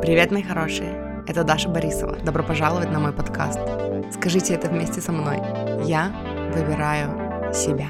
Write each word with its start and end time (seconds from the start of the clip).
Привет, 0.00 0.30
мои 0.30 0.44
хорошие! 0.44 1.24
Это 1.26 1.42
Даша 1.42 1.68
Борисова. 1.68 2.16
Добро 2.18 2.44
пожаловать 2.44 2.90
на 2.92 3.00
мой 3.00 3.12
подкаст. 3.12 3.58
Скажите 4.14 4.54
это 4.54 4.68
вместе 4.68 5.00
со 5.00 5.10
мной. 5.10 5.38
Я 5.84 6.12
выбираю 6.54 7.52
себя. 7.52 7.88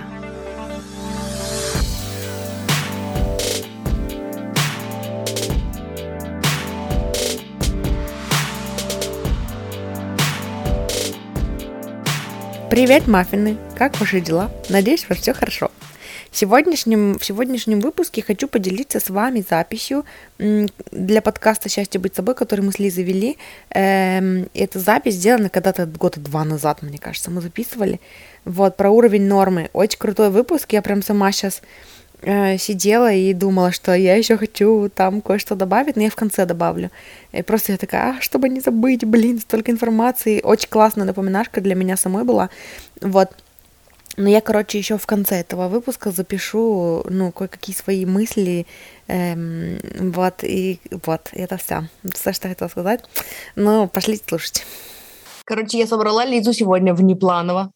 Привет, 12.71 13.07
маффины! 13.07 13.59
Как 13.77 14.00
ваши 14.00 14.22
дела? 14.22 14.50
Надеюсь, 14.71 15.04
у 15.04 15.09
вас 15.11 15.18
все 15.18 15.35
хорошо. 15.35 15.71
Сегодняшнем, 16.41 17.18
в 17.18 17.25
сегодняшнем 17.25 17.80
выпуске 17.80 18.23
хочу 18.23 18.46
поделиться 18.46 19.00
с 19.00 19.11
вами 19.11 19.44
записью 19.50 20.04
для 20.39 21.21
подкаста 21.21 21.68
«Счастье 21.68 22.00
быть 22.00 22.14
собой», 22.14 22.36
который 22.36 22.61
мы 22.61 22.71
с 22.71 22.79
Лизой 22.79 23.03
вели. 23.03 23.39
Эм, 23.71 24.49
эта 24.54 24.79
запись 24.79 25.14
сделана 25.14 25.49
когда-то 25.49 25.86
года 25.86 26.21
два 26.21 26.44
назад, 26.44 26.82
мне 26.82 26.99
кажется, 26.99 27.32
мы 27.32 27.40
записывали. 27.40 28.00
Вот, 28.44 28.77
про 28.77 28.89
уровень 28.89 29.27
нормы. 29.27 29.68
Очень 29.72 29.99
крутой 29.99 30.30
выпуск, 30.30 30.72
я 30.72 30.80
прям 30.80 31.03
сама 31.03 31.32
сейчас 31.32 31.61
э, 32.22 32.56
сидела 32.56 33.12
и 33.12 33.34
думала, 33.34 33.72
что 33.72 33.92
я 33.92 34.14
еще 34.14 34.36
хочу 34.36 34.89
там 34.94 35.22
кое-что 35.22 35.56
добавить, 35.56 35.97
но 35.97 36.05
я 36.05 36.11
в 36.11 36.14
конце 36.14 36.47
добавлю. 36.47 36.92
И 37.33 37.42
просто 37.42 37.72
я 37.72 37.78
такая, 37.78 38.12
а, 38.12 38.20
чтобы 38.20 38.48
не 38.48 38.61
забыть, 38.61 39.05
блин, 39.05 39.41
столько 39.41 39.72
информации. 39.72 40.41
Очень 40.44 40.69
классная 40.69 41.05
напоминашка 41.05 41.61
для 41.61 41.75
меня 41.75 41.97
самой 41.97 42.22
была. 42.22 42.48
Вот. 43.00 43.33
Но 44.19 44.28
я, 44.28 44.41
короче, 44.41 44.78
еще 44.78 44.98
в 44.98 45.06
конце 45.06 45.36
этого 45.36 45.69
выпуска 45.69 46.11
запишу, 46.11 47.05
ну, 47.08 47.31
кое-какие 47.31 47.77
свои 47.77 48.05
мысли, 48.05 48.67
эм, 49.06 49.78
вот, 50.12 50.42
и 50.42 50.80
вот, 51.06 51.28
это 51.33 51.56
все. 51.56 51.84
Все, 52.12 52.33
что 52.33 52.48
хотела 52.48 52.69
сказать. 52.69 53.05
Ну, 53.55 53.86
пошлите 53.86 54.24
слушать. 54.27 54.66
Короче, 55.44 55.78
я 55.78 55.86
собрала 55.86 56.24
Лизу 56.24 56.52
сегодня 56.52 56.94
внепланово. 56.94 57.70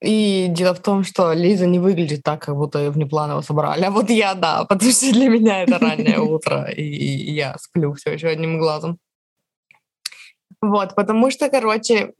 И 0.00 0.46
дело 0.50 0.74
в 0.74 0.80
том, 0.80 1.02
что 1.02 1.32
Лиза 1.32 1.66
не 1.66 1.80
выглядит 1.80 2.22
так, 2.22 2.42
как 2.42 2.54
будто 2.54 2.78
ее 2.78 2.90
внепланово 2.90 3.40
собрали. 3.40 3.82
А 3.82 3.90
вот 3.90 4.08
я, 4.08 4.34
да, 4.34 4.64
потому 4.64 4.92
что 4.92 5.12
для 5.12 5.28
меня 5.28 5.64
это 5.64 5.80
раннее 5.80 6.20
утро, 6.34 6.70
и 6.70 7.32
я 7.32 7.56
сплю 7.58 7.94
все 7.94 8.12
еще 8.12 8.28
одним 8.28 8.60
глазом. 8.60 8.98
Вот, 10.60 10.96
потому 10.96 11.30
что, 11.30 11.48
короче, 11.48 12.14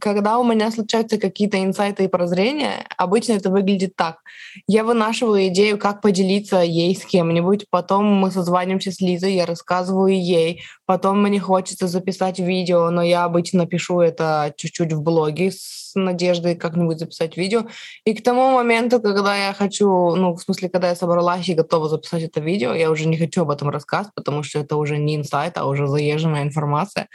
когда 0.00 0.38
у 0.38 0.44
меня 0.44 0.70
случаются 0.70 1.18
какие-то 1.18 1.62
инсайты 1.62 2.04
и 2.04 2.08
прозрения, 2.08 2.86
обычно 2.96 3.34
это 3.34 3.50
выглядит 3.50 3.94
так. 3.96 4.20
Я 4.66 4.82
вынашиваю 4.82 5.48
идею, 5.48 5.76
как 5.76 6.00
поделиться 6.00 6.62
ей 6.62 6.96
с 6.96 7.04
кем-нибудь, 7.04 7.66
потом 7.68 8.06
мы 8.06 8.30
созваниваемся 8.30 8.92
с 8.92 9.00
Лизой, 9.02 9.34
я 9.34 9.44
рассказываю 9.44 10.18
ей, 10.18 10.62
потом 10.86 11.22
мне 11.22 11.38
хочется 11.38 11.86
записать 11.86 12.38
видео, 12.38 12.88
но 12.88 13.02
я 13.02 13.24
обычно 13.24 13.66
пишу 13.66 14.00
это 14.00 14.54
чуть-чуть 14.56 14.94
в 14.94 15.02
блоге 15.02 15.52
с 15.52 15.92
надеждой 15.94 16.54
как-нибудь 16.54 16.98
записать 16.98 17.36
видео. 17.36 17.66
И 18.04 18.14
к 18.14 18.22
тому 18.22 18.52
моменту, 18.52 19.00
когда 19.00 19.36
я 19.36 19.52
хочу, 19.52 20.14
ну, 20.14 20.34
в 20.34 20.40
смысле, 20.40 20.68
когда 20.68 20.88
я 20.88 20.94
собралась 20.94 21.48
и 21.48 21.54
готова 21.54 21.88
записать 21.88 22.22
это 22.22 22.40
видео, 22.40 22.74
я 22.74 22.90
уже 22.90 23.06
не 23.06 23.18
хочу 23.18 23.42
об 23.42 23.50
этом 23.50 23.68
рассказывать, 23.68 24.14
потому 24.14 24.42
что 24.42 24.60
это 24.60 24.76
уже 24.76 24.98
не 24.98 25.16
инсайт, 25.16 25.58
а 25.58 25.66
уже 25.66 25.86
заезженная 25.86 26.42
информация. 26.42 27.08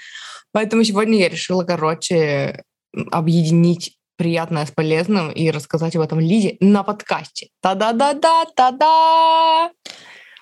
Поэтому 0.51 0.83
сегодня 0.83 1.19
я 1.19 1.29
решила, 1.29 1.63
короче, 1.63 2.63
объединить 3.11 3.97
приятное 4.17 4.65
с 4.65 4.71
полезным 4.71 5.31
и 5.31 5.49
рассказать 5.49 5.95
об 5.95 6.03
этом 6.03 6.19
Лизе 6.19 6.57
на 6.59 6.83
подкасте. 6.83 7.49
Та-да-да-да, 7.61 8.45
та-да! 8.55 9.71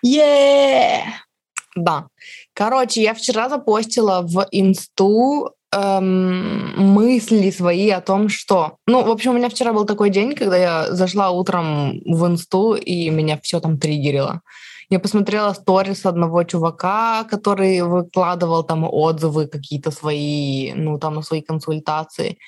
Yeah! 0.05 1.01
Да. 1.75 2.07
Короче, 2.53 3.01
я 3.01 3.13
вчера 3.13 3.47
запостила 3.49 4.21
в 4.21 4.47
инсту 4.51 5.53
эм, 5.71 6.73
мысли 6.77 7.51
свои 7.51 7.89
о 7.89 8.01
том, 8.01 8.29
что... 8.29 8.77
Ну, 8.87 9.03
в 9.03 9.09
общем, 9.09 9.31
у 9.31 9.33
меня 9.35 9.49
вчера 9.49 9.71
был 9.71 9.85
такой 9.85 10.09
день, 10.09 10.35
когда 10.35 10.57
я 10.57 10.91
зашла 10.91 11.31
утром 11.31 12.01
в 12.05 12.25
инсту, 12.27 12.73
и 12.73 13.09
меня 13.09 13.39
все 13.41 13.59
там 13.59 13.77
триггерило. 13.77 14.41
Я 14.91 14.99
посмотрела 14.99 15.53
сторис 15.53 16.05
одного 16.05 16.43
чувака, 16.43 17.23
который 17.25 17.81
выкладывал 17.83 18.63
там 18.63 18.83
отзывы 18.83 19.47
какие-то 19.47 19.91
свои, 19.91 20.73
ну, 20.73 20.97
там 20.97 21.15
на 21.15 21.21
свои 21.21 21.41
консультации. 21.41 22.39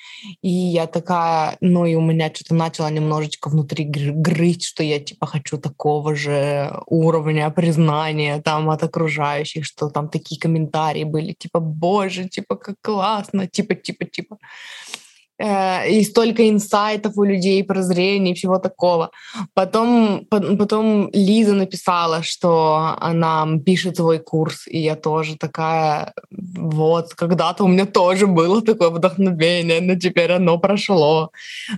И 0.42 0.48
я 0.48 0.88
такая, 0.88 1.56
ну, 1.60 1.86
и 1.86 1.94
у 1.94 2.00
меня 2.00 2.30
что-то 2.34 2.54
начало 2.54 2.88
немножечко 2.88 3.48
внутри 3.48 3.84
грызть, 3.84 4.64
что 4.64 4.82
я, 4.82 4.98
типа, 4.98 5.26
хочу 5.26 5.56
такого 5.56 6.16
же 6.16 6.82
уровня 6.86 7.48
признания 7.50 8.42
там 8.42 8.70
от 8.70 8.82
окружающих, 8.82 9.64
что 9.64 9.88
там 9.88 10.08
такие 10.08 10.40
комментарии 10.40 11.04
были, 11.04 11.34
типа, 11.34 11.60
боже, 11.60 12.28
типа, 12.28 12.56
как 12.56 12.74
классно, 12.82 13.46
типа, 13.46 13.76
типа, 13.76 14.04
типа. 14.04 14.38
Э, 15.38 15.88
и 15.90 16.04
столько 16.04 16.48
инсайтов 16.48 17.16
у 17.16 17.24
людей, 17.24 17.64
прозрений, 17.64 18.34
всего 18.34 18.58
такого. 18.58 19.10
Потом, 19.54 20.26
потом 20.30 21.10
Лиза 21.12 21.54
написала, 21.54 22.22
что 22.22 22.96
она 23.00 23.46
пишет 23.64 23.96
свой 23.96 24.18
курс, 24.18 24.66
и 24.68 24.78
я 24.78 24.96
тоже 24.96 25.36
такая, 25.36 26.12
вот, 26.30 27.14
когда-то 27.14 27.64
у 27.64 27.68
меня 27.68 27.86
тоже 27.86 28.26
было 28.26 28.62
такое 28.62 28.90
вдохновение, 28.90 29.80
но 29.80 29.98
теперь 29.98 30.32
оно 30.32 30.58
прошло. 30.58 31.30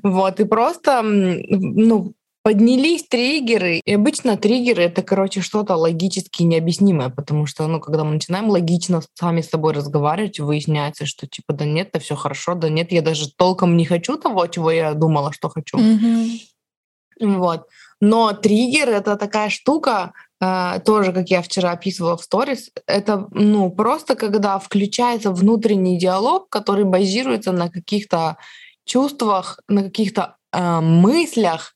Вот, 0.02 0.40
и 0.40 0.44
просто, 0.44 1.02
ну, 1.02 2.14
поднялись 2.44 3.04
триггеры. 3.08 3.80
И 3.82 3.94
обычно 3.94 4.36
триггеры— 4.36 4.82
это, 4.84 5.02
короче, 5.02 5.40
что-то 5.40 5.76
логически 5.76 6.42
необъяснимое, 6.42 7.08
потому 7.08 7.46
что, 7.46 7.66
ну, 7.66 7.80
когда 7.80 8.04
мы 8.04 8.12
начинаем 8.12 8.50
логично 8.50 9.00
сами 9.14 9.40
с 9.40 9.48
собой 9.48 9.72
разговаривать, 9.72 10.38
выясняется, 10.38 11.06
что, 11.06 11.26
типа, 11.26 11.54
да 11.54 11.64
нет, 11.64 11.88
это 11.88 12.00
все 12.00 12.16
хорошо, 12.16 12.54
да 12.54 12.68
нет, 12.68 12.92
я 12.92 13.00
даже 13.00 13.32
толком 13.34 13.78
не 13.78 13.86
хочу 13.86 14.18
того, 14.18 14.46
чего 14.46 14.70
я 14.70 14.92
думала, 14.92 15.32
что 15.32 15.48
хочу. 15.48 15.78
Mm-hmm. 15.78 16.40
Вот. 17.20 17.66
Но 18.00 18.34
триггер— 18.34 18.88
это 18.90 19.16
такая 19.16 19.48
штука, 19.48 20.12
Uh, 20.42 20.80
тоже, 20.80 21.12
как 21.12 21.30
я 21.30 21.40
вчера 21.40 21.70
описывала 21.70 22.18
в 22.18 22.22
сторис, 22.22 22.70
это 22.86 23.28
ну, 23.30 23.70
просто 23.70 24.14
когда 24.14 24.58
включается 24.58 25.30
внутренний 25.30 25.96
диалог, 25.96 26.50
который 26.50 26.84
базируется 26.84 27.52
на 27.52 27.70
каких-то 27.70 28.36
чувствах, 28.84 29.60
на 29.68 29.84
каких-то 29.84 30.36
uh, 30.54 30.82
мыслях, 30.82 31.73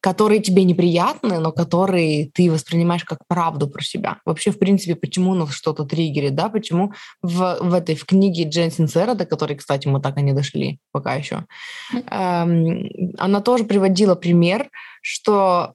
которые 0.00 0.40
тебе 0.40 0.64
неприятны, 0.64 1.38
но 1.38 1.52
которые 1.52 2.30
ты 2.30 2.50
воспринимаешь 2.50 3.04
как 3.04 3.18
правду 3.28 3.68
про 3.68 3.82
себя. 3.82 4.18
Вообще, 4.24 4.50
в 4.50 4.58
принципе, 4.58 4.94
почему 4.94 5.34
нас 5.34 5.52
что-то 5.52 5.84
триггерит, 5.84 6.34
да, 6.34 6.48
почему 6.48 6.92
в, 7.22 7.58
в 7.60 7.74
этой 7.74 7.94
в 7.94 8.04
книге 8.06 8.44
Джен 8.48 8.70
Синсера, 8.70 9.14
до 9.14 9.26
которой, 9.26 9.54
кстати, 9.54 9.88
мы 9.88 10.00
так 10.00 10.18
и 10.18 10.22
не 10.22 10.32
дошли 10.32 10.78
пока 10.92 11.14
еще, 11.14 11.44
эм, 11.92 12.88
она 13.18 13.40
тоже 13.40 13.64
приводила 13.64 14.14
пример, 14.14 14.70
что 15.02 15.74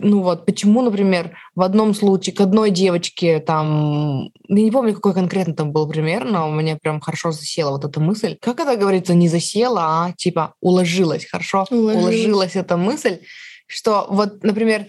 ну 0.00 0.22
вот, 0.22 0.46
почему, 0.46 0.82
например, 0.82 1.36
в 1.54 1.62
одном 1.62 1.94
случае 1.94 2.34
к 2.34 2.40
одной 2.40 2.70
девочке 2.70 3.38
там, 3.38 4.30
я 4.48 4.62
не 4.62 4.70
помню, 4.70 4.94
какой 4.94 5.14
конкретно 5.14 5.54
там 5.54 5.72
был 5.72 5.86
пример, 5.88 6.24
но 6.24 6.48
у 6.48 6.52
меня 6.52 6.78
прям 6.80 7.00
хорошо 7.00 7.32
засела 7.32 7.70
вот 7.70 7.84
эта 7.84 8.00
мысль. 8.00 8.36
Как 8.40 8.60
это 8.60 8.76
говорится, 8.76 9.14
не 9.14 9.28
засела, 9.28 9.82
а 9.82 10.12
типа 10.16 10.54
уложилась, 10.60 11.26
хорошо? 11.26 11.66
Уложилась, 11.70 12.02
уложилась 12.02 12.56
эта 12.56 12.76
мысль, 12.76 13.18
что 13.68 14.06
вот, 14.10 14.42
например, 14.42 14.86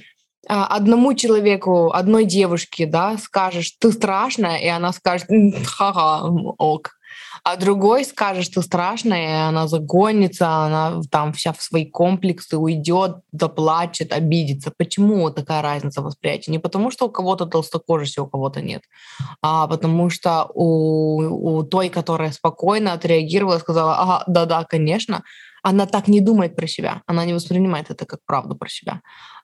а, 0.48 0.66
одному 0.66 1.14
человеку, 1.14 1.92
одной 1.92 2.26
девушке, 2.26 2.86
да, 2.88 3.18
скажешь, 3.18 3.76
ты 3.80 3.92
страшная, 3.92 4.58
и 4.58 4.68
она 4.68 4.92
скажет, 4.94 5.28
ха-ха, 5.66 6.24
ок. 6.58 6.92
А 7.44 7.56
другой 7.56 8.04
скажет, 8.04 8.46
что 8.46 8.62
страшная, 8.62 9.28
и 9.28 9.50
она 9.50 9.68
загонится, 9.68 10.48
она 10.48 11.02
там 11.12 11.34
вся 11.34 11.54
в 11.54 11.62
свои 11.62 11.86
комплексы 11.86 12.58
уйдет, 12.58 13.18
заплачет, 13.32 14.12
обидится. 14.12 14.72
Почему 14.76 15.30
такая 15.30 15.62
разница 15.62 16.02
восприятия? 16.02 16.52
Не 16.52 16.60
потому, 16.60 16.92
что 16.92 17.06
у 17.06 17.10
кого-то 17.10 17.46
толстокожести, 17.46 18.20
у 18.20 18.28
кого-то 18.28 18.62
нет, 18.62 18.84
а 19.42 19.68
потому 19.68 20.10
что 20.10 20.50
у, 20.54 21.60
у 21.60 21.64
той, 21.64 21.90
которая 21.90 22.32
спокойно 22.32 22.94
отреагировала, 22.94 23.60
сказала, 23.60 23.98
ага, 24.00 24.24
да-да, 24.28 24.64
конечно, 24.64 25.24
она 25.64 25.86
так 25.86 26.08
не 26.08 26.22
думает 26.22 26.56
про 26.56 26.68
себя, 26.68 27.02
она 27.06 27.26
не 27.26 27.34
воспринимает 27.34 27.90
это 27.92 28.06
как 28.06 28.20
правду 28.26 28.56
про 28.56 28.70
себя. 28.70 29.02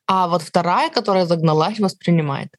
А 0.08 0.28
вот 0.28 0.42
вторая, 0.42 0.90
которая 0.90 1.26
загналась, 1.26 1.80
воспринимает. 1.80 2.50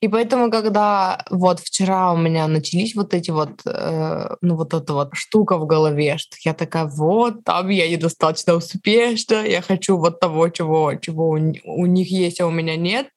И 0.00 0.08
поэтому, 0.08 0.50
когда 0.50 1.24
вот 1.30 1.60
вчера 1.60 2.12
у 2.12 2.16
меня 2.16 2.46
начались 2.46 2.94
вот 2.94 3.14
эти 3.14 3.30
вот, 3.30 3.62
э, 3.66 4.36
ну 4.40 4.56
вот 4.56 4.74
эта 4.74 4.92
вот 4.92 5.10
штука 5.14 5.58
в 5.58 5.66
голове, 5.66 6.18
что 6.18 6.36
я 6.44 6.54
такая, 6.54 6.86
вот, 6.86 7.44
там 7.44 7.68
я 7.68 7.90
недостаточно 7.90 8.54
успешна, 8.54 9.44
я 9.46 9.62
хочу 9.62 9.96
вот 9.96 10.20
того, 10.20 10.48
чего, 10.50 10.94
чего 10.94 11.30
у, 11.30 11.38
у 11.64 11.86
них 11.86 12.10
есть, 12.10 12.40
а 12.40 12.46
у 12.46 12.50
меня 12.50 12.76
нет. 12.76 13.08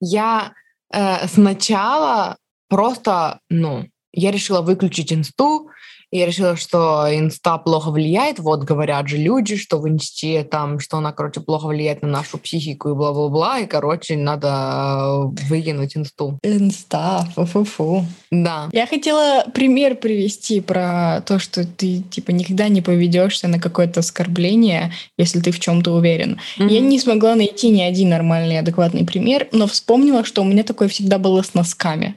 Я 0.00 0.52
э, 0.92 1.28
сначала 1.28 2.38
просто, 2.68 3.40
ну, 3.48 3.86
я 4.12 4.30
решила 4.30 4.62
выключить 4.62 5.12
инсту, 5.12 5.70
Я 6.16 6.24
решила, 6.24 6.56
что 6.56 7.06
инста 7.10 7.58
плохо 7.58 7.90
влияет. 7.90 8.38
Вот 8.38 8.64
говорят 8.64 9.06
же 9.06 9.18
люди, 9.18 9.56
что 9.56 9.78
в 9.78 9.86
инсте 9.86 10.44
там, 10.44 10.80
что 10.80 10.96
она, 10.96 11.12
короче, 11.12 11.40
плохо 11.40 11.66
влияет 11.66 12.00
на 12.00 12.08
нашу 12.08 12.38
психику 12.38 12.88
и 12.88 12.94
бла-бла-бла. 12.94 13.60
И, 13.60 13.66
короче, 13.66 14.16
надо 14.16 14.48
э, 14.48 15.44
выкинуть 15.48 15.94
инсту. 15.94 16.38
Инста, 16.42 17.28
фу-фу-фу. 17.34 18.06
Да. 18.30 18.70
Я 18.72 18.86
хотела 18.86 19.44
пример 19.52 19.96
привести 19.96 20.62
про 20.62 21.20
то, 21.26 21.38
что 21.38 21.66
ты, 21.66 22.00
типа, 22.00 22.30
никогда 22.30 22.68
не 22.68 22.80
поведешься 22.80 23.46
на 23.46 23.60
какое-то 23.60 24.00
оскорбление, 24.00 24.92
если 25.18 25.40
ты 25.40 25.50
в 25.50 25.60
чем-то 25.60 25.92
уверен. 25.92 26.40
Mm-hmm. 26.58 26.72
Я 26.72 26.80
не 26.80 26.98
смогла 26.98 27.34
найти 27.34 27.68
ни 27.68 27.82
один 27.82 28.08
нормальный, 28.08 28.58
адекватный 28.58 29.04
пример, 29.04 29.48
но 29.52 29.66
вспомнила, 29.66 30.24
что 30.24 30.40
у 30.40 30.46
меня 30.46 30.62
такое 30.62 30.88
всегда 30.88 31.18
было 31.18 31.42
с 31.42 31.52
носками. 31.52 32.16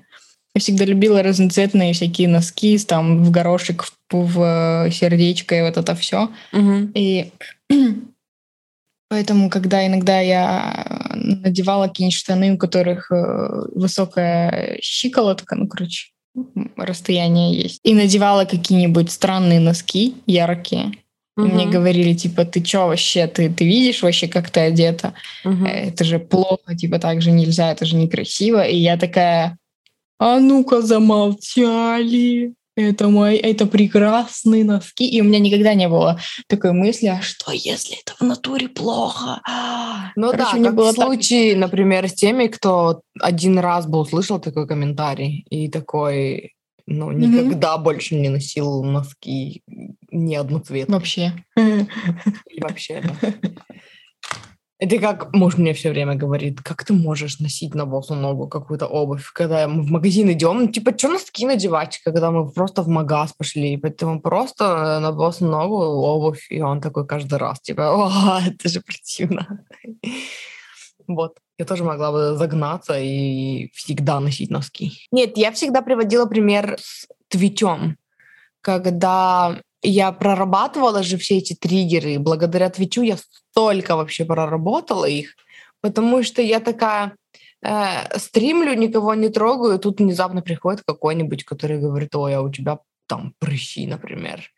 Я 0.55 0.61
всегда 0.61 0.85
любила 0.85 1.21
разноцветные 1.21 1.93
всякие 1.93 2.27
носки, 2.27 2.77
там 2.79 3.23
в 3.23 3.31
горошек, 3.31 3.83
в, 3.83 3.93
в 4.11 4.85
э, 4.87 4.91
сердечко 4.91 5.55
и 5.55 5.61
вот 5.61 5.77
это 5.77 5.95
все. 5.95 6.29
Угу. 6.51 6.91
И 6.95 7.31
поэтому, 9.09 9.49
когда 9.49 9.85
иногда 9.85 10.19
я 10.19 11.07
надевала 11.13 11.87
какие-нибудь 11.87 12.17
штаны, 12.17 12.53
у 12.53 12.57
которых 12.57 13.11
э, 13.11 13.65
высокая 13.75 14.79
щиколотка, 14.81 15.55
ну, 15.55 15.67
короче, 15.67 16.09
расстояние 16.75 17.61
есть, 17.61 17.79
и 17.83 17.93
надевала 17.93 18.45
какие-нибудь 18.45 19.11
странные 19.11 19.59
носки 19.59 20.15
яркие, 20.25 20.93
Угу. 21.39 21.47
Мне 21.47 21.67
говорили, 21.67 22.13
типа, 22.13 22.43
ты 22.43 22.61
чё 22.61 22.87
вообще, 22.87 23.27
ты, 23.27 23.49
ты 23.49 23.65
видишь 23.65 24.01
вообще, 24.01 24.27
как 24.27 24.49
ты 24.49 24.59
одета? 24.59 25.13
Угу. 25.45 25.65
Это 25.65 26.03
же 26.03 26.19
плохо, 26.19 26.75
типа, 26.75 26.99
так 26.99 27.21
же 27.21 27.31
нельзя, 27.31 27.71
это 27.71 27.85
же 27.85 27.95
некрасиво. 27.95 28.61
И 28.65 28.75
я 28.75 28.97
такая, 28.97 29.57
а 30.19 30.39
ну-ка 30.39 30.81
замолчали, 30.81 32.53
это 32.75 33.09
мои, 33.09 33.37
это 33.37 33.65
прекрасные 33.65 34.63
носки. 34.63 35.07
И 35.09 35.21
у 35.21 35.23
меня 35.23 35.39
никогда 35.39 35.73
не 35.73 35.87
было 35.87 36.19
такой 36.47 36.71
мысли, 36.71 37.07
а 37.07 37.21
что, 37.21 37.51
если 37.51 37.97
это 37.99 38.13
в 38.17 38.21
натуре 38.21 38.67
плохо? 38.67 39.41
Ну 40.15 40.31
Короче, 40.31 40.51
да, 40.51 40.53
мне 40.53 40.65
как 40.65 40.75
было 40.75 40.91
в 40.91 40.95
случае, 40.95 41.51
так... 41.51 41.61
например, 41.61 42.07
с 42.07 42.13
теми, 42.13 42.47
кто 42.47 43.01
один 43.19 43.59
раз 43.59 43.87
был 43.87 44.01
услышал 44.01 44.39
такой 44.39 44.67
комментарий 44.67 45.45
и 45.49 45.69
такой, 45.69 46.55
ну, 46.85 47.11
никогда 47.11 47.75
mm-hmm. 47.75 47.83
больше 47.83 48.15
не 48.15 48.29
носил 48.29 48.83
носки 48.83 49.61
ни 50.11 50.35
одноцветные. 50.35 50.97
Вообще. 50.97 51.33
И 51.57 52.61
вообще, 52.61 53.01
да. 53.03 53.33
Это 54.79 54.97
как 54.97 55.33
муж 55.33 55.57
мне 55.57 55.73
все 55.73 55.89
время 55.89 56.15
говорит, 56.15 56.61
как 56.61 56.85
ты 56.85 56.93
можешь 56.93 57.39
носить 57.39 57.75
на 57.75 57.85
босу 57.85 58.15
ногу 58.15 58.47
какую-то 58.47 58.87
обувь, 58.87 59.29
когда 59.33 59.67
мы 59.67 59.83
в 59.83 59.91
магазин 59.91 60.31
идем, 60.31 60.57
ну, 60.57 60.67
типа, 60.67 60.97
что 60.97 61.09
носки 61.09 61.45
надевать, 61.45 61.99
когда 62.05 62.31
мы 62.31 62.49
просто 62.49 62.81
в 62.81 62.87
магаз 62.87 63.33
пошли, 63.33 63.75
поэтому 63.75 64.21
просто 64.21 64.99
на 65.01 65.11
босу 65.11 65.45
ногу 65.45 65.75
обувь, 65.75 66.47
и 66.49 66.61
он 66.61 66.79
такой 66.79 67.05
каждый 67.05 67.39
раз, 67.39 67.59
типа, 67.59 67.89
о, 67.91 68.39
это 68.47 68.69
же 68.69 68.81
противно. 68.81 69.65
Вот. 71.07 71.39
Я 71.57 71.65
тоже 71.65 71.83
могла 71.83 72.11
бы 72.11 72.37
загнаться 72.37 72.99
и 72.99 73.71
всегда 73.73 74.19
носить 74.19 74.51
носки. 74.51 74.91
Нет, 75.11 75.37
я 75.37 75.51
всегда 75.51 75.81
приводила 75.81 76.27
пример 76.27 76.77
с 76.79 77.07
Твичом, 77.29 77.97
когда 78.61 79.59
я 79.81 80.11
прорабатывала 80.11 81.03
же 81.03 81.17
все 81.17 81.37
эти 81.37 81.53
триггеры, 81.53 82.13
и 82.13 82.17
благодаря 82.17 82.69
Твичу 82.69 83.01
я 83.01 83.17
столько 83.17 83.95
вообще 83.95 84.25
проработала 84.25 85.05
их, 85.05 85.35
потому 85.81 86.23
что 86.23 86.41
я 86.41 86.59
такая 86.59 87.15
э, 87.61 88.17
стримлю, 88.17 88.73
никого 88.73 89.13
не 89.15 89.29
трогаю, 89.29 89.79
тут 89.79 89.99
внезапно 89.99 90.41
приходит 90.41 90.83
какой-нибудь, 90.85 91.43
который 91.43 91.79
говорит, 91.79 92.15
ой, 92.15 92.35
а 92.35 92.41
у 92.41 92.51
тебя 92.51 92.79
там 93.07 93.33
прыщи, 93.39 93.87
например 93.87 94.51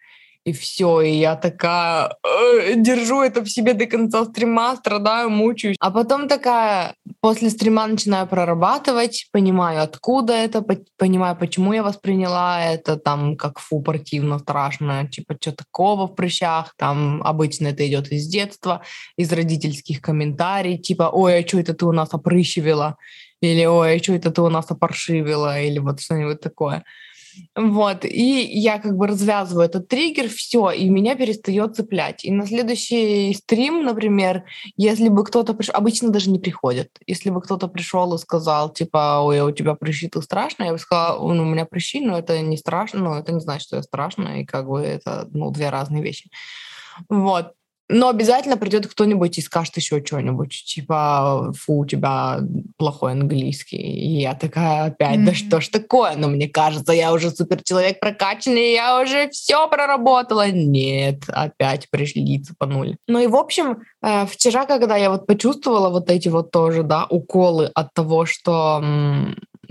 и 0.44 0.54
все, 0.54 1.02
и 1.02 1.12
я 1.12 1.36
такая 1.36 2.16
э, 2.24 2.74
держу 2.76 3.22
это 3.22 3.44
в 3.44 3.50
себе 3.50 3.74
до 3.74 3.86
конца 3.86 4.26
стрима, 4.26 4.76
страдаю, 4.76 5.30
мучаюсь. 5.30 5.78
А 5.80 5.92
потом 5.92 6.28
такая 6.28 6.96
после 7.20 7.50
стрима 7.50 7.86
начинаю 7.86 8.28
прорабатывать, 8.28 9.28
понимаю, 9.32 9.84
откуда 9.84 10.34
это, 10.34 10.66
понимаю, 10.98 11.36
почему 11.36 11.74
я 11.74 11.84
восприняла 11.84 12.64
это 12.64 12.98
там 12.98 13.36
как 13.38 13.60
фу, 13.60 13.82
противно, 13.82 14.40
страшно, 14.40 15.08
типа, 15.08 15.36
что 15.40 15.52
такого 15.52 16.08
в 16.08 16.16
прыщах, 16.16 16.74
там 16.76 17.22
обычно 17.24 17.68
это 17.68 17.88
идет 17.88 18.12
из 18.12 18.28
детства, 18.28 18.82
из 19.18 19.32
родительских 19.32 20.02
комментариев, 20.02 20.82
типа, 20.82 21.12
ой, 21.14 21.40
а 21.40 21.48
что 21.48 21.60
это 21.60 21.74
ты 21.74 21.86
у 21.86 21.92
нас 21.92 22.14
опрыщивила, 22.14 22.98
или 23.42 23.66
ой, 23.66 23.96
а 23.96 24.04
что 24.04 24.14
это 24.14 24.32
ты 24.32 24.42
у 24.42 24.50
нас 24.50 24.72
опаршивила, 24.72 25.62
или 25.62 25.80
вот 25.80 26.02
что-нибудь 26.02 26.42
такое. 26.42 26.84
Вот, 27.56 28.06
и 28.06 28.42
я 28.60 28.80
как 28.80 28.95
бы 28.95 29.07
развязываю 29.07 29.66
этот 29.66 29.88
триггер, 29.88 30.30
все, 30.30 30.72
и 30.72 30.89
меня 30.89 31.16
перестает 31.16 31.75
цеплять. 31.75 32.25
И 32.25 32.31
на 32.31 32.45
следующий 32.45 33.33
стрим, 33.33 33.83
например, 33.83 34.44
если 34.78 35.10
бы 35.10 35.24
кто-то 35.24 35.54
пришел, 35.54 35.75
обычно 35.75 36.10
даже 36.10 36.30
не 36.30 36.39
приходят, 36.39 36.89
если 37.07 37.30
бы 37.30 37.42
кто-то 37.42 37.68
пришел 37.68 38.13
и 38.13 38.18
сказал, 38.18 38.72
типа, 38.72 39.22
ой, 39.22 39.39
а 39.42 39.45
у 39.45 39.51
тебя 39.51 39.75
прыщи, 39.75 40.07
ты 40.07 40.22
страшно, 40.22 40.66
я 40.66 40.74
бы 40.74 40.80
сказала, 40.80 41.33
ну, 41.33 41.44
у 41.44 41.45
меня 41.45 41.66
прыщи, 41.66 42.01
но 42.01 42.18
это 42.18 42.39
не 42.42 42.57
страшно, 42.57 43.00
но 43.00 43.18
это 43.18 43.31
не 43.31 43.39
значит, 43.39 43.68
что 43.68 43.78
я 43.78 43.83
страшно, 43.83 44.42
и 44.42 44.45
как 44.45 44.68
бы 44.68 44.81
это, 44.81 45.28
ну, 45.31 45.51
две 45.51 45.69
разные 45.69 46.04
вещи. 46.04 46.30
Вот. 47.10 47.54
Но 47.92 48.08
обязательно 48.08 48.56
придет 48.56 48.88
кто-нибудь 48.88 49.38
и 49.38 49.42
скажет 49.42 49.76
еще 49.76 50.04
что-нибудь, 50.04 50.64
типа, 50.66 51.52
фу, 51.58 51.80
у 51.80 51.86
тебя 51.86 52.40
плохой 52.78 53.12
английский. 53.12 53.78
И 53.78 54.22
я 54.22 54.34
такая 54.34 54.86
опять, 54.86 55.20
mm-hmm. 55.20 55.26
да 55.26 55.34
что 55.34 55.60
ж 55.60 55.68
такое? 55.68 56.16
Но 56.16 56.30
мне 56.30 56.48
кажется, 56.48 56.94
я 56.94 57.12
уже 57.12 57.32
супер 57.32 57.62
человек 57.62 58.00
прокачанный, 58.00 58.74
я 58.74 59.02
уже 59.02 59.30
все 59.30 59.68
проработала. 59.68 60.50
Нет, 60.50 61.24
опять 61.28 61.90
пришли, 61.90 62.42
цепанули. 62.42 62.98
Ну 63.08 63.20
и 63.20 63.28
в 63.28 63.36
общем, 63.36 63.84
э, 64.02 64.26
вчера, 64.26 64.66
когда 64.66 64.96
я 64.96 65.10
вот 65.10 65.28
почувствовала 65.28 65.90
вот 65.90 66.10
эти 66.10 66.30
вот 66.30 66.52
тоже, 66.52 66.84
да, 66.84 67.06
уколы 67.10 67.72
от 67.76 67.94
того, 67.94 68.26
что 68.26 68.82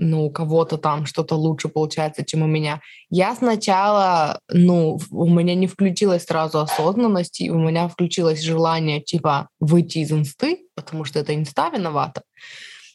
ну, 0.00 0.24
у 0.26 0.30
кого-то 0.30 0.78
там 0.78 1.06
что-то 1.06 1.36
лучше 1.36 1.68
получается, 1.68 2.24
чем 2.24 2.42
у 2.42 2.46
меня. 2.46 2.80
Я 3.10 3.34
сначала, 3.34 4.40
ну, 4.50 4.98
у 5.10 5.28
меня 5.28 5.54
не 5.54 5.66
включилась 5.66 6.24
сразу 6.24 6.60
осознанность, 6.60 7.40
и 7.40 7.50
у 7.50 7.58
меня 7.58 7.86
включилось 7.88 8.40
желание, 8.40 9.00
типа, 9.00 9.48
выйти 9.60 9.98
из 9.98 10.10
инсты, 10.10 10.64
потому 10.74 11.04
что 11.04 11.18
это 11.18 11.34
инста 11.34 11.68
виновата. 11.68 12.22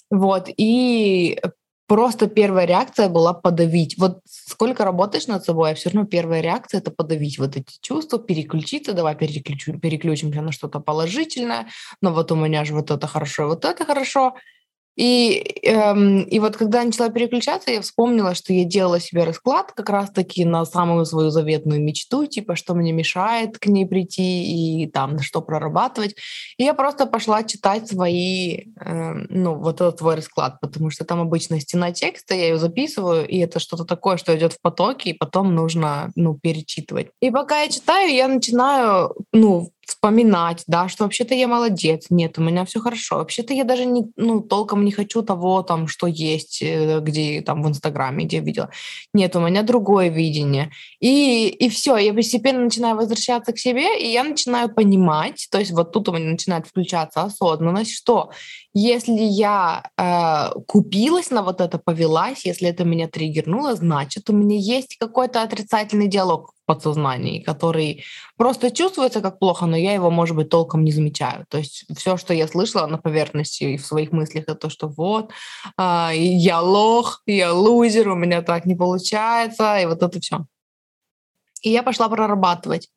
Вот, 0.09 0.49
и 0.57 1.39
просто 1.87 2.27
первая 2.27 2.65
реакция 2.65 3.07
была 3.07 3.33
подавить. 3.33 3.97
Вот 3.97 4.19
сколько 4.25 4.83
работаешь 4.83 5.27
над 5.27 5.45
собой, 5.45 5.71
а 5.71 5.75
все 5.75 5.89
равно 5.89 6.07
первая 6.07 6.41
реакция— 6.41 6.79
это 6.81 6.89
подавить 6.89 7.37
вот 7.37 7.55
эти 7.55 7.77
чувства, 7.81 8.17
переключиться, 8.17 8.93
давай 8.93 9.15
переключим, 9.15 9.79
переключимся 9.79 10.41
на 10.41 10.51
что-то 10.51 10.79
положительное, 10.79 11.67
но 12.01 12.11
вот 12.11 12.31
у 12.31 12.35
меня 12.35 12.65
же 12.65 12.73
вот 12.73 12.89
это 12.89 13.05
хорошо, 13.05 13.47
вот 13.47 13.63
это 13.65 13.85
хорошо, 13.85 14.33
и, 14.95 15.59
эм, 15.63 16.21
и 16.23 16.39
вот 16.39 16.55
когда 16.55 16.79
я 16.79 16.85
начала 16.85 17.09
переключаться, 17.09 17.71
я 17.71 17.81
вспомнила, 17.81 18.33
что 18.33 18.53
я 18.53 18.63
делала 18.63 18.99
себе 18.99 19.23
расклад 19.23 19.73
как 19.73 19.89
раз-таки 19.89 20.45
на 20.45 20.65
самую 20.65 21.05
свою 21.05 21.31
заветную 21.31 21.81
мечту, 21.81 22.25
типа, 22.25 22.55
что 22.55 22.73
мне 22.75 22.93
мешает 22.93 23.57
к 23.59 23.65
ней 23.67 23.85
прийти 23.85 24.83
и 24.83 24.87
там, 24.87 25.19
что 25.19 25.41
прорабатывать. 25.41 26.15
И 26.57 26.63
я 26.63 26.73
просто 26.73 27.05
пошла 27.05 27.43
читать 27.43 27.89
свои, 27.89 28.63
э, 28.79 29.13
ну, 29.29 29.55
вот 29.55 29.75
этот 29.81 29.99
свой 29.99 30.15
расклад, 30.15 30.59
потому 30.61 30.89
что 30.89 31.03
там 31.03 31.19
обычно 31.19 31.59
стена 31.59 31.91
текста, 31.91 32.33
я 32.33 32.49
ее 32.49 32.57
записываю, 32.57 33.27
и 33.27 33.37
это 33.39 33.59
что-то 33.59 33.83
такое, 33.83 34.17
что 34.17 34.35
идет 34.37 34.53
в 34.53 34.61
потоке, 34.61 35.09
и 35.09 35.13
потом 35.13 35.53
нужно, 35.53 36.11
ну, 36.15 36.39
перечитывать. 36.41 37.09
И 37.21 37.31
пока 37.31 37.61
я 37.63 37.69
читаю, 37.69 38.13
я 38.13 38.27
начинаю, 38.27 39.13
ну, 39.33 39.71
вспоминать, 39.85 40.63
да, 40.67 40.89
что 40.89 41.03
вообще-то 41.03 41.33
я 41.35 41.47
молодец, 41.47 42.07
нет, 42.09 42.37
у 42.37 42.41
меня 42.41 42.65
все 42.65 42.79
хорошо, 42.79 43.17
вообще-то 43.17 43.53
я 43.53 43.63
даже 43.63 43.85
не, 43.85 44.11
ну, 44.15 44.41
толком 44.41 44.83
не 44.83 44.91
хочу 44.91 45.21
того, 45.21 45.61
там, 45.63 45.87
что 45.87 46.07
есть, 46.07 46.61
э, 46.61 46.99
где 47.01 47.41
там 47.41 47.61
в 47.61 47.67
Инстаграме, 47.67 48.25
где 48.25 48.37
я 48.37 48.43
видела. 48.43 48.69
Нет, 49.13 49.35
у 49.35 49.39
меня 49.39 49.63
другое 49.63 50.09
видение. 50.09 50.71
И, 50.99 51.47
и 51.47 51.69
все, 51.69 51.97
я 51.97 52.13
постепенно 52.13 52.61
начинаю 52.61 52.95
возвращаться 52.95 53.53
к 53.53 53.59
себе, 53.59 53.99
и 53.99 54.11
я 54.11 54.23
начинаю 54.23 54.73
понимать, 54.73 55.47
то 55.51 55.59
есть 55.59 55.71
вот 55.71 55.91
тут 55.91 56.09
у 56.09 56.13
меня 56.13 56.31
начинает 56.31 56.67
включаться 56.67 57.21
осознанность, 57.21 57.91
что 57.91 58.31
если 58.73 59.21
я 59.21 59.83
э, 59.97 60.59
купилась 60.67 61.29
на 61.29 61.43
вот 61.43 61.61
это, 61.61 61.77
повелась, 61.77 62.45
если 62.45 62.69
это 62.69 62.83
меня 62.83 63.07
триггернуло, 63.07 63.75
значит, 63.75 64.29
у 64.29 64.33
меня 64.33 64.57
есть 64.57 64.97
какой-то 64.97 65.41
отрицательный 65.41 66.07
диалог 66.07 66.54
подсознании, 66.65 67.41
который 67.41 68.03
просто 68.37 68.71
чувствуется 68.71 69.21
как 69.21 69.39
плохо, 69.39 69.65
но 69.65 69.77
я 69.77 69.93
его, 69.93 70.09
может 70.09 70.35
быть, 70.35 70.49
толком 70.49 70.83
не 70.83 70.91
замечаю. 70.91 71.45
То 71.49 71.57
есть 71.57 71.85
все, 71.95 72.17
что 72.17 72.33
я 72.33 72.47
слышала 72.47 72.87
на 72.87 72.97
поверхности 72.97 73.63
и 73.63 73.77
в 73.77 73.85
своих 73.85 74.11
мыслях, 74.11 74.43
это 74.43 74.55
то, 74.55 74.69
что 74.69 74.87
вот, 74.87 75.31
э, 75.77 76.09
я 76.13 76.61
лох, 76.61 77.21
я 77.25 77.53
лузер, 77.53 78.09
у 78.09 78.15
меня 78.15 78.41
так 78.41 78.65
не 78.65 78.75
получается, 78.75 79.77
и 79.79 79.85
вот 79.85 80.01
это 80.03 80.19
все 80.19 80.45
и 81.65 81.71
я 81.71 81.81
пошла 81.81 82.07
прорабатывать. 82.07 82.89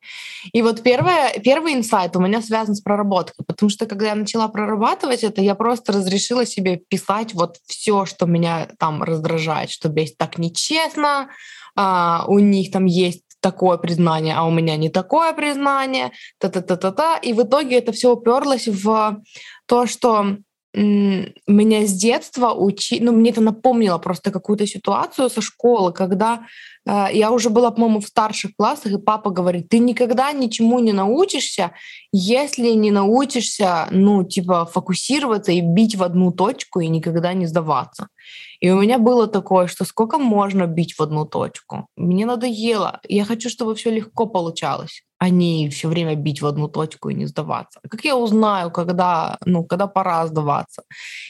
И 0.53 0.61
вот 0.61 0.83
первое, 0.83 1.33
первый 1.43 1.73
инсайт 1.73 2.15
у 2.15 2.19
меня 2.19 2.41
связан 2.41 2.75
с 2.75 2.81
проработкой, 2.81 3.43
потому 3.45 3.69
что 3.69 3.87
когда 3.87 4.09
я 4.09 4.15
начала 4.15 4.47
прорабатывать 4.47 5.23
это, 5.23 5.41
я 5.41 5.55
просто 5.55 5.91
разрешила 5.91 6.45
себе 6.45 6.77
писать 6.77 7.33
вот 7.33 7.57
все, 7.65 8.05
что 8.05 8.27
меня 8.27 8.69
там 8.77 9.01
раздражает, 9.01 9.71
что 9.71 9.89
бесит 9.89 10.17
так 10.17 10.37
нечестно, 10.37 11.29
а, 11.75 12.25
у 12.27 12.37
них 12.37 12.71
там 12.71 12.85
есть 12.85 13.23
такое 13.39 13.77
признание, 13.77 14.35
а 14.35 14.43
у 14.45 14.51
меня 14.51 14.77
не 14.77 14.89
такое 14.89 15.33
признание, 15.33 16.11
та-та-та-та-та. 16.39 17.17
И 17.17 17.33
в 17.33 17.43
итоге 17.43 17.79
это 17.79 17.91
все 17.91 18.11
уперлось 18.11 18.67
в 18.67 19.21
то, 19.65 19.85
что 19.85 20.37
меня 20.73 21.87
с 21.87 21.93
детства 21.93 22.53
учи, 22.53 22.99
ну 22.99 23.11
мне 23.11 23.31
это 23.31 23.41
напомнило 23.41 23.97
просто 23.97 24.29
какую-то 24.31 24.67
ситуацию 24.67 25.29
со 25.29 25.41
школы, 25.41 25.91
когда 25.93 26.45
э, 26.85 27.07
я 27.11 27.31
уже 27.31 27.49
была, 27.49 27.71
по-моему, 27.71 28.01
в 28.01 28.07
старших 28.07 28.51
классах, 28.55 28.91
и 28.91 28.97
папа 28.99 29.31
говорит, 29.31 29.69
ты 29.69 29.79
никогда 29.79 30.31
ничему 30.31 30.79
не 30.79 30.93
научишься, 30.93 31.71
если 32.11 32.69
не 32.69 32.91
научишься, 32.91 33.87
ну 33.91 34.23
типа 34.23 34.65
фокусироваться 34.65 35.51
и 35.51 35.61
бить 35.61 35.95
в 35.95 36.03
одну 36.03 36.31
точку 36.31 36.81
и 36.81 36.87
никогда 36.87 37.33
не 37.33 37.47
сдаваться. 37.47 38.09
И 38.59 38.69
у 38.69 38.79
меня 38.79 38.99
было 38.99 39.25
такое, 39.25 39.67
что 39.67 39.85
сколько 39.85 40.19
можно 40.19 40.67
бить 40.67 40.99
в 40.99 41.01
одну 41.01 41.25
точку? 41.25 41.87
Мне 41.95 42.25
надоело. 42.25 42.99
Я 43.07 43.25
хочу, 43.25 43.49
чтобы 43.49 43.73
все 43.73 43.89
легко 43.89 44.27
получалось 44.27 45.03
а 45.19 45.29
не 45.29 45.69
все 45.69 45.87
время 45.87 46.15
бить 46.15 46.41
в 46.41 46.47
одну 46.47 46.67
точку 46.67 47.09
и 47.09 47.13
не 47.13 47.27
сдаваться. 47.27 47.79
Как 47.89 48.05
я 48.05 48.15
узнаю, 48.15 48.71
когда, 48.71 49.37
ну, 49.45 49.63
когда 49.63 49.87
пора 49.87 50.25
сдаваться? 50.27 50.83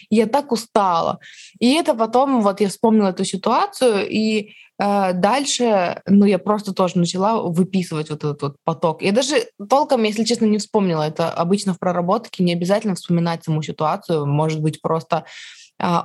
я 0.10 0.26
так 0.26 0.52
устала. 0.52 1.20
И 1.60 1.74
это 1.74 1.94
потом, 1.94 2.42
вот 2.42 2.62
я 2.62 2.70
вспомнила 2.70 3.10
эту 3.10 3.26
ситуацию, 3.26 4.08
и 4.10 4.54
э, 4.80 5.14
дальше, 5.14 6.02
ну, 6.08 6.26
я 6.26 6.40
просто 6.40 6.74
тоже 6.74 6.98
начала 6.98 7.42
выписывать 7.42 8.10
вот 8.10 8.20
этот 8.20 8.42
вот 8.42 8.56
поток. 8.64 9.02
Я 9.02 9.12
даже 9.12 9.46
толком, 9.70 10.04
если 10.04 10.24
честно, 10.24 10.46
не 10.46 10.58
вспомнила. 10.58 11.04
Это 11.04 11.30
обычно 11.30 11.74
в 11.74 11.80
проработке 11.80 12.44
не 12.44 12.54
обязательно 12.54 12.96
вспоминать 12.96 13.44
саму 13.44 13.62
ситуацию. 13.62 14.26
Может 14.26 14.62
быть, 14.62 14.82
просто 14.82 15.18
а, 15.18 15.24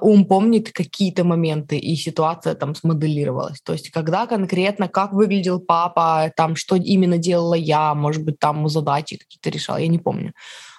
ум 0.01 0.25
помнит 0.27 0.73
какие-то 0.73 1.25
моменты, 1.25 1.79
и 1.79 1.97
ситуация 1.97 2.55
там 2.55 2.75
смоделировалась. 2.75 3.61
То 3.61 3.73
есть 3.73 3.91
когда 3.91 4.27
конкретно, 4.27 4.89
как 4.89 5.13
выглядел 5.13 5.61
папа, 5.61 6.33
там, 6.37 6.57
что 6.57 6.77
именно 6.77 7.19
делала 7.19 7.55
я, 7.55 7.95
может 7.95 8.25
быть, 8.25 8.39
там 8.39 8.69
задачи 8.69 9.17
какие-то 9.17 9.51
решала, 9.51 9.79
я 9.79 9.89
не 9.89 9.99
помню. 9.99 10.33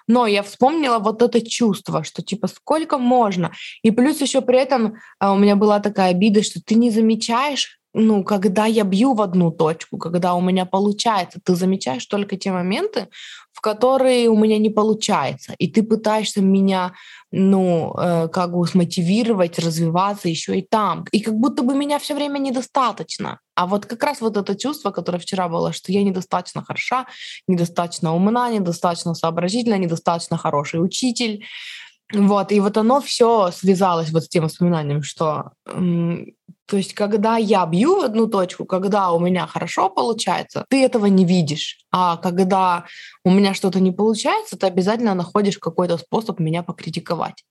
Но 0.07 0.27
я 0.27 0.43
вспомнила 0.43 0.99
вот 0.99 1.21
это 1.21 1.41
чувство, 1.41 2.03
что 2.03 2.21
типа 2.21 2.47
сколько 2.47 2.97
можно. 2.97 3.51
И 3.81 3.91
плюс 3.91 4.21
еще 4.21 4.41
при 4.41 4.59
этом 4.59 4.95
а, 5.19 5.33
у 5.33 5.37
меня 5.37 5.55
была 5.55 5.79
такая 5.79 6.11
обида, 6.11 6.43
что 6.43 6.61
ты 6.63 6.75
не 6.75 6.91
замечаешь, 6.91 7.79
ну, 7.95 8.23
когда 8.25 8.65
я 8.65 8.83
бью 8.83 9.13
в 9.13 9.21
одну 9.21 9.51
точку, 9.51 9.97
когда 9.97 10.35
у 10.35 10.41
меня 10.41 10.65
получается, 10.65 11.39
ты 11.41 11.55
замечаешь 11.55 12.05
только 12.05 12.35
те 12.35 12.51
моменты, 12.51 13.07
в 13.53 13.61
которые 13.61 14.27
у 14.27 14.37
меня 14.37 14.57
не 14.57 14.69
получается, 14.69 15.55
и 15.57 15.69
ты 15.69 15.81
пытаешься 15.81 16.41
меня, 16.41 16.91
ну, 17.31 17.95
э, 17.97 18.27
как 18.27 18.51
бы 18.51 18.67
смотивировать, 18.67 19.57
развиваться 19.59 20.27
еще 20.27 20.59
и 20.59 20.61
там, 20.61 21.05
и 21.13 21.21
как 21.21 21.35
будто 21.35 21.63
бы 21.63 21.73
меня 21.73 21.97
все 21.99 22.15
время 22.15 22.37
недостаточно. 22.37 23.39
А 23.55 23.65
вот 23.65 23.85
как 23.85 24.03
раз 24.03 24.19
вот 24.19 24.35
это 24.35 24.55
чувство, 24.57 24.91
которое 24.91 25.19
вчера 25.19 25.47
было, 25.47 25.71
что 25.71 25.93
я 25.93 26.03
недостаточно 26.03 26.65
хороша, 26.65 27.05
недостаточно 27.47 28.13
умна, 28.13 28.49
недостаточно 28.49 29.15
сообразительна, 29.15 29.77
недостаточно 29.77 30.37
хороший 30.37 30.83
учитель, 30.83 31.45
вот, 32.13 32.51
и 32.51 32.59
вот 32.59 32.77
оно 32.77 33.01
все 33.01 33.51
связалось 33.51 34.12
вот 34.12 34.24
с 34.24 34.29
тем 34.29 34.43
воспоминанием, 34.43 35.01
что 35.03 35.51
то 36.67 36.77
есть, 36.77 36.95
когда 36.95 37.38
я 37.38 37.63
бью 37.65 38.01
в 38.01 38.03
одну 38.03 38.25
точку, 38.25 38.65
когда 38.65 39.12
у 39.12 39.19
меня 39.19 39.45
хорошо 39.45 39.89
получается, 39.89 40.65
ты 40.67 40.83
этого 40.83 41.05
не 41.05 41.24
видишь. 41.24 41.77
А 41.91 42.17
когда 42.17 42.85
у 43.24 43.29
меня 43.29 43.53
что-то 43.53 43.79
не 43.79 43.91
получается, 43.91 44.57
ты 44.57 44.65
обязательно 44.65 45.13
находишь 45.13 45.59
какой-то 45.59 46.00
способ 46.00 46.39
меня 46.39 46.63
покритиковать. 46.63 47.43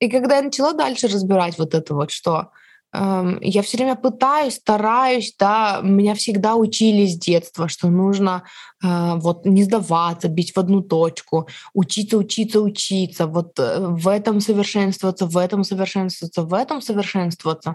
И 0.00 0.08
когда 0.08 0.38
я 0.38 0.42
начала 0.42 0.72
дальше 0.72 1.06
разбирать 1.06 1.58
вот 1.58 1.74
это 1.74 1.94
вот, 1.94 2.10
что 2.10 2.50
я 2.96 3.62
все 3.62 3.76
время 3.76 3.96
пытаюсь, 3.96 4.54
стараюсь, 4.54 5.34
да, 5.36 5.80
меня 5.82 6.14
всегда 6.14 6.54
учили 6.54 7.06
с 7.06 7.18
детства, 7.18 7.68
что 7.68 7.88
нужно 7.88 8.44
э, 8.84 9.14
вот 9.16 9.44
не 9.46 9.64
сдаваться, 9.64 10.28
бить 10.28 10.54
в 10.54 10.58
одну 10.58 10.80
точку, 10.80 11.48
учиться, 11.72 12.16
учиться, 12.16 12.60
учиться, 12.60 13.26
вот 13.26 13.58
э, 13.58 13.86
в 13.88 14.06
этом 14.06 14.40
совершенствоваться, 14.40 15.26
в 15.26 15.36
этом 15.36 15.64
совершенствоваться, 15.64 16.42
в 16.42 16.54
этом 16.54 16.80
совершенствоваться. 16.80 17.74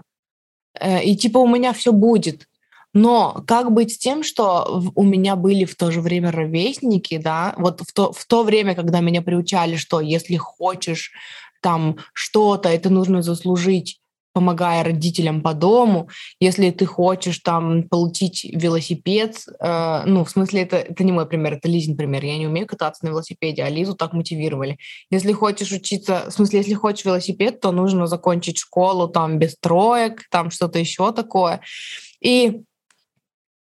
Э, 0.80 1.04
и 1.04 1.14
типа 1.14 1.36
у 1.36 1.46
меня 1.46 1.74
все 1.74 1.92
будет. 1.92 2.46
Но 2.94 3.44
как 3.46 3.72
быть 3.72 3.92
с 3.92 3.98
тем, 3.98 4.22
что 4.22 4.82
у 4.94 5.04
меня 5.04 5.36
были 5.36 5.66
в 5.66 5.76
то 5.76 5.90
же 5.90 6.00
время 6.00 6.32
ровесники, 6.32 7.18
да, 7.18 7.54
вот 7.58 7.82
в 7.82 7.92
то, 7.92 8.12
в 8.12 8.24
то 8.24 8.42
время, 8.42 8.74
когда 8.74 9.00
меня 9.00 9.20
приучали, 9.20 9.76
что 9.76 10.00
если 10.00 10.36
хочешь 10.36 11.12
там 11.60 11.98
что-то, 12.14 12.70
это 12.70 12.88
нужно 12.88 13.22
заслужить 13.22 13.99
помогая 14.32 14.84
родителям 14.84 15.42
по 15.42 15.54
дому, 15.54 16.08
если 16.40 16.70
ты 16.70 16.86
хочешь 16.86 17.38
там 17.38 17.84
получить 17.88 18.44
велосипед, 18.44 19.44
э, 19.60 20.02
ну, 20.06 20.24
в 20.24 20.30
смысле, 20.30 20.62
это, 20.62 20.76
это 20.76 21.04
не 21.04 21.12
мой 21.12 21.26
пример, 21.26 21.54
это 21.54 21.68
Лизин 21.68 21.96
пример, 21.96 22.24
я 22.24 22.38
не 22.38 22.46
умею 22.46 22.66
кататься 22.66 23.04
на 23.04 23.10
велосипеде, 23.10 23.62
а 23.62 23.68
Лизу 23.68 23.94
так 23.94 24.12
мотивировали. 24.12 24.78
Если 25.10 25.32
хочешь 25.32 25.72
учиться, 25.72 26.24
в 26.28 26.32
смысле, 26.32 26.60
если 26.60 26.74
хочешь 26.74 27.04
велосипед, 27.04 27.60
то 27.60 27.72
нужно 27.72 28.06
закончить 28.06 28.58
школу 28.58 29.08
там 29.08 29.38
без 29.38 29.56
троек, 29.56 30.22
там 30.30 30.50
что-то 30.50 30.78
еще 30.78 31.12
такое. 31.12 31.60
И 32.20 32.62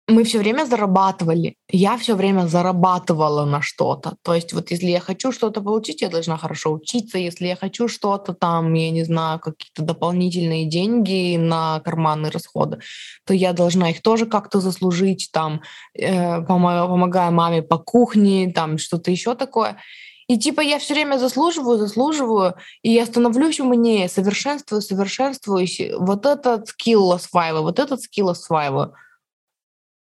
мы 0.09 0.23
все 0.23 0.39
время 0.39 0.65
зарабатывали. 0.65 1.55
Я 1.69 1.97
все 1.97 2.15
время 2.15 2.47
зарабатывала 2.47 3.43
на 3.45 3.61
что-то. 3.61 4.15
То 4.23 4.33
есть 4.33 4.53
вот 4.53 4.71
если 4.71 4.87
я 4.87 5.01
хочу 5.01 5.33
что-то 5.33 5.61
получить, 5.61 6.01
я 6.01 6.09
должна 6.09 6.37
хорошо 6.37 6.71
учиться. 6.71 7.17
Если 7.17 7.47
я 7.47 7.57
хочу 7.57 7.89
что-то 7.89 8.33
там, 8.33 8.73
я 8.73 8.89
не 8.89 9.03
знаю, 9.03 9.39
какие-то 9.39 9.83
дополнительные 9.83 10.65
деньги 10.65 11.35
на 11.35 11.81
карманные 11.81 12.31
расходы, 12.31 12.79
то 13.25 13.33
я 13.33 13.51
должна 13.51 13.89
их 13.89 14.01
тоже 14.01 14.25
как-то 14.25 14.61
заслужить, 14.61 15.29
там, 15.33 15.61
э, 15.93 16.41
помогая 16.41 17.31
маме 17.31 17.61
по 17.61 17.77
кухне, 17.77 18.51
там 18.55 18.77
что-то 18.77 19.11
еще 19.11 19.35
такое. 19.35 19.77
И 20.29 20.37
типа 20.37 20.61
я 20.61 20.79
все 20.79 20.93
время 20.93 21.17
заслуживаю, 21.17 21.77
заслуживаю, 21.77 22.55
и 22.81 22.91
я 22.91 23.05
становлюсь 23.05 23.59
умнее, 23.59 24.07
совершенствую, 24.07 24.81
совершенствуюсь. 24.81 25.81
Вот 25.97 26.25
этот 26.25 26.69
скилл 26.69 27.11
осваиваю, 27.11 27.63
вот 27.63 27.79
этот 27.79 28.01
скилл 28.01 28.29
осваиваю. 28.29 28.93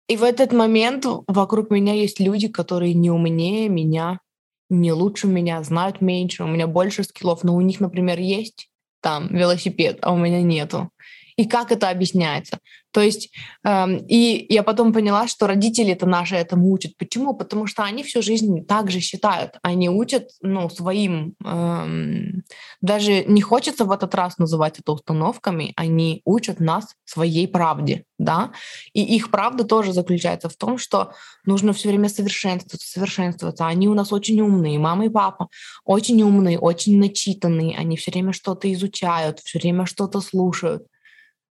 И 0.08 0.16
в 0.16 0.22
этот 0.22 0.52
момент 0.52 1.06
вокруг 1.26 1.70
меня 1.70 1.94
есть 1.94 2.20
люди, 2.20 2.48
которые 2.48 2.94
не 2.94 3.10
умнее 3.10 3.68
меня, 3.68 4.20
не 4.68 4.92
лучше 4.92 5.26
меня, 5.26 5.62
знают 5.62 6.00
меньше, 6.00 6.44
у 6.44 6.46
меня 6.46 6.66
больше 6.66 7.04
скиллов, 7.04 7.42
но 7.42 7.54
у 7.54 7.60
них, 7.60 7.80
например, 7.80 8.18
есть 8.18 8.68
там 9.00 9.28
велосипед, 9.28 9.98
а 10.02 10.12
у 10.12 10.16
меня 10.16 10.42
нету 10.42 10.90
и 11.36 11.46
как 11.46 11.72
это 11.72 11.90
объясняется. 11.90 12.58
То 12.94 13.00
есть, 13.00 13.30
эм, 13.64 13.96
и 14.08 14.46
я 14.48 14.62
потом 14.62 14.92
поняла, 14.92 15.26
что 15.26 15.48
родители 15.48 15.92
это 15.92 16.06
наши 16.06 16.36
этому 16.36 16.70
учат. 16.70 16.96
Почему? 16.96 17.34
Потому 17.34 17.66
что 17.66 17.82
они 17.82 18.04
всю 18.04 18.22
жизнь 18.22 18.64
так 18.66 18.88
же 18.88 19.00
считают. 19.00 19.58
Они 19.62 19.88
учат, 19.90 20.28
ну, 20.42 20.70
своим, 20.70 21.34
эм, 21.44 22.44
даже 22.80 23.24
не 23.24 23.42
хочется 23.42 23.84
в 23.84 23.90
этот 23.90 24.14
раз 24.14 24.38
называть 24.38 24.78
это 24.78 24.92
установками, 24.92 25.72
они 25.74 26.22
учат 26.24 26.60
нас 26.60 26.94
своей 27.04 27.48
правде, 27.48 28.04
да. 28.16 28.52
И 28.92 29.02
их 29.02 29.32
правда 29.32 29.64
тоже 29.64 29.92
заключается 29.92 30.48
в 30.48 30.54
том, 30.54 30.78
что 30.78 31.14
нужно 31.44 31.72
все 31.72 31.88
время 31.88 32.08
совершенствоваться, 32.08 32.88
совершенствоваться. 32.88 33.66
Они 33.66 33.88
у 33.88 33.94
нас 33.94 34.12
очень 34.12 34.40
умные, 34.40 34.78
мама 34.78 35.06
и 35.06 35.08
папа 35.08 35.48
очень 35.84 36.22
умные, 36.22 36.60
очень 36.60 36.98
начитанные. 36.98 37.76
Они 37.76 37.96
все 37.96 38.12
время 38.12 38.32
что-то 38.32 38.72
изучают, 38.72 39.40
все 39.40 39.58
время 39.58 39.84
что-то 39.84 40.20
слушают 40.20 40.84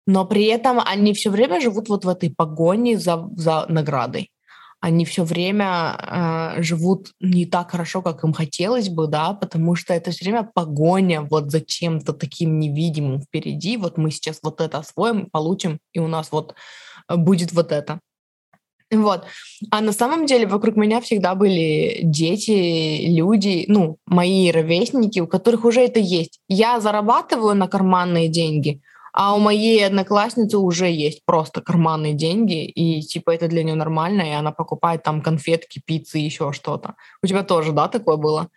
но 0.07 0.25
при 0.25 0.45
этом 0.45 0.81
они 0.85 1.15
все 1.15 1.31
время 1.31 1.61
живут 1.61 1.89
вот 1.89 2.05
в 2.05 2.09
этой 2.09 2.31
погоне 2.31 2.99
за, 2.99 3.29
за 3.37 3.67
наградой. 3.69 4.31
Они 4.81 5.07
все 5.07 5.25
время 5.25 5.97
э, 6.59 6.63
живут 6.63 7.13
не 7.19 7.47
так 7.47 7.71
хорошо, 7.71 8.03
как 8.03 8.23
им 8.23 8.35
хотелось 8.35 8.91
бы, 8.91 9.07
да, 9.07 9.33
потому 9.33 9.77
что 9.77 9.95
это 9.95 10.11
все 10.11 10.27
время 10.27 10.51
погоня 10.55 11.23
вот 11.23 11.51
за 11.51 11.63
чем-то 11.63 12.13
таким 12.13 12.59
невидимым 12.59 13.23
впереди. 13.23 13.79
Вот 13.79 13.97
мы 13.97 14.11
сейчас 14.11 14.41
вот 14.43 14.61
это 14.61 14.79
освоим, 14.79 15.31
получим, 15.31 15.79
и 15.95 16.01
у 16.01 16.07
нас 16.07 16.31
вот 16.31 16.55
будет 17.09 17.53
вот 17.53 17.73
это. 17.73 17.99
Вот. 18.91 19.25
А 19.71 19.81
на 19.81 19.93
самом 19.93 20.27
деле 20.27 20.47
вокруг 20.47 20.77
меня 20.77 21.01
всегда 21.01 21.35
были 21.35 22.01
дети, 22.03 23.07
люди, 23.07 23.65
ну, 23.69 23.97
мои 24.05 24.51
ровесники, 24.51 25.19
у 25.19 25.27
которых 25.27 25.65
уже 25.65 25.81
это 25.81 25.99
есть. 25.99 26.41
Я 26.47 26.79
зарабатываю 26.79 27.55
на 27.55 27.69
карманные 27.69 28.29
деньги– 28.29 28.83
а 29.17 29.37
у 29.37 29.39
моей 29.39 29.87
одноклассницы 29.87 30.59
уже 30.59 30.91
есть 30.91 31.25
просто 31.25 31.61
карманные 31.61 32.15
деньги, 32.15 32.65
и 32.65 33.01
типа 33.01 33.31
это 33.31 33.47
для 33.47 33.63
нее 33.63 33.77
нормально, 33.77 34.23
и 34.23 34.31
она 34.31 34.51
покупает 34.51 35.05
там 35.05 35.23
конфетки, 35.23 35.81
пиццы, 35.87 36.19
еще 36.19 36.53
что-то. 36.53 36.97
У 37.23 37.29
тебя 37.29 37.45
тоже, 37.45 37.71
да, 37.71 37.87
такое 37.87 38.17
было? 38.17 38.49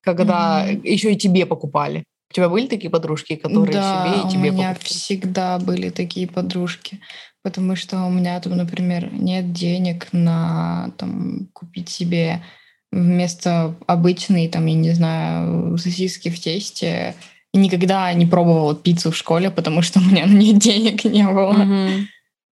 Когда 0.00 0.66
mm-hmm. 0.66 0.88
еще 0.88 1.12
и 1.12 1.16
тебе 1.16 1.44
покупали. 1.44 2.04
У 2.30 2.34
тебя 2.34 2.48
были 2.48 2.68
такие 2.68 2.88
подружки, 2.88 3.36
которые 3.36 3.74
да, 3.74 4.06
себе 4.06 4.26
и 4.26 4.32
тебе 4.32 4.50
у 4.50 4.54
меня 4.54 4.68
покупали? 4.70 4.88
всегда 4.88 5.58
были 5.58 5.90
такие 5.90 6.26
подружки, 6.26 7.00
потому 7.42 7.76
что 7.76 8.02
у 8.04 8.10
меня 8.10 8.40
там, 8.40 8.56
например, 8.56 9.12
нет 9.12 9.52
денег 9.52 10.08
на 10.12 10.94
там 10.96 11.50
купить 11.52 11.90
себе 11.90 12.42
вместо 12.90 13.74
обычной, 13.86 14.48
там, 14.48 14.64
я 14.64 14.74
не 14.74 14.92
знаю, 14.92 15.76
сосиски 15.76 16.30
в 16.30 16.40
тесте 16.40 17.14
никогда 17.58 18.12
не 18.12 18.26
пробовала 18.26 18.74
пиццу 18.74 19.10
в 19.10 19.16
школе, 19.16 19.50
потому 19.50 19.82
что 19.82 20.00
у 20.00 20.02
меня 20.02 20.26
на 20.26 20.32
нее 20.32 20.54
денег 20.54 21.04
не 21.04 21.26
было. 21.26 21.52
Угу. 21.52 22.06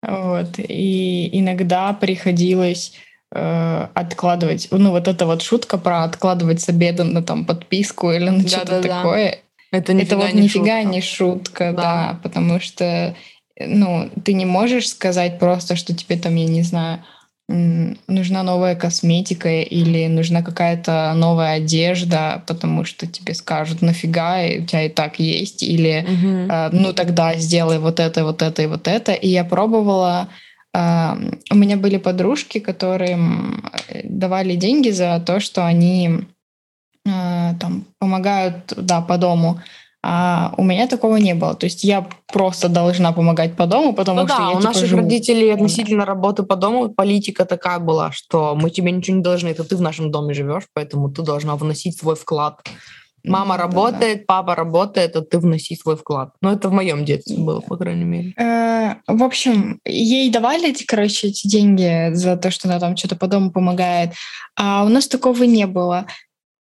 Вот. 0.08 0.58
И 0.58 1.28
иногда 1.38 1.92
приходилось 1.92 2.92
э, 3.32 3.86
откладывать, 3.94 4.68
ну 4.70 4.90
вот 4.90 5.06
эта 5.06 5.26
вот 5.26 5.42
шутка 5.42 5.78
про 5.78 6.04
откладывать 6.04 6.60
с 6.60 6.68
обеда 6.68 7.04
на 7.04 7.22
там 7.22 7.44
подписку 7.44 8.10
или 8.10 8.28
на 8.28 8.46
что-то 8.46 8.82
такое. 8.82 9.38
Это, 9.70 9.92
это 9.92 10.16
вот 10.16 10.34
не 10.34 10.42
нифига 10.42 10.82
шутка. 10.82 10.94
не 10.94 11.00
шутка, 11.00 11.72
да. 11.72 11.82
да, 11.82 12.20
потому 12.22 12.60
что 12.60 13.14
ну, 13.58 14.10
ты 14.24 14.32
не 14.32 14.44
можешь 14.44 14.88
сказать 14.88 15.38
просто, 15.38 15.76
что 15.76 15.94
тебе 15.94 16.16
там, 16.16 16.34
я 16.34 16.46
не 16.46 16.62
знаю, 16.62 17.04
нужна 18.06 18.42
новая 18.42 18.74
косметика 18.74 19.48
или 19.48 20.06
нужна 20.06 20.42
какая-то 20.42 21.12
новая 21.14 21.54
одежда, 21.54 22.42
потому 22.46 22.84
что 22.84 23.06
тебе 23.06 23.34
скажут, 23.34 23.82
нафига, 23.82 24.38
у 24.58 24.64
тебя 24.64 24.84
и 24.84 24.88
так 24.88 25.18
есть, 25.18 25.62
или 25.62 26.04
угу. 26.04 26.52
э, 26.52 26.70
ну 26.72 26.92
тогда 26.92 27.34
сделай 27.36 27.78
вот 27.78 28.00
это, 28.00 28.24
вот 28.24 28.42
это 28.42 28.62
и 28.62 28.66
вот 28.66 28.88
это. 28.88 29.12
И 29.12 29.28
я 29.28 29.44
пробовала, 29.44 30.28
э, 30.74 31.14
у 31.50 31.54
меня 31.54 31.76
были 31.76 31.98
подружки, 31.98 32.58
которые 32.58 33.18
давали 34.04 34.56
деньги 34.56 34.90
за 34.90 35.22
то, 35.24 35.40
что 35.40 35.66
они 35.66 36.20
э, 37.06 37.54
там 37.60 37.84
помогают, 37.98 38.72
да, 38.76 39.00
по 39.00 39.18
дому. 39.18 39.60
А 40.04 40.52
у 40.56 40.64
меня 40.64 40.88
такого 40.88 41.16
не 41.16 41.34
было. 41.34 41.54
То 41.54 41.66
есть 41.66 41.84
я 41.84 42.06
просто 42.26 42.68
должна 42.68 43.12
помогать 43.12 43.56
по 43.56 43.66
дому, 43.66 43.94
потому 43.94 44.22
ну 44.22 44.28
что 44.28 44.36
да, 44.36 44.42
я 44.44 44.50
у 44.50 44.58
типа, 44.58 44.64
наших 44.64 44.88
живу. 44.88 45.02
родителей 45.02 45.50
относительно 45.50 46.04
работы 46.04 46.42
по 46.42 46.56
дому 46.56 46.88
политика 46.88 47.44
такая 47.44 47.78
была, 47.78 48.10
что 48.10 48.56
мы 48.56 48.70
тебе 48.70 48.90
ничего 48.90 49.18
не 49.18 49.22
должны, 49.22 49.48
это 49.48 49.62
ты 49.62 49.76
в 49.76 49.80
нашем 49.80 50.10
доме 50.10 50.34
живешь, 50.34 50.64
поэтому 50.74 51.08
ты 51.08 51.22
должна 51.22 51.54
вносить 51.54 51.96
свой 51.96 52.16
вклад. 52.16 52.62
Мама 53.24 53.56
да, 53.56 53.62
работает, 53.62 54.18
да. 54.18 54.24
папа 54.26 54.56
работает, 54.56 55.14
а 55.14 55.22
ты 55.22 55.38
вноси 55.38 55.76
свой 55.76 55.96
вклад. 55.96 56.32
Ну, 56.40 56.50
это 56.50 56.68
в 56.68 56.72
моем 56.72 57.04
детстве 57.04 57.38
было, 57.38 57.60
по 57.60 57.76
крайней 57.76 58.04
мере. 58.04 58.34
Э, 58.36 58.96
в 59.06 59.22
общем, 59.22 59.78
ей 59.84 60.28
давали 60.30 60.70
эти, 60.70 60.84
короче, 60.84 61.28
эти 61.28 61.46
деньги 61.46 62.12
за 62.14 62.36
то, 62.36 62.50
что 62.50 62.68
она 62.68 62.80
там 62.80 62.96
что-то 62.96 63.14
по 63.14 63.28
дому 63.28 63.52
помогает. 63.52 64.14
А 64.56 64.84
у 64.84 64.88
нас 64.88 65.06
такого 65.06 65.44
не 65.44 65.66
было. 65.66 66.06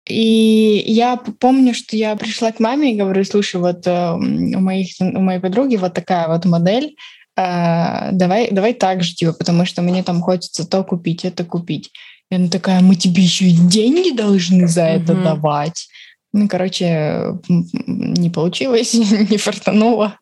И 0.08 0.84
я 0.88 1.18
помню, 1.18 1.74
что 1.74 1.96
я 1.96 2.16
пришла 2.16 2.52
к 2.52 2.60
маме 2.60 2.94
и 2.94 2.98
говорю, 2.98 3.24
слушай, 3.24 3.62
вот 3.62 3.86
э, 3.86 4.14
у, 4.14 4.60
моих, 4.60 4.88
у 5.00 5.20
моей 5.20 5.40
подруги 5.40 5.76
вот 5.76 5.94
такая 5.94 6.28
вот 6.28 6.46
модель, 6.46 6.96
э, 7.38 8.10
давай, 8.12 8.50
давай 8.52 8.74
так 8.74 9.04
же, 9.04 9.14
типа, 9.14 9.34
потому 9.34 9.66
что 9.66 9.82
мне 9.82 10.02
там 10.04 10.22
хочется 10.22 10.68
то 10.68 10.84
купить, 10.84 11.24
это 11.24 11.46
купить. 11.46 11.92
И 12.32 12.36
она 12.36 12.48
такая, 12.48 12.82
мы 12.82 12.96
тебе 12.96 13.22
еще 13.22 13.46
и 13.46 13.52
деньги 13.56 14.16
должны 14.16 14.68
за 14.68 14.84
это 14.84 15.14
mm-hmm. 15.14 15.24
давать. 15.24 15.88
Ну, 16.34 16.48
короче, 16.48 17.34
не 17.48 18.30
получилось, 18.30 18.94
не 19.30 19.38
фартануло. 19.38 20.18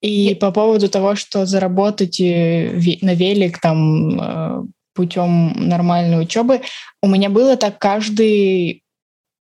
И 0.00 0.36
по 0.40 0.52
поводу 0.52 0.88
того, 0.88 1.16
что 1.16 1.46
заработать 1.46 2.20
э, 2.20 2.80
на 3.02 3.14
велик 3.14 3.60
там 3.60 4.20
э, 4.20 4.62
путем 4.94 5.68
нормальной 5.68 6.22
учебы, 6.22 6.62
у 7.02 7.08
меня 7.08 7.28
было 7.28 7.56
так 7.56 7.78
каждый 7.78 8.82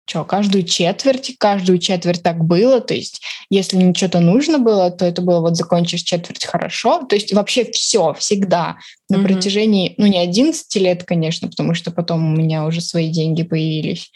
что, 0.06 0.24
каждую 0.24 0.62
четверть, 0.64 1.36
каждую 1.38 1.78
четверть 1.78 2.22
так 2.22 2.44
было, 2.44 2.80
то 2.80 2.94
есть 2.94 3.20
если 3.50 3.76
мне 3.76 3.92
что-то 3.92 4.20
нужно 4.20 4.58
было, 4.58 4.90
то 4.90 5.04
это 5.04 5.20
было 5.20 5.40
вот 5.40 5.56
закончишь 5.56 6.02
четверть 6.02 6.44
хорошо, 6.44 7.02
то 7.02 7.16
есть 7.16 7.32
вообще 7.32 7.64
все, 7.72 8.14
всегда, 8.14 8.76
на 9.08 9.16
mm-hmm. 9.16 9.22
протяжении, 9.24 9.94
ну 9.98 10.06
не 10.06 10.18
11 10.18 10.74
лет, 10.76 11.04
конечно, 11.04 11.48
потому 11.48 11.74
что 11.74 11.90
потом 11.90 12.32
у 12.32 12.36
меня 12.36 12.64
уже 12.64 12.80
свои 12.80 13.10
деньги 13.10 13.42
появились, 13.42 14.12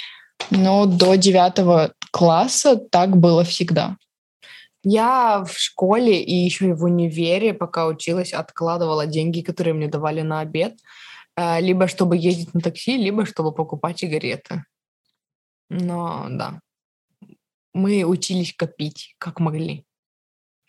но 0.50 0.86
до 0.86 1.16
девятого 1.16 1.92
класса 2.12 2.76
так 2.76 3.16
было 3.16 3.44
всегда. 3.44 3.96
Я 4.82 5.44
в 5.44 5.58
школе 5.58 6.22
и 6.22 6.34
еще 6.34 6.68
и 6.68 6.72
в 6.72 6.84
универе, 6.84 7.52
пока 7.52 7.86
училась, 7.86 8.32
откладывала 8.32 9.06
деньги, 9.06 9.42
которые 9.42 9.74
мне 9.74 9.88
давали 9.88 10.22
на 10.22 10.40
обед, 10.40 10.78
э, 11.36 11.60
либо 11.60 11.86
чтобы 11.86 12.16
ездить 12.16 12.54
на 12.54 12.60
такси, 12.60 12.96
либо 12.96 13.26
чтобы 13.26 13.52
покупать 13.52 13.98
сигареты. 13.98 14.64
Но 15.70 16.26
да, 16.28 16.60
мы 17.72 18.04
учились 18.04 18.52
копить, 18.54 19.14
как 19.18 19.40
могли. 19.40 19.84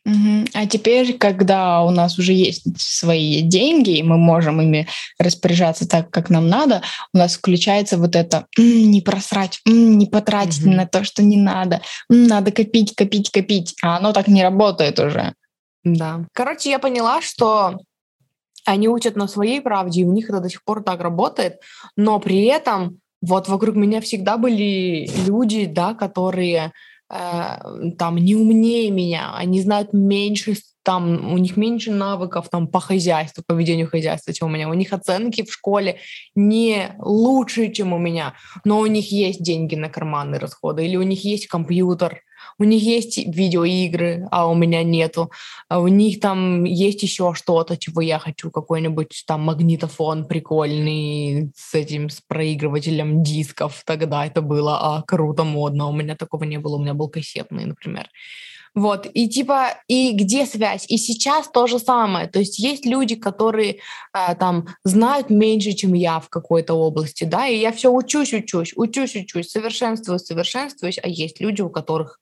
Угу. 0.04 0.46
А 0.54 0.66
теперь, 0.66 1.18
когда 1.18 1.84
у 1.84 1.92
нас 1.92 2.18
уже 2.18 2.34
есть 2.34 2.64
свои 2.82 3.42
деньги, 3.42 3.98
и 3.98 4.04
мы 4.04 4.18
можем 4.18 4.60
ими 4.60 4.88
распоряжаться 5.20 5.88
так, 5.88 6.10
как 6.10 6.30
нам 6.30 6.48
надо, 6.48 6.82
у 7.14 7.18
нас 7.18 7.36
включается 7.36 7.98
вот 7.98 8.16
это 8.16 8.48
не 8.58 9.02
просрать, 9.02 9.60
не 9.66 10.08
потратить 10.08 10.66
угу. 10.66 10.72
на 10.72 10.88
то, 10.88 11.04
что 11.04 11.22
не 11.22 11.38
надо, 11.38 11.82
надо 12.10 12.52
копить, 12.52 12.96
копить, 12.96 13.30
копить. 13.30 13.76
А 13.84 13.98
оно 13.98 14.12
так 14.12 14.28
не 14.28 14.42
работает 14.42 15.00
уже. 15.00 15.34
Да. 15.84 16.26
Короче, 16.34 16.72
я 16.72 16.80
поняла, 16.80 17.22
что 17.22 17.78
они 18.66 18.88
учат 18.88 19.16
на 19.16 19.28
своей 19.28 19.62
правде, 19.62 20.02
и 20.02 20.06
у 20.06 20.14
них 20.14 20.30
это 20.30 20.40
до 20.40 20.50
сих 20.50 20.64
пор 20.64 20.84
так 20.84 21.02
работает, 21.02 21.60
но 21.96 22.20
при 22.20 22.46
этом 22.46 23.00
вот 23.22 23.48
вокруг 23.48 23.76
меня 23.76 24.02
всегда 24.02 24.38
были 24.38 25.08
люди, 25.26 25.66
да, 25.66 25.94
которые 25.94 26.72
э, 27.10 27.58
там 27.98 28.18
не 28.18 28.36
умнее 28.36 28.90
меня, 28.92 29.34
они 29.36 29.62
знают 29.62 29.94
меньше, 29.94 30.56
там 30.84 31.34
у 31.34 31.38
них 31.38 31.58
меньше 31.58 31.92
навыков 31.92 32.50
там 32.50 32.68
по 32.68 32.80
хозяйству, 32.80 33.44
по 33.46 33.54
ведению 33.54 33.88
хозяйства, 33.88 34.34
чем 34.34 34.48
у 34.48 34.52
меня. 34.52 34.70
У 34.70 34.74
них 34.74 34.94
оценки 34.94 35.44
в 35.44 35.54
школе 35.54 35.98
не 36.36 36.96
лучше, 37.00 37.72
чем 37.72 37.94
у 37.94 38.00
меня, 38.00 38.34
но 38.66 38.80
у 38.80 38.88
них 38.88 39.12
есть 39.12 39.44
деньги 39.44 39.76
на 39.76 39.90
карманные 39.90 40.40
расходы, 40.40 40.86
или 40.86 40.96
у 40.96 41.04
них 41.04 41.24
есть 41.24 41.48
компьютер, 41.48 42.22
у 42.60 42.64
них 42.64 42.84
есть 42.84 43.18
видеоигры, 43.18 44.28
а 44.32 44.48
у 44.48 44.56
меня 44.56 44.84
нету. 44.84 45.32
А 45.70 45.80
у 45.80 45.88
них 45.88 46.20
там 46.20 46.64
есть 46.64 47.04
еще 47.04 47.34
что-то, 47.36 47.78
чего 47.78 48.02
я 48.02 48.20
хочу, 48.20 48.52
какой-нибудь 48.52 49.24
там 49.28 49.42
магнитофон 49.42 50.28
прикольный 50.28 51.52
с 51.56 51.74
этим, 51.76 52.10
с 52.10 52.22
проигрывателем 52.22 53.24
дисков. 53.24 53.84
Тогда 53.86 54.26
это 54.26 54.42
было 54.42 54.98
а, 54.98 55.02
круто, 55.04 55.44
модно. 55.44 55.88
У 55.88 55.94
меня 55.94 56.16
такого 56.16 56.44
не 56.44 56.58
было, 56.58 56.76
у 56.76 56.82
меня 56.82 56.94
был 56.94 57.10
кассетный, 57.10 57.66
например. 57.66 58.08
Вот, 58.74 59.06
и 59.14 59.28
типа, 59.28 59.78
и 59.90 60.14
где 60.14 60.46
связь? 60.46 60.86
И 60.88 60.98
сейчас 60.98 61.50
то 61.50 61.68
же 61.68 61.78
самое. 61.78 62.28
То 62.28 62.40
есть 62.40 62.58
есть 62.58 62.86
люди, 62.86 63.16
которые 63.16 63.80
э, 64.14 64.36
там 64.40 64.68
знают 64.86 65.30
меньше, 65.30 65.74
чем 65.74 65.94
я 65.94 66.22
в 66.22 66.30
какой-то 66.30 66.74
области, 66.76 67.26
да, 67.26 67.48
и 67.48 67.60
я 67.60 67.74
все 67.74 67.92
учусь, 67.92 68.34
учусь, 68.34 68.72
учусь, 68.78 69.16
учусь, 69.16 69.50
совершенствуюсь, 69.50 70.22
совершенствуюсь, 70.22 71.00
а 71.04 71.10
есть 71.10 71.42
люди, 71.42 71.62
у 71.62 71.70
которых 71.70 72.20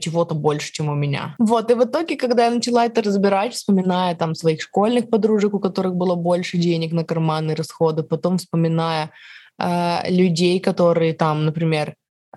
чего-то 0.00 0.34
больше, 0.34 0.72
чем 0.72 0.88
у 0.88 0.94
меня. 0.94 1.34
Вот, 1.38 1.70
и 1.70 1.74
в 1.74 1.84
итоге, 1.84 2.16
когда 2.16 2.46
я 2.46 2.50
начала 2.50 2.86
это 2.86 3.02
разбирать, 3.02 3.54
вспоминая 3.54 4.14
там 4.14 4.34
своих 4.34 4.62
школьных 4.62 5.10
подружек, 5.10 5.54
у 5.54 5.60
которых 5.60 5.94
было 5.94 6.14
больше 6.14 6.56
денег 6.56 6.92
на 6.92 7.04
карманные 7.04 7.56
расходы, 7.56 8.02
потом 8.02 8.38
вспоминая 8.38 9.10
э, 9.58 10.10
людей, 10.10 10.60
которые 10.60 11.14
там, 11.14 11.44
например, 11.44 11.94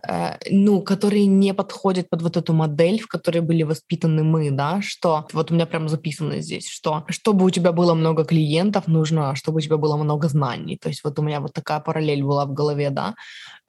э, 0.08 0.38
ну, 0.50 0.82
которые 0.82 1.28
не 1.28 1.54
подходят 1.54 2.10
под 2.10 2.24
вот 2.24 2.36
эту 2.36 2.54
модель, 2.54 3.00
в 3.00 3.08
которой 3.08 3.42
были 3.42 3.62
воспитаны 3.64 4.24
мы, 4.24 4.50
да, 4.50 4.82
что 4.82 5.28
вот 5.34 5.52
у 5.52 5.54
меня 5.54 5.68
прям 5.68 5.88
записано 5.88 6.42
здесь, 6.42 6.68
что 6.68 7.06
чтобы 7.10 7.46
у 7.46 7.50
тебя 7.52 7.72
было 7.72 7.94
много 7.94 8.26
клиентов, 8.26 8.88
нужно, 8.88 9.36
чтобы 9.36 9.58
у 9.58 9.62
тебя 9.62 9.78
было 9.78 9.98
много 9.98 10.30
знаний. 10.30 10.78
То 10.78 10.90
есть 10.90 11.04
вот 11.04 11.20
у 11.20 11.22
меня 11.22 11.40
вот 11.40 11.54
такая 11.54 11.80
параллель 11.80 12.24
была 12.24 12.46
в 12.46 12.54
голове, 12.54 12.90
да. 12.90 13.14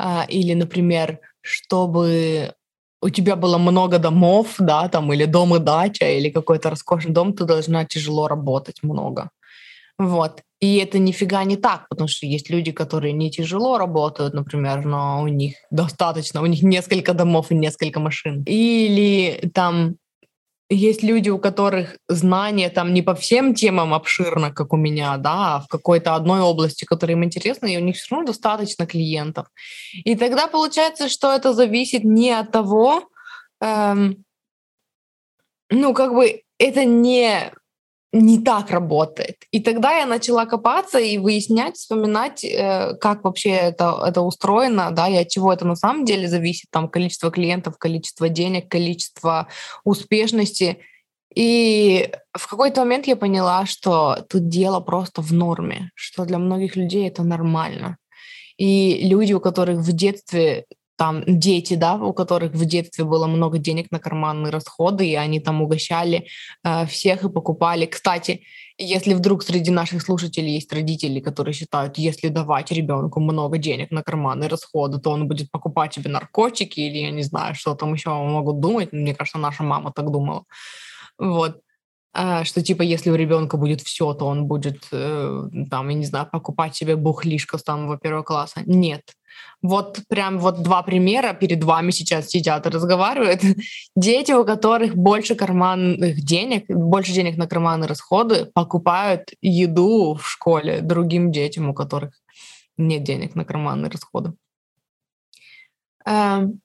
Э, 0.01 0.27
или, 0.29 0.55
например, 0.55 1.21
чтобы 1.43 2.55
у 3.03 3.11
тебя 3.11 3.37
было 3.37 3.59
много 3.59 3.99
домов, 3.99 4.55
да, 4.59 4.89
там, 4.89 5.13
или 5.13 5.27
дом 5.27 5.55
и 5.55 5.59
дача, 5.59 6.09
или 6.11 6.31
какой-то 6.31 6.71
роскошный 6.71 7.13
дом, 7.13 7.33
ты 7.33 7.45
должна 7.45 7.85
тяжело 7.85 8.29
работать 8.29 8.83
много. 8.83 9.31
Вот. 9.99 10.43
И 10.61 10.77
это 10.77 10.99
нифига 10.99 11.45
не 11.45 11.57
так, 11.57 11.87
потому 11.91 12.09
что 12.09 12.27
есть 12.27 12.51
люди, 12.51 12.73
которые 12.73 13.13
не 13.13 13.31
тяжело 13.31 13.79
работают, 13.79 14.35
например, 14.35 14.85
но 14.87 15.23
у 15.23 15.29
них 15.29 15.55
достаточно, 15.71 16.43
у 16.43 16.47
них 16.47 16.63
несколько 16.63 17.13
домов 17.13 17.51
и 17.51 17.55
несколько 17.55 18.01
машин. 18.01 18.43
Или 18.47 19.51
там 19.53 19.97
есть 20.69 21.03
люди, 21.03 21.31
у 21.31 21.39
которых 21.39 21.97
знания 22.09 22.71
там 22.71 22.93
не 22.93 23.03
по 23.03 23.15
всем 23.15 23.55
темам 23.55 23.95
обширно, 23.95 24.51
как 24.53 24.73
у 24.73 24.77
меня, 24.77 25.17
да, 25.17 25.57
а 25.57 25.61
в 25.61 25.69
какой-то 25.69 26.15
одной 26.15 26.41
области, 26.41 26.85
которая 26.85 27.17
им 27.17 27.25
интересна, 27.25 27.67
и 27.67 27.77
у 27.77 27.81
них 27.81 27.97
все 27.97 28.15
равно 28.15 28.27
достаточно 28.27 28.87
клиентов. 28.87 29.47
И 30.05 30.17
тогда 30.17 30.49
получается, 30.49 31.09
что 31.09 31.33
это 31.33 31.53
зависит 31.53 32.05
не 32.05 32.33
от 32.33 32.51
того, 32.51 33.09
эм, 33.61 34.25
ну, 35.71 35.95
как 35.95 36.15
бы 36.15 36.43
это 36.59 36.85
не 36.85 37.53
не 38.21 38.39
так 38.39 38.71
работает. 38.71 39.37
И 39.51 39.61
тогда 39.61 39.99
я 39.99 40.07
начала 40.07 40.47
копаться 40.47 40.99
и 40.99 41.19
выяснять, 41.19 41.77
вспоминать, 41.77 42.45
э, 42.45 42.95
как 43.01 43.25
вообще 43.25 43.51
это, 43.51 44.03
это 44.07 44.23
устроено, 44.23 44.91
да, 44.91 45.09
и 45.09 45.17
от 45.17 45.29
чего 45.29 45.53
это 45.53 45.67
на 45.67 45.77
самом 45.77 46.05
деле 46.05 46.29
зависит, 46.29 46.71
там, 46.71 46.89
количество 46.89 47.31
клиентов, 47.31 47.79
количество 47.79 48.29
денег, 48.29 48.69
количество 48.69 49.49
успешности. 49.85 50.79
И 51.35 52.11
в 52.33 52.49
какой-то 52.49 52.81
момент 52.81 53.07
я 53.07 53.17
поняла, 53.17 53.67
что 53.67 54.25
тут 54.29 54.49
дело 54.49 54.81
просто 54.81 55.21
в 55.21 55.33
норме, 55.33 55.91
что 55.95 56.25
для 56.25 56.39
многих 56.39 56.77
людей 56.77 57.07
это 57.09 57.23
нормально. 57.23 57.99
И 58.57 59.07
люди, 59.07 59.35
у 59.35 59.41
которых 59.41 59.79
в 59.79 59.93
детстве 59.93 60.65
там 60.97 61.23
дети, 61.27 61.75
да, 61.75 61.95
у 61.97 62.13
которых 62.13 62.53
в 62.53 62.65
детстве 62.65 63.05
было 63.05 63.27
много 63.27 63.59
денег 63.59 63.91
на 63.91 63.99
карманные 63.99 64.51
расходы, 64.51 65.07
и 65.07 65.15
они 65.15 65.41
там 65.41 65.63
угощали 65.63 66.27
э, 66.65 66.87
всех 66.87 67.25
и 67.25 67.29
покупали. 67.29 67.87
Кстати, 67.87 68.43
если 68.79 69.15
вдруг 69.15 69.43
среди 69.43 69.71
наших 69.71 70.03
слушателей 70.03 70.55
есть 70.55 70.73
родители, 70.73 71.21
которые 71.21 71.55
считают, 71.55 71.99
если 71.99 72.29
давать 72.29 72.73
ребенку 72.73 73.21
много 73.21 73.59
денег 73.59 73.91
на 73.91 74.03
карманные 74.03 74.49
расходы, 74.49 74.99
то 74.99 75.11
он 75.11 75.29
будет 75.29 75.51
покупать 75.51 75.95
себе 75.95 76.11
наркотики 76.11 76.81
или 76.81 76.99
я 76.99 77.11
не 77.11 77.23
знаю, 77.23 77.55
что 77.55 77.75
там 77.75 77.95
еще 77.95 78.11
могут 78.11 78.61
думать. 78.61 78.93
Мне 78.93 79.15
кажется, 79.15 79.39
наша 79.39 79.63
мама 79.63 79.93
так 79.93 80.11
думала. 80.11 80.45
Вот 81.19 81.61
что 82.45 82.63
типа 82.63 82.83
если 82.83 83.11
у 83.11 83.15
ребенка 83.15 83.57
будет 83.57 83.81
все, 83.81 84.15
то 84.15 84.27
он 84.27 84.47
будет 84.47 84.89
э, 84.93 85.49
там, 85.71 85.89
я 85.89 85.95
не 85.95 86.07
знаю, 86.07 86.29
покупать 86.31 86.75
себе 86.75 86.97
бухлишко 86.97 87.59
с 87.59 87.63
самого 87.63 87.99
первого 87.99 88.23
класса. 88.23 88.63
Нет. 88.67 89.03
Вот 89.63 90.01
прям 90.09 90.39
вот 90.39 90.63
два 90.63 90.83
примера 90.83 91.35
перед 91.35 91.65
вами 91.65 91.91
сейчас 91.91 92.29
сидят 92.29 92.67
и 92.67 92.71
разговаривают. 92.71 93.41
Дети, 93.97 94.33
у 94.33 94.45
которых 94.45 94.95
больше 94.95 95.35
карманных 95.35 96.23
денег, 96.23 96.65
больше 96.69 97.13
денег 97.13 97.37
на 97.37 97.47
карманные 97.47 97.89
расходы, 97.89 98.47
покупают 98.55 99.33
еду 99.43 100.15
в 100.15 100.29
школе 100.29 100.81
другим 100.81 101.33
детям, 101.33 101.69
у 101.69 101.75
которых 101.75 102.11
нет 102.79 103.03
денег 103.03 103.35
на 103.35 103.45
карманные 103.45 103.91
расходы. 103.91 104.33
Эм, 106.07 106.61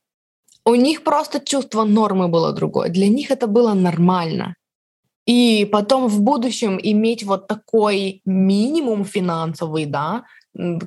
у 0.66 0.76
них 0.76 1.04
просто 1.04 1.40
чувство 1.40 1.84
нормы 1.84 2.28
было 2.28 2.54
другое. 2.54 2.90
Для 2.90 3.08
них 3.08 3.32
это 3.32 3.48
было 3.48 3.74
нормально. 3.74 4.56
И 5.26 5.68
потом 5.72 6.08
в 6.08 6.22
будущем 6.22 6.80
иметь 6.82 7.24
вот 7.24 7.48
такой 7.48 8.22
минимум 8.26 9.06
финансовый, 9.06 9.86
да, 9.86 10.24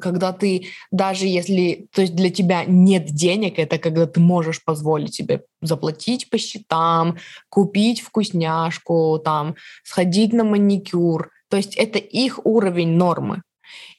когда 0.00 0.32
ты 0.32 0.66
даже 0.90 1.26
если, 1.26 1.88
то 1.94 2.02
есть 2.02 2.14
для 2.14 2.30
тебя 2.30 2.64
нет 2.66 3.06
денег, 3.06 3.58
это 3.58 3.78
когда 3.78 4.06
ты 4.06 4.20
можешь 4.20 4.62
позволить 4.62 5.14
себе 5.14 5.42
заплатить 5.62 6.28
по 6.28 6.36
счетам, 6.36 7.16
купить 7.48 8.00
вкусняшку, 8.00 9.20
там, 9.24 9.54
сходить 9.82 10.32
на 10.32 10.44
маникюр. 10.44 11.30
То 11.48 11.56
есть 11.56 11.76
это 11.76 11.98
их 11.98 12.44
уровень 12.44 12.96
нормы. 12.96 13.42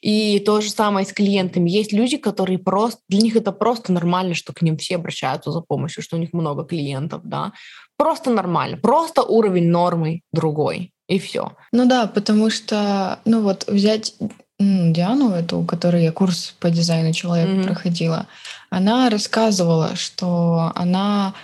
И 0.00 0.38
то 0.40 0.60
же 0.60 0.70
самое 0.70 1.04
с 1.04 1.12
клиентами. 1.12 1.68
Есть 1.68 1.92
люди, 1.92 2.16
которые 2.16 2.58
просто, 2.58 3.00
для 3.08 3.20
них 3.20 3.36
это 3.36 3.50
просто 3.50 3.92
нормально, 3.92 4.34
что 4.34 4.52
к 4.52 4.62
ним 4.62 4.76
все 4.76 4.96
обращаются 4.96 5.50
за 5.50 5.60
помощью, 5.60 6.02
что 6.02 6.16
у 6.16 6.20
них 6.20 6.32
много 6.32 6.64
клиентов, 6.64 7.22
да. 7.24 7.52
Просто 7.96 8.30
нормально, 8.30 8.76
просто 8.76 9.22
уровень 9.22 9.70
нормы 9.70 10.22
другой, 10.32 10.92
и 11.08 11.18
все. 11.18 11.52
Ну 11.72 11.86
да, 11.86 12.06
потому 12.06 12.50
что, 12.50 13.20
ну 13.24 13.42
вот 13.42 13.64
взять 13.68 14.14
Диану, 14.58 15.32
эту, 15.32 15.58
у 15.58 15.64
которой 15.64 16.02
я 16.04 16.12
курс 16.12 16.54
по 16.60 16.70
дизайну 16.70 17.12
человека 17.12 17.52
mm-hmm. 17.52 17.64
проходила, 17.64 18.26
она 18.70 19.10
рассказывала, 19.10 19.96
что 19.96 20.72
она 20.74 21.34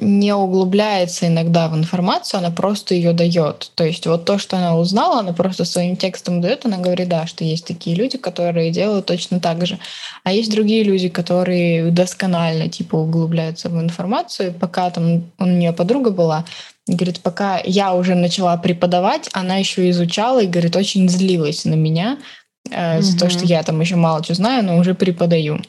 не 0.00 0.34
углубляется 0.34 1.26
иногда 1.26 1.68
в 1.68 1.76
информацию, 1.76 2.38
она 2.38 2.50
просто 2.50 2.94
ее 2.94 3.12
дает. 3.12 3.70
То 3.74 3.84
есть 3.84 4.06
вот 4.06 4.24
то, 4.24 4.38
что 4.38 4.56
она 4.56 4.76
узнала, 4.76 5.20
она 5.20 5.32
просто 5.32 5.64
своим 5.64 5.96
текстом 5.96 6.40
дает, 6.40 6.66
она 6.66 6.78
говорит, 6.78 7.08
да, 7.08 7.26
что 7.26 7.44
есть 7.44 7.66
такие 7.66 7.96
люди, 7.96 8.18
которые 8.18 8.70
делают 8.70 9.06
точно 9.06 9.40
так 9.40 9.66
же. 9.66 9.78
А 10.24 10.32
есть 10.32 10.50
другие 10.50 10.82
люди, 10.82 11.08
которые 11.08 11.90
досконально 11.90 12.68
типа 12.68 12.96
углубляются 12.96 13.68
в 13.68 13.80
информацию. 13.80 14.52
Пока 14.52 14.90
там 14.90 15.24
у 15.38 15.46
нее 15.46 15.72
подруга 15.72 16.10
была, 16.10 16.44
говорит, 16.86 17.20
пока 17.20 17.60
я 17.64 17.94
уже 17.94 18.14
начала 18.14 18.56
преподавать, 18.56 19.28
она 19.32 19.56
еще 19.56 19.88
изучала 19.90 20.42
и, 20.42 20.46
говорит, 20.46 20.76
очень 20.76 21.08
злилась 21.08 21.64
на 21.64 21.74
меня, 21.74 22.18
э, 22.70 23.00
за 23.00 23.18
то, 23.18 23.30
что 23.30 23.44
я 23.44 23.62
там 23.62 23.80
еще 23.80 23.96
мало 23.96 24.22
чего 24.22 24.34
знаю, 24.34 24.64
но 24.64 24.78
уже 24.78 24.94
преподаю. 24.94 25.60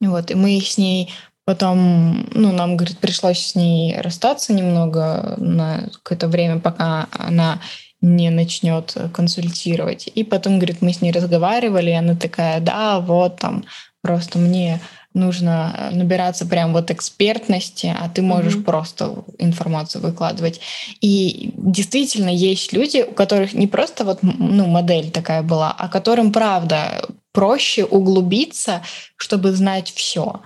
Вот, 0.00 0.30
и 0.32 0.34
мы 0.34 0.60
с 0.60 0.78
ней 0.78 1.10
потом, 1.44 2.28
ну, 2.32 2.52
нам, 2.52 2.76
говорит, 2.76 2.98
пришлось 2.98 3.38
с 3.38 3.54
ней 3.54 3.96
расстаться 4.00 4.52
немного 4.52 5.34
на 5.38 5.88
какое-то 5.92 6.28
время, 6.28 6.60
пока 6.60 7.08
она 7.12 7.60
не 8.00 8.30
начнет 8.30 8.96
консультировать. 9.12 10.08
И 10.14 10.24
потом, 10.24 10.58
говорит, 10.58 10.82
мы 10.82 10.92
с 10.92 11.00
ней 11.00 11.12
разговаривали, 11.12 11.90
и 11.90 11.94
она 11.94 12.16
такая, 12.16 12.60
да, 12.60 12.98
вот 12.98 13.38
там, 13.38 13.64
просто 14.02 14.38
мне 14.38 14.80
нужно 15.14 15.90
набираться 15.92 16.46
прям 16.46 16.72
вот 16.72 16.90
экспертности, 16.90 17.94
а 17.96 18.08
ты 18.08 18.22
можешь 18.22 18.54
mm-hmm. 18.54 18.64
просто 18.64 19.24
информацию 19.38 20.02
выкладывать. 20.02 20.60
И 21.00 21.52
действительно 21.56 22.30
есть 22.30 22.72
люди, 22.72 23.04
у 23.08 23.12
которых 23.12 23.52
не 23.52 23.66
просто 23.66 24.04
вот 24.04 24.20
ну 24.22 24.66
модель 24.66 25.10
такая 25.10 25.42
была, 25.42 25.74
а 25.76 25.88
которым 25.88 26.32
правда 26.32 27.06
проще 27.32 27.84
углубиться, 27.84 28.82
чтобы 29.16 29.52
знать 29.52 29.92
все. 29.94 30.40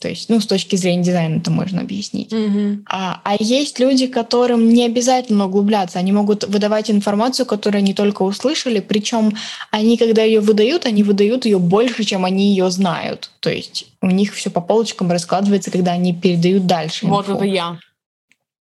То 0.00 0.08
есть, 0.08 0.28
ну, 0.28 0.40
с 0.40 0.46
точки 0.46 0.76
зрения 0.76 1.02
дизайна 1.02 1.38
это 1.38 1.50
можно 1.50 1.80
объяснить. 1.80 2.32
Mm-hmm. 2.32 2.84
А, 2.88 3.20
а 3.24 3.34
есть 3.38 3.80
люди, 3.80 4.06
которым 4.06 4.68
не 4.68 4.86
обязательно 4.86 5.46
углубляться. 5.46 5.98
Они 5.98 6.12
могут 6.12 6.44
выдавать 6.44 6.90
информацию, 6.90 7.46
которую 7.46 7.80
они 7.80 7.94
только 7.94 8.22
услышали, 8.22 8.78
причем 8.78 9.32
они, 9.72 9.96
когда 9.96 10.22
ее 10.22 10.40
выдают, 10.40 10.86
они 10.86 11.02
выдают 11.02 11.46
ее 11.46 11.58
больше, 11.58 12.04
чем 12.04 12.24
они 12.24 12.50
ее 12.50 12.70
знают. 12.70 13.30
То 13.40 13.50
есть 13.50 13.86
у 14.00 14.06
них 14.06 14.34
все 14.34 14.50
по 14.50 14.60
полочкам 14.60 15.10
раскладывается, 15.10 15.72
когда 15.72 15.92
они 15.92 16.14
передают 16.14 16.66
дальше. 16.66 17.06
Инфу. 17.06 17.16
Вот 17.16 17.28
это 17.28 17.44
я. 17.44 17.78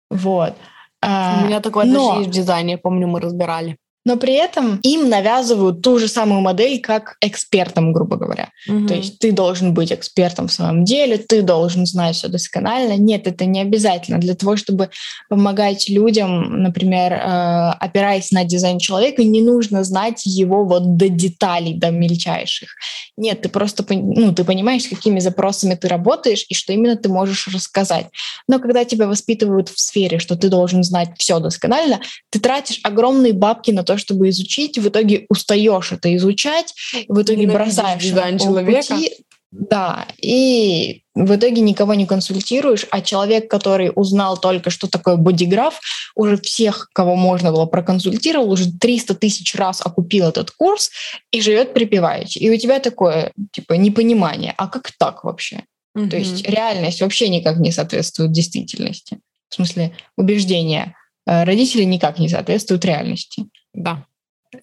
Вот. 0.09 0.53
У 1.01 1.07
меня 1.07 1.61
такое 1.61 1.85
Но... 1.85 2.09
даже 2.09 2.19
есть 2.19 2.29
в 2.29 2.33
дизайне, 2.33 2.73
я 2.73 2.77
помню, 2.77 3.07
мы 3.07 3.21
разбирали 3.21 3.77
но 4.05 4.17
при 4.17 4.33
этом 4.33 4.79
им 4.83 5.09
навязывают 5.09 5.81
ту 5.81 5.99
же 5.99 6.07
самую 6.07 6.41
модель, 6.41 6.81
как 6.81 7.17
экспертам, 7.21 7.93
грубо 7.93 8.17
говоря. 8.17 8.49
Угу. 8.67 8.87
То 8.87 8.95
есть 8.95 9.19
ты 9.19 9.31
должен 9.31 9.73
быть 9.73 9.91
экспертом 9.91 10.47
в 10.47 10.53
своем 10.53 10.83
деле, 10.83 11.17
ты 11.17 11.41
должен 11.41 11.85
знать 11.85 12.15
все 12.15 12.27
досконально. 12.27 12.97
Нет, 12.97 13.27
это 13.27 13.45
не 13.45 13.61
обязательно. 13.61 14.17
Для 14.17 14.33
того, 14.33 14.55
чтобы 14.55 14.89
помогать 15.29 15.87
людям, 15.89 16.63
например, 16.63 17.13
э, 17.13 17.71
опираясь 17.79 18.31
на 18.31 18.43
дизайн 18.43 18.79
человека, 18.79 19.23
не 19.23 19.41
нужно 19.41 19.83
знать 19.83 20.25
его 20.25 20.65
вот 20.65 20.97
до 20.97 21.09
деталей, 21.09 21.75
до 21.75 21.91
мельчайших. 21.91 22.69
Нет, 23.17 23.41
ты 23.41 23.49
просто 23.49 23.85
ну, 23.89 24.33
ты 24.33 24.43
понимаешь, 24.43 24.83
с 24.83 24.87
какими 24.87 25.19
запросами 25.19 25.75
ты 25.75 25.87
работаешь 25.87 26.45
и 26.49 26.55
что 26.55 26.73
именно 26.73 26.95
ты 26.95 27.09
можешь 27.09 27.47
рассказать. 27.47 28.07
Но 28.47 28.59
когда 28.59 28.83
тебя 28.83 29.07
воспитывают 29.07 29.69
в 29.69 29.79
сфере, 29.79 30.19
что 30.19 30.35
ты 30.35 30.49
должен 30.49 30.83
знать 30.83 31.09
все 31.17 31.39
досконально, 31.39 32.01
ты 32.29 32.39
тратишь 32.39 32.79
огромные 32.83 33.33
бабки 33.33 33.71
на 33.71 33.83
то, 33.83 33.90
то, 33.91 33.97
чтобы 33.97 34.29
изучить, 34.29 34.77
в 34.77 34.87
итоге 34.87 35.25
устаешь 35.29 35.91
это 35.91 36.15
изучать, 36.15 36.73
в 37.07 37.21
итоге 37.21 37.47
бросаешь 37.47 38.01
дизайн 38.01 38.37
человека. 38.37 38.95
Пути, 38.95 39.25
да, 39.51 40.07
и 40.17 41.03
в 41.13 41.35
итоге 41.35 41.59
никого 41.59 41.93
не 41.93 42.05
консультируешь, 42.05 42.85
а 42.89 43.01
человек, 43.01 43.51
который 43.51 43.91
узнал 43.93 44.37
только, 44.39 44.69
что 44.69 44.87
такое 44.87 45.17
бодиграф, 45.17 45.81
уже 46.15 46.37
всех, 46.37 46.89
кого 46.93 47.17
можно 47.17 47.51
было, 47.51 47.65
проконсультировал, 47.65 48.49
уже 48.49 48.71
300 48.71 49.15
тысяч 49.15 49.53
раз 49.55 49.81
окупил 49.81 50.29
этот 50.29 50.51
курс 50.51 50.89
и 51.31 51.41
живет 51.41 51.73
припеваючи. 51.73 52.37
И 52.37 52.49
у 52.49 52.57
тебя 52.57 52.79
такое, 52.79 53.33
типа, 53.51 53.73
непонимание, 53.73 54.53
а 54.57 54.67
как 54.67 54.91
так 54.97 55.25
вообще? 55.25 55.63
Mm-hmm. 55.97 56.09
То 56.09 56.17
есть 56.17 56.47
реальность 56.47 57.01
вообще 57.01 57.27
никак 57.27 57.57
не 57.57 57.73
соответствует 57.73 58.31
действительности. 58.31 59.19
В 59.49 59.55
смысле, 59.55 59.93
убеждения 60.15 60.95
э, 61.27 61.43
родителей 61.43 61.85
никак 61.85 62.19
не 62.19 62.29
соответствуют 62.29 62.85
реальности. 62.85 63.47
Да, 63.73 64.05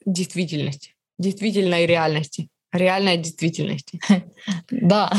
действительности. 0.04 0.94
Действительной 1.18 1.86
реальности. 1.86 2.48
Реальной 2.72 3.16
действительности. 3.16 4.00
Да. 4.70 5.12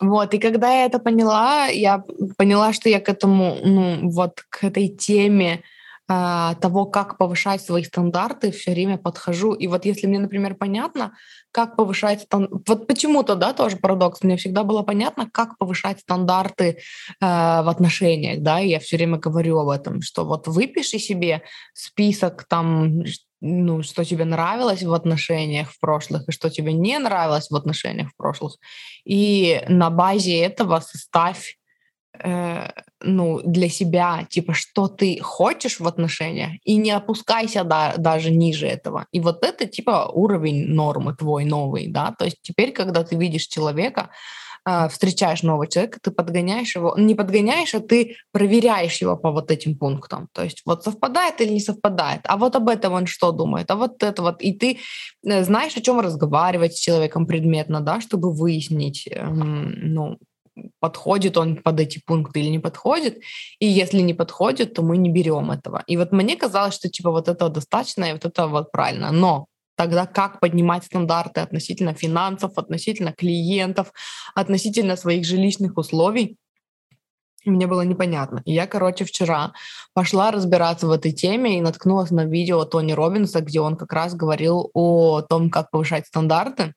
Вот, 0.00 0.34
и 0.34 0.38
когда 0.38 0.80
я 0.80 0.86
это 0.86 0.98
поняла, 0.98 1.66
я 1.66 2.02
поняла, 2.36 2.72
что 2.72 2.88
я 2.88 3.00
к 3.00 3.08
этому, 3.08 3.56
ну, 3.62 4.10
вот 4.10 4.44
к 4.50 4.64
этой 4.64 4.88
теме 4.88 5.62
того, 6.06 6.84
как 6.84 7.16
повышать 7.16 7.62
свои 7.62 7.82
стандарты, 7.82 8.50
все 8.50 8.72
время 8.72 8.98
подхожу. 8.98 9.54
И 9.54 9.66
вот 9.66 9.86
если 9.86 10.06
мне, 10.06 10.18
например, 10.18 10.54
понятно, 10.54 11.14
как 11.50 11.76
повышать 11.76 12.22
стандарты, 12.22 12.62
вот 12.66 12.86
почему-то, 12.86 13.36
да, 13.36 13.54
тоже 13.54 13.76
парадокс, 13.76 14.22
мне 14.22 14.36
всегда 14.36 14.64
было 14.64 14.82
понятно, 14.82 15.30
как 15.30 15.56
повышать 15.56 16.00
стандарты 16.00 16.64
э, 16.66 16.76
в 17.20 17.70
отношениях, 17.70 18.42
да, 18.42 18.60
и 18.60 18.68
я 18.68 18.80
все 18.80 18.96
время 18.96 19.18
говорю 19.18 19.58
об 19.58 19.70
этом, 19.70 20.02
что 20.02 20.24
вот 20.24 20.46
выпиши 20.46 20.98
себе 20.98 21.42
список 21.72 22.44
там, 22.48 23.02
ну, 23.40 23.82
что 23.82 24.04
тебе 24.04 24.26
нравилось 24.26 24.82
в 24.82 24.92
отношениях 24.92 25.70
в 25.70 25.80
прошлых 25.80 26.28
и 26.28 26.32
что 26.32 26.50
тебе 26.50 26.74
не 26.74 26.98
нравилось 26.98 27.50
в 27.50 27.56
отношениях 27.56 28.10
в 28.10 28.16
прошлых, 28.16 28.56
и 29.06 29.62
на 29.68 29.88
базе 29.88 30.38
этого 30.40 30.80
составь 30.80 31.56
э, 32.22 32.68
ну, 33.00 33.40
для 33.44 33.68
себя, 33.68 34.26
типа, 34.28 34.54
что 34.54 34.88
ты 34.88 35.20
хочешь 35.20 35.80
в 35.80 35.86
отношениях, 35.86 36.52
и 36.64 36.76
не 36.76 36.90
опускайся 36.90 37.64
да, 37.64 37.94
даже 37.96 38.30
ниже 38.30 38.66
этого. 38.66 39.06
И 39.12 39.20
вот 39.20 39.44
это, 39.44 39.66
типа, 39.66 40.10
уровень 40.12 40.66
нормы 40.68 41.14
твой 41.14 41.44
новый, 41.44 41.88
да, 41.88 42.14
то 42.18 42.24
есть 42.24 42.38
теперь, 42.42 42.72
когда 42.72 43.04
ты 43.04 43.16
видишь 43.16 43.46
человека, 43.46 44.10
э, 44.66 44.88
встречаешь 44.88 45.42
нового 45.42 45.66
человека, 45.66 45.98
ты 46.02 46.10
подгоняешь 46.10 46.76
его, 46.76 46.94
не 46.96 47.14
подгоняешь, 47.14 47.74
а 47.74 47.80
ты 47.80 48.16
проверяешь 48.32 49.02
его 49.02 49.16
по 49.16 49.30
вот 49.30 49.50
этим 49.50 49.76
пунктам. 49.76 50.28
То 50.32 50.42
есть 50.42 50.62
вот 50.64 50.84
совпадает 50.84 51.40
или 51.40 51.52
не 51.52 51.60
совпадает, 51.60 52.20
а 52.24 52.36
вот 52.36 52.56
об 52.56 52.68
этом 52.68 52.94
он 52.94 53.06
что 53.06 53.32
думает, 53.32 53.70
а 53.70 53.76
вот 53.76 54.02
это 54.02 54.22
вот. 54.22 54.40
И 54.40 54.52
ты 54.52 54.78
э, 55.26 55.44
знаешь, 55.44 55.76
о 55.76 55.80
чем 55.80 56.00
разговаривать 56.00 56.76
с 56.76 56.80
человеком 56.80 57.26
предметно, 57.26 57.80
да, 57.80 58.00
чтобы 58.00 58.32
выяснить, 58.32 59.06
э, 59.10 59.26
ну, 59.26 60.18
подходит 60.80 61.36
он 61.36 61.56
под 61.56 61.80
эти 61.80 62.00
пункты 62.04 62.40
или 62.40 62.48
не 62.48 62.58
подходит. 62.58 63.18
И 63.58 63.66
если 63.66 64.00
не 64.00 64.14
подходит, 64.14 64.74
то 64.74 64.82
мы 64.82 64.96
не 64.96 65.10
берем 65.10 65.50
этого. 65.50 65.82
И 65.86 65.96
вот 65.96 66.12
мне 66.12 66.36
казалось, 66.36 66.74
что 66.74 66.88
типа 66.88 67.10
вот 67.10 67.28
этого 67.28 67.50
достаточно, 67.50 68.04
и 68.04 68.12
вот 68.12 68.24
это 68.24 68.46
вот 68.46 68.70
правильно. 68.72 69.10
Но 69.10 69.46
тогда 69.76 70.06
как 70.06 70.40
поднимать 70.40 70.84
стандарты 70.84 71.40
относительно 71.40 71.94
финансов, 71.94 72.56
относительно 72.56 73.12
клиентов, 73.12 73.92
относительно 74.34 74.96
своих 74.96 75.26
жилищных 75.26 75.76
условий, 75.76 76.36
мне 77.44 77.66
было 77.66 77.82
непонятно. 77.82 78.40
И 78.46 78.52
я, 78.52 78.66
короче, 78.66 79.04
вчера 79.04 79.52
пошла 79.92 80.30
разбираться 80.30 80.86
в 80.86 80.92
этой 80.92 81.12
теме 81.12 81.58
и 81.58 81.60
наткнулась 81.60 82.10
на 82.10 82.24
видео 82.24 82.64
Тони 82.64 82.92
Робинса, 82.92 83.40
где 83.40 83.60
он 83.60 83.76
как 83.76 83.92
раз 83.92 84.14
говорил 84.14 84.70
о 84.72 85.20
том, 85.20 85.50
как 85.50 85.70
повышать 85.70 86.06
стандарты. 86.06 86.72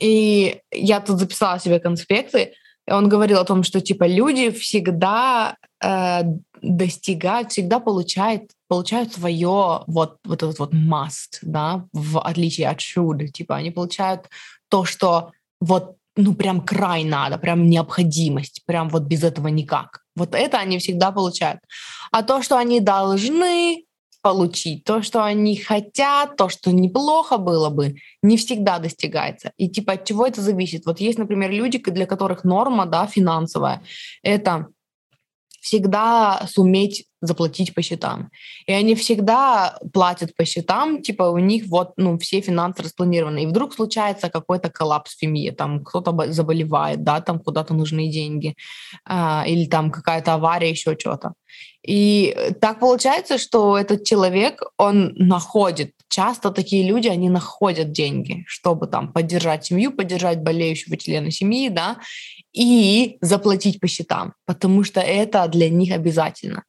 И 0.00 0.60
я 0.70 1.00
тут 1.00 1.18
записала 1.18 1.58
себе 1.58 1.78
конспекты, 1.80 2.54
и 2.86 2.92
он 2.92 3.08
говорил 3.08 3.38
о 3.38 3.44
том, 3.44 3.62
что 3.62 3.80
типа 3.80 4.04
люди 4.04 4.50
всегда 4.50 5.56
э, 5.82 6.22
достигают, 6.60 7.52
всегда 7.52 7.78
получают, 7.78 8.50
получают 8.68 9.12
свое 9.12 9.82
вот, 9.86 10.16
вот 10.24 10.42
этот 10.42 10.58
вот 10.58 10.74
must, 10.74 11.38
да, 11.42 11.86
в 11.92 12.20
отличие 12.20 12.68
от 12.68 12.78
should. 12.78 13.28
Типа 13.28 13.56
они 13.56 13.70
получают 13.70 14.28
то, 14.68 14.84
что 14.84 15.32
вот 15.60 15.96
ну 16.16 16.34
прям 16.34 16.60
край 16.60 17.04
надо, 17.04 17.38
прям 17.38 17.68
необходимость, 17.68 18.62
прям 18.66 18.88
вот 18.88 19.02
без 19.04 19.22
этого 19.22 19.48
никак. 19.48 20.02
Вот 20.16 20.34
это 20.34 20.58
они 20.58 20.78
всегда 20.78 21.10
получают. 21.10 21.60
А 22.10 22.22
то, 22.22 22.42
что 22.42 22.58
они 22.58 22.80
должны, 22.80 23.84
получить. 24.22 24.84
То, 24.84 25.02
что 25.02 25.24
они 25.24 25.56
хотят, 25.56 26.36
то, 26.36 26.48
что 26.48 26.72
неплохо 26.72 27.36
было 27.36 27.70
бы, 27.70 27.96
не 28.22 28.36
всегда 28.36 28.78
достигается. 28.78 29.52
И 29.56 29.68
типа 29.68 29.94
от 29.94 30.04
чего 30.04 30.26
это 30.26 30.40
зависит? 30.40 30.86
Вот 30.86 31.00
есть, 31.00 31.18
например, 31.18 31.50
люди, 31.50 31.78
для 31.78 32.06
которых 32.06 32.44
норма, 32.44 32.86
да, 32.86 33.06
финансовая, 33.06 33.82
это 34.22 34.68
всегда 35.62 36.44
суметь 36.48 37.06
заплатить 37.20 37.72
по 37.72 37.82
счетам. 37.82 38.30
И 38.66 38.72
они 38.72 38.96
всегда 38.96 39.78
платят 39.92 40.34
по 40.34 40.44
счетам, 40.44 41.02
типа 41.02 41.22
у 41.22 41.38
них 41.38 41.66
вот, 41.68 41.92
ну, 41.96 42.18
все 42.18 42.40
финансы 42.40 42.82
распланированы. 42.82 43.44
И 43.44 43.46
вдруг 43.46 43.72
случается 43.72 44.28
какой-то 44.28 44.70
коллапс 44.70 45.14
в 45.14 45.18
семье, 45.18 45.52
там 45.52 45.84
кто-то 45.84 46.32
заболевает, 46.32 47.04
да, 47.04 47.20
там 47.20 47.38
куда-то 47.38 47.74
нужны 47.74 48.08
деньги, 48.08 48.56
а, 49.04 49.44
или 49.46 49.66
там 49.66 49.92
какая-то 49.92 50.34
авария, 50.34 50.70
еще 50.70 50.96
что-то. 50.98 51.34
И 51.86 52.36
так 52.60 52.80
получается, 52.80 53.38
что 53.38 53.78
этот 53.78 54.04
человек, 54.04 54.62
он 54.76 55.14
находит, 55.16 55.92
часто 56.08 56.50
такие 56.50 56.88
люди, 56.88 57.08
они 57.08 57.28
находят 57.28 57.92
деньги, 57.92 58.44
чтобы 58.46 58.86
там 58.86 59.12
поддержать 59.12 59.66
семью, 59.66 59.92
поддержать 59.92 60.40
болеющего 60.42 60.96
члена 60.96 61.30
семьи, 61.30 61.68
да, 61.68 61.98
и 62.52 63.18
заплатить 63.20 63.80
по 63.80 63.88
счетам, 63.88 64.34
потому 64.46 64.84
что 64.84 65.00
это 65.00 65.46
для 65.48 65.68
них 65.70 65.92
обязательно. 65.94 66.64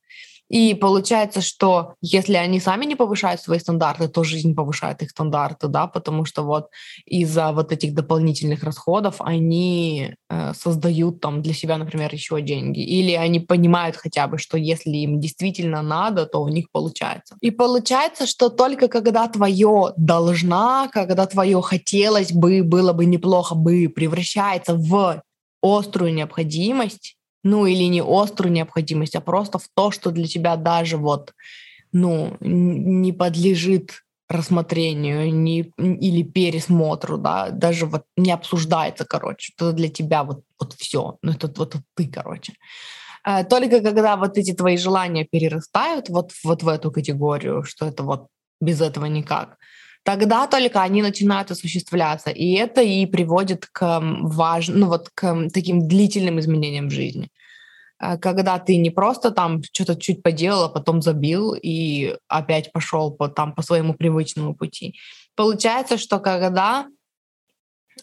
И 0.53 0.75
получается, 0.75 1.41
что 1.41 1.95
если 1.99 2.35
они 2.35 2.59
сами 2.59 2.85
не 2.85 2.95
повышают 2.95 3.41
свои 3.41 3.57
стандарты, 3.57 4.07
то 4.07 4.23
жизнь 4.23 4.53
повышает 4.53 5.01
их 5.01 5.09
стандарты, 5.09 5.67
да, 5.67 5.87
потому 5.87 6.25
что 6.25 6.43
вот 6.43 6.69
из-за 7.07 7.51
вот 7.51 7.71
этих 7.71 7.95
дополнительных 7.95 8.63
расходов 8.63 9.15
они 9.19 10.13
э, 10.29 10.53
создают 10.53 11.21
там 11.21 11.41
для 11.41 11.55
себя, 11.55 11.77
например, 11.77 12.13
еще 12.13 12.39
деньги. 12.41 12.81
Или 12.81 13.13
они 13.13 13.39
понимают 13.39 13.95
хотя 13.95 14.27
бы, 14.27 14.37
что 14.37 14.57
если 14.57 14.91
им 14.91 15.19
действительно 15.19 15.81
надо, 15.81 16.27
то 16.27 16.43
у 16.43 16.49
них 16.49 16.69
получается. 16.71 17.35
И 17.41 17.49
получается, 17.49 18.27
что 18.27 18.49
только 18.49 18.89
когда 18.89 19.27
твое 19.27 19.93
должна, 19.97 20.87
когда 20.89 21.25
твое 21.25 21.59
хотелось 21.63 22.31
бы, 22.31 22.61
было 22.63 22.93
бы 22.93 23.05
неплохо 23.05 23.55
бы, 23.55 23.89
превращается 23.89 24.75
в 24.75 25.23
острую 25.63 26.13
необходимость, 26.13 27.15
ну 27.43 27.65
или 27.65 27.83
не 27.83 28.01
острую 28.01 28.51
необходимость, 28.51 29.15
а 29.15 29.21
просто 29.21 29.57
в 29.57 29.67
то, 29.73 29.89
что 29.91 30.11
для 30.11 30.27
тебя 30.27 30.55
даже 30.57 30.97
вот, 30.97 31.33
ну, 31.91 32.37
не 32.41 33.13
подлежит 33.13 34.03
рассмотрению 34.29 35.33
не, 35.33 35.71
или 35.77 36.23
пересмотру, 36.23 37.17
да, 37.17 37.49
даже 37.49 37.85
вот 37.85 38.03
не 38.17 38.31
обсуждается, 38.31 39.05
короче, 39.05 39.53
это 39.55 39.73
для 39.73 39.89
тебя 39.89 40.23
вот, 40.23 40.43
вот 40.59 40.73
все, 40.73 41.17
ну 41.21 41.31
это 41.31 41.51
вот, 41.55 41.75
ты, 41.95 42.07
короче. 42.07 42.53
А 43.23 43.43
только 43.43 43.81
когда 43.81 44.17
вот 44.17 44.37
эти 44.37 44.53
твои 44.53 44.77
желания 44.77 45.25
перерастают 45.25 46.09
вот, 46.09 46.31
вот 46.43 46.63
в 46.63 46.67
эту 46.67 46.91
категорию, 46.91 47.63
что 47.63 47.85
это 47.85 48.03
вот 48.03 48.27
без 48.59 48.81
этого 48.81 49.05
никак, 49.05 49.57
тогда 50.03 50.47
только 50.47 50.81
они 50.81 51.01
начинают 51.01 51.51
осуществляться. 51.51 52.29
И 52.29 52.53
это 52.53 52.81
и 52.81 53.05
приводит 53.05 53.65
к 53.65 53.99
важным, 54.01 54.79
ну 54.79 54.87
вот 54.87 55.09
к 55.13 55.49
таким 55.53 55.87
длительным 55.87 56.39
изменениям 56.39 56.89
в 56.89 56.91
жизни. 56.91 57.29
А 57.99 58.17
когда 58.17 58.59
ты 58.59 58.77
не 58.77 58.89
просто 58.89 59.31
там 59.31 59.63
что-то 59.63 59.95
чуть 59.95 60.21
поделал, 60.21 60.63
а 60.63 60.69
потом 60.69 61.01
забил 61.01 61.53
и 61.53 62.15
опять 62.27 62.71
пошел 62.71 63.11
по, 63.11 63.29
там, 63.29 63.53
по 63.53 63.61
своему 63.61 63.93
привычному 63.93 64.55
пути. 64.55 64.95
Получается, 65.35 65.97
что 65.97 66.19
когда 66.19 66.87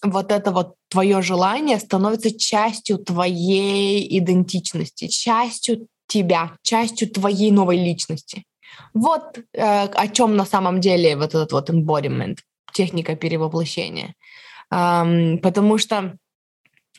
вот 0.02 0.32
это 0.32 0.52
вот 0.52 0.74
твое 0.88 1.20
желание 1.20 1.78
становится 1.78 2.36
частью 2.36 2.98
твоей 2.98 4.18
идентичности, 4.18 5.08
частью 5.08 5.86
тебя, 6.06 6.56
частью 6.62 7.10
твоей 7.10 7.50
новой 7.50 7.76
личности. 7.76 8.44
Вот 8.94 9.38
э, 9.38 9.84
о 9.86 10.08
чем 10.08 10.36
на 10.36 10.44
самом 10.44 10.80
деле 10.80 11.16
вот 11.16 11.28
этот 11.34 11.52
вот 11.52 11.70
embodiment, 11.70 12.38
техника 12.72 13.16
перевоплощения. 13.16 14.14
Эм, 14.70 15.38
потому 15.38 15.78
что 15.78 16.16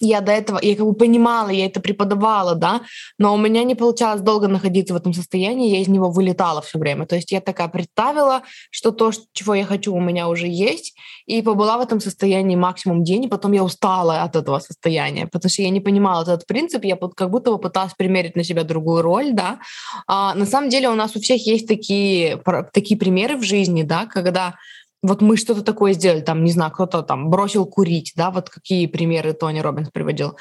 я 0.02 0.22
до 0.22 0.32
этого, 0.32 0.60
я 0.62 0.76
как 0.76 0.86
бы 0.86 0.94
понимала, 0.94 1.50
я 1.50 1.66
это 1.66 1.80
преподавала, 1.80 2.56
да, 2.56 2.82
но 3.18 3.34
у 3.34 3.38
меня 3.38 3.64
не 3.64 3.76
получалось 3.76 4.22
долго 4.22 4.48
находиться 4.48 4.94
в 4.94 4.98
этом 4.98 5.14
состоянии, 5.14 5.70
я 5.70 5.82
из 5.82 5.88
него 5.88 6.10
вылетала 6.10 6.62
все 6.62 6.80
время. 6.80 7.06
То 7.06 7.16
есть 7.16 7.32
я 7.32 7.42
такая 7.42 7.68
представила, 7.68 8.42
что 8.70 8.92
то, 8.92 9.12
чего 9.34 9.56
я 9.56 9.66
хочу, 9.66 9.94
у 9.94 10.00
меня 10.00 10.28
уже 10.28 10.48
есть, 10.48 10.96
и 11.26 11.42
побыла 11.42 11.78
в 11.78 11.82
этом 11.82 12.00
состоянии 12.00 12.56
максимум 12.56 13.04
день, 13.04 13.26
и 13.26 13.28
потом 13.28 13.52
я 13.52 13.64
устала 13.64 14.24
от 14.24 14.36
этого 14.36 14.60
состояния, 14.60 15.28
потому 15.28 15.50
что 15.50 15.62
я 15.62 15.70
не 15.70 15.80
понимала 15.80 16.24
этот 16.24 16.46
принцип, 16.46 16.84
я 16.84 16.98
как 17.16 17.30
будто 17.30 17.52
бы 17.52 17.60
пыталась 17.60 17.94
примерить 17.94 18.36
на 18.36 18.44
себя 18.44 18.64
другую 18.64 19.02
роль, 19.02 19.32
да. 19.34 19.60
А 20.08 20.34
на 20.36 20.46
самом 20.46 20.70
деле 20.70 20.90
у 20.90 20.96
нас 20.96 21.16
у 21.16 21.22
всех 21.22 21.46
есть 21.46 21.68
такие, 21.68 22.42
такие 22.74 23.00
примеры 23.00 23.38
в 23.38 23.44
жизни, 23.44 23.84
да, 23.84 24.06
когда 24.06 24.56
вот 25.04 25.22
мы 25.22 25.38
что-то 25.38 25.64
такое 25.64 25.94
сделали, 25.94 26.22
там, 26.22 26.44
не 26.44 26.52
знаю, 26.52 26.72
кто-то 26.72 27.02
там 27.02 27.30
бросил 27.30 27.66
курить, 27.66 28.14
да, 28.16 28.32
вот 28.32 28.50
какие 28.50 28.86
примеры 28.86 29.34
Тони 29.34 29.60
Робинс 29.60 29.90
приводил. 29.90 30.38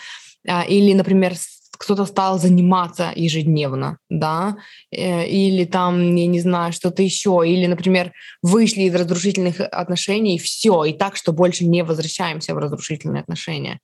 А, 0.47 0.63
или, 0.63 0.93
например, 0.93 1.35
кто-то 1.79 2.05
стал 2.05 2.39
заниматься 2.39 3.11
ежедневно, 3.15 3.99
да, 4.11 4.59
э, 4.91 5.27
или 5.27 5.65
там, 5.65 6.15
я 6.15 6.27
не 6.27 6.41
знаю, 6.41 6.73
что-то 6.75 7.03
еще, 7.03 7.43
или, 7.47 7.67
например, 7.67 8.13
вышли 8.43 8.83
из 8.83 8.95
разрушительных 8.95 9.61
отношений, 9.61 10.39
все, 10.39 10.85
и 10.85 10.93
так, 10.93 11.17
что 11.17 11.33
больше 11.33 11.65
не 11.65 11.83
возвращаемся 11.83 12.55
в 12.55 12.59
разрушительные 12.59 13.23
отношения. 13.23 13.81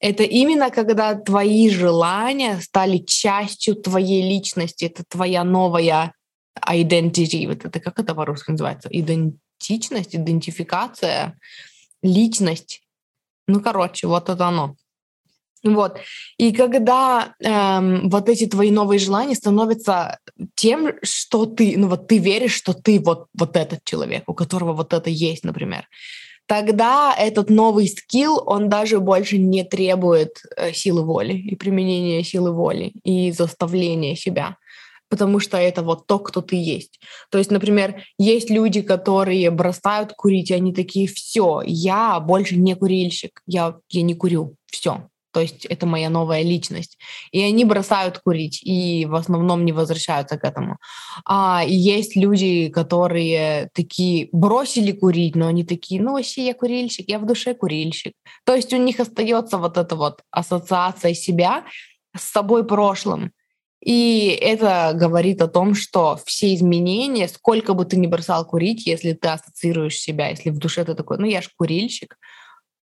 Это 0.00 0.24
именно 0.24 0.70
когда 0.70 1.14
твои 1.14 1.70
желания 1.70 2.60
стали 2.60 2.98
частью 2.98 3.76
твоей 3.76 4.28
личности, 4.28 4.86
это 4.86 5.04
твоя 5.08 5.44
новая 5.44 6.12
identity, 6.68 7.46
вот 7.46 7.64
это 7.64 7.80
как 7.80 8.00
это 8.00 8.14
по-русски 8.14 8.50
называется, 8.50 8.88
Идент 8.90 9.36
идентичность, 9.58 10.14
идентификация, 10.14 11.38
личность. 12.02 12.82
Ну, 13.46 13.60
короче, 13.60 14.06
вот 14.06 14.28
это 14.28 14.46
оно. 14.46 14.76
Вот. 15.64 15.98
И 16.38 16.52
когда 16.52 17.34
эм, 17.40 18.08
вот 18.08 18.28
эти 18.28 18.46
твои 18.46 18.70
новые 18.70 18.98
желания 18.98 19.34
становятся 19.34 20.18
тем, 20.54 20.92
что 21.02 21.46
ты, 21.46 21.74
ну 21.76 21.88
вот 21.88 22.06
ты 22.06 22.18
веришь, 22.18 22.54
что 22.54 22.72
ты 22.72 23.00
вот, 23.00 23.26
вот 23.34 23.56
этот 23.56 23.82
человек, 23.84 24.28
у 24.28 24.34
которого 24.34 24.74
вот 24.74 24.92
это 24.92 25.10
есть, 25.10 25.44
например, 25.44 25.88
тогда 26.46 27.14
этот 27.18 27.50
новый 27.50 27.88
скилл, 27.88 28.40
он 28.46 28.68
даже 28.68 29.00
больше 29.00 29.38
не 29.38 29.64
требует 29.64 30.40
э, 30.56 30.72
силы 30.72 31.02
воли 31.02 31.32
и 31.32 31.56
применения 31.56 32.22
силы 32.22 32.52
воли 32.52 32.92
и 33.02 33.32
заставления 33.32 34.14
себя 34.14 34.56
потому 35.08 35.40
что 35.40 35.56
это 35.56 35.82
вот 35.82 36.06
то, 36.06 36.18
кто 36.18 36.40
ты 36.40 36.56
есть. 36.56 37.00
То 37.30 37.38
есть, 37.38 37.50
например, 37.50 38.02
есть 38.18 38.50
люди, 38.50 38.82
которые 38.82 39.50
бросают 39.50 40.12
курить, 40.12 40.50
и 40.50 40.54
они 40.54 40.72
такие, 40.72 41.06
все, 41.08 41.62
я 41.64 42.20
больше 42.20 42.56
не 42.56 42.74
курильщик, 42.74 43.42
я, 43.46 43.76
я 43.90 44.02
не 44.02 44.14
курю, 44.14 44.56
все. 44.66 45.08
то 45.32 45.40
есть 45.40 45.66
это 45.66 45.84
моя 45.84 46.08
новая 46.08 46.40
личность. 46.42 46.96
И 47.30 47.42
они 47.42 47.66
бросают 47.66 48.18
курить 48.20 48.60
и 48.62 49.04
в 49.04 49.14
основном 49.14 49.66
не 49.66 49.72
возвращаются 49.72 50.38
к 50.38 50.44
этому. 50.44 50.78
А 51.26 51.62
есть 51.66 52.16
люди, 52.16 52.70
которые 52.70 53.68
такие 53.74 54.30
бросили 54.32 54.92
курить, 54.92 55.36
но 55.36 55.48
они 55.48 55.62
такие, 55.62 56.00
ну 56.00 56.12
вообще 56.12 56.46
я 56.46 56.54
курильщик, 56.54 57.06
я 57.08 57.18
в 57.18 57.26
душе 57.26 57.54
курильщик. 57.54 58.14
То 58.46 58.54
есть 58.54 58.72
у 58.72 58.78
них 58.78 58.98
остается 58.98 59.58
вот 59.58 59.76
эта 59.76 59.94
вот 59.94 60.22
ассоциация 60.30 61.12
себя 61.12 61.64
с 62.16 62.22
собой 62.22 62.66
прошлым. 62.66 63.32
И 63.86 64.36
это 64.42 64.90
говорит 64.94 65.40
о 65.40 65.46
том, 65.46 65.76
что 65.76 66.18
все 66.26 66.52
изменения, 66.56 67.28
сколько 67.28 67.72
бы 67.72 67.84
ты 67.84 67.96
ни 67.96 68.08
бросал 68.08 68.44
курить, 68.44 68.84
если 68.84 69.12
ты 69.12 69.28
ассоциируешь 69.28 70.00
себя, 70.00 70.28
если 70.28 70.50
в 70.50 70.58
душе 70.58 70.84
ты 70.84 70.94
такой, 70.94 71.18
ну 71.18 71.26
я 71.26 71.40
ж 71.40 71.48
курильщик, 71.56 72.18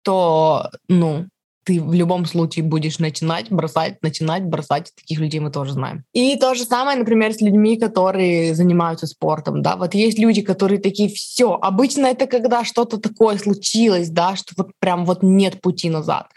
то, 0.04 0.70
ну, 0.90 1.28
ты 1.64 1.82
в 1.82 1.94
любом 1.94 2.26
случае 2.26 2.66
будешь 2.66 3.00
начинать 3.00 3.50
бросать, 3.50 4.02
начинать 4.02 4.44
бросать. 4.44 4.92
Таких 4.96 5.20
людей 5.20 5.40
мы 5.40 5.50
тоже 5.50 5.74
знаем. 5.74 6.04
И 6.12 6.36
то 6.36 6.56
же 6.56 6.66
самое, 6.66 6.98
например, 6.98 7.34
с 7.34 7.40
людьми, 7.40 7.78
которые 7.78 8.54
занимаются 8.54 9.08
спортом, 9.08 9.62
да. 9.62 9.78
Вот 9.78 9.94
есть 9.94 10.20
люди, 10.20 10.42
которые 10.42 10.82
такие, 10.82 11.08
все, 11.08 11.54
обычно 11.54 12.08
это 12.08 12.28
когда 12.28 12.66
что-то 12.66 12.98
такое 12.98 13.38
случилось, 13.38 14.10
да, 14.10 14.36
что 14.36 14.54
вот 14.58 14.72
прям 14.80 15.06
вот 15.06 15.24
нет 15.24 15.62
пути 15.62 15.90
назад. 15.90 16.28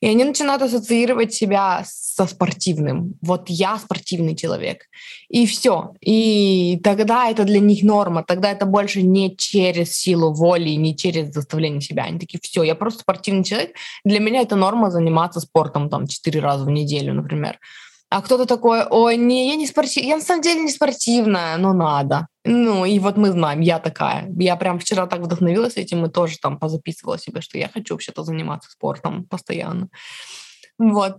И 0.00 0.06
они 0.06 0.24
начинают 0.24 0.62
ассоциировать 0.62 1.34
себя 1.34 1.84
со 1.86 2.26
спортивным. 2.26 3.14
Вот 3.22 3.48
я 3.48 3.78
спортивный 3.78 4.36
человек. 4.36 4.86
И 5.28 5.46
все. 5.46 5.94
И 6.00 6.80
тогда 6.84 7.30
это 7.30 7.44
для 7.44 7.60
них 7.60 7.82
норма. 7.82 8.22
Тогда 8.22 8.50
это 8.50 8.66
больше 8.66 9.02
не 9.02 9.36
через 9.36 9.96
силу 9.96 10.32
воли, 10.32 10.70
не 10.70 10.96
через 10.96 11.32
заставление 11.32 11.80
себя. 11.80 12.04
Они 12.04 12.18
такие, 12.18 12.38
все, 12.40 12.62
я 12.62 12.74
просто 12.74 13.00
спортивный 13.00 13.44
человек. 13.44 13.74
Для 14.04 14.20
меня 14.20 14.42
это 14.42 14.56
норма 14.56 14.90
заниматься 14.90 15.40
спортом 15.40 15.88
там 15.88 16.06
четыре 16.06 16.40
раза 16.40 16.64
в 16.64 16.70
неделю, 16.70 17.14
например. 17.14 17.58
А 18.14 18.22
кто-то 18.22 18.46
такой, 18.46 18.84
ой, 18.88 19.16
не, 19.16 19.48
я 19.48 19.56
не 19.56 19.66
спортивная, 19.66 20.10
я 20.10 20.16
на 20.16 20.22
самом 20.22 20.40
деле 20.40 20.60
не 20.60 20.70
спортивная, 20.70 21.56
но 21.56 21.72
надо. 21.72 22.28
Ну, 22.44 22.84
и 22.84 23.00
вот 23.00 23.16
мы 23.16 23.32
знаем, 23.32 23.60
я 23.60 23.80
такая. 23.80 24.32
Я 24.38 24.54
прям 24.54 24.78
вчера 24.78 25.08
так 25.08 25.18
вдохновилась 25.18 25.76
этим 25.76 26.06
и 26.06 26.08
тоже 26.08 26.38
там 26.38 26.60
позаписывала 26.60 27.18
себе, 27.18 27.40
что 27.40 27.58
я 27.58 27.68
хочу 27.68 27.94
вообще-то 27.94 28.22
заниматься 28.22 28.70
спортом 28.70 29.24
постоянно. 29.24 29.88
Вот. 30.78 31.16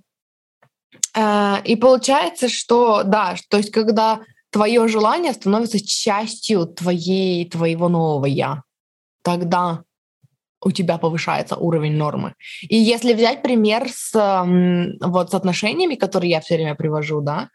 Э, 1.13 1.57
и 1.65 1.75
получается, 1.75 2.47
что, 2.47 3.03
да, 3.03 3.35
то 3.49 3.57
есть 3.57 3.71
когда 3.71 4.21
твое 4.49 4.87
желание 4.87 5.33
становится 5.33 5.85
частью 5.85 6.65
твоей, 6.65 7.49
твоего 7.49 7.89
нового 7.89 8.25
«я», 8.25 8.63
тогда 9.21 9.83
у 10.65 10.71
тебя 10.71 10.97
повышается 10.97 11.55
уровень 11.55 11.95
нормы. 11.95 12.33
И 12.61 12.75
если 12.75 13.13
взять 13.13 13.43
пример 13.43 13.87
с, 13.87 14.11
вот, 14.99 15.29
с 15.29 15.33
отношениями, 15.33 15.95
которые 15.95 16.31
я 16.31 16.41
все 16.41 16.55
время 16.55 16.75
привожу, 16.75 17.21
да, 17.21 17.49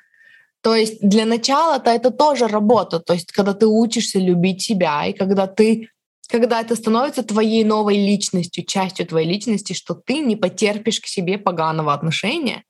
то 0.62 0.77
есть 0.77 1.01
для 1.03 1.25
начала-то 1.25 1.90
это 1.90 2.11
тоже 2.11 2.46
работа, 2.46 3.01
то 3.01 3.14
есть 3.14 3.33
когда 3.33 3.53
ты 3.53 3.66
учишься 3.66 4.18
любить 4.18 4.62
себя, 4.62 5.07
и 5.07 5.12
когда 5.12 5.46
ты 5.46 5.88
когда 6.31 6.61
это 6.61 6.77
становится 6.77 7.25
твоей 7.25 7.64
новой 7.64 7.96
личностью, 7.96 8.64
частью 8.64 9.05
твоей 9.05 9.29
личности, 9.29 9.73
что 9.73 9.94
ты 9.94 10.20
не 10.20 10.37
потерпишь 10.37 11.01
к 11.01 11.07
себе 11.07 11.38
поганого 11.38 11.92
отношения, 11.92 12.62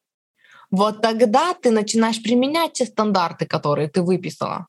вот 0.70 1.02
тогда 1.02 1.52
ты 1.52 1.70
начинаешь 1.70 2.22
применять 2.22 2.72
те 2.74 2.86
стандарты, 2.86 3.44
которые 3.44 3.88
ты 3.88 4.00
выписала. 4.00 4.66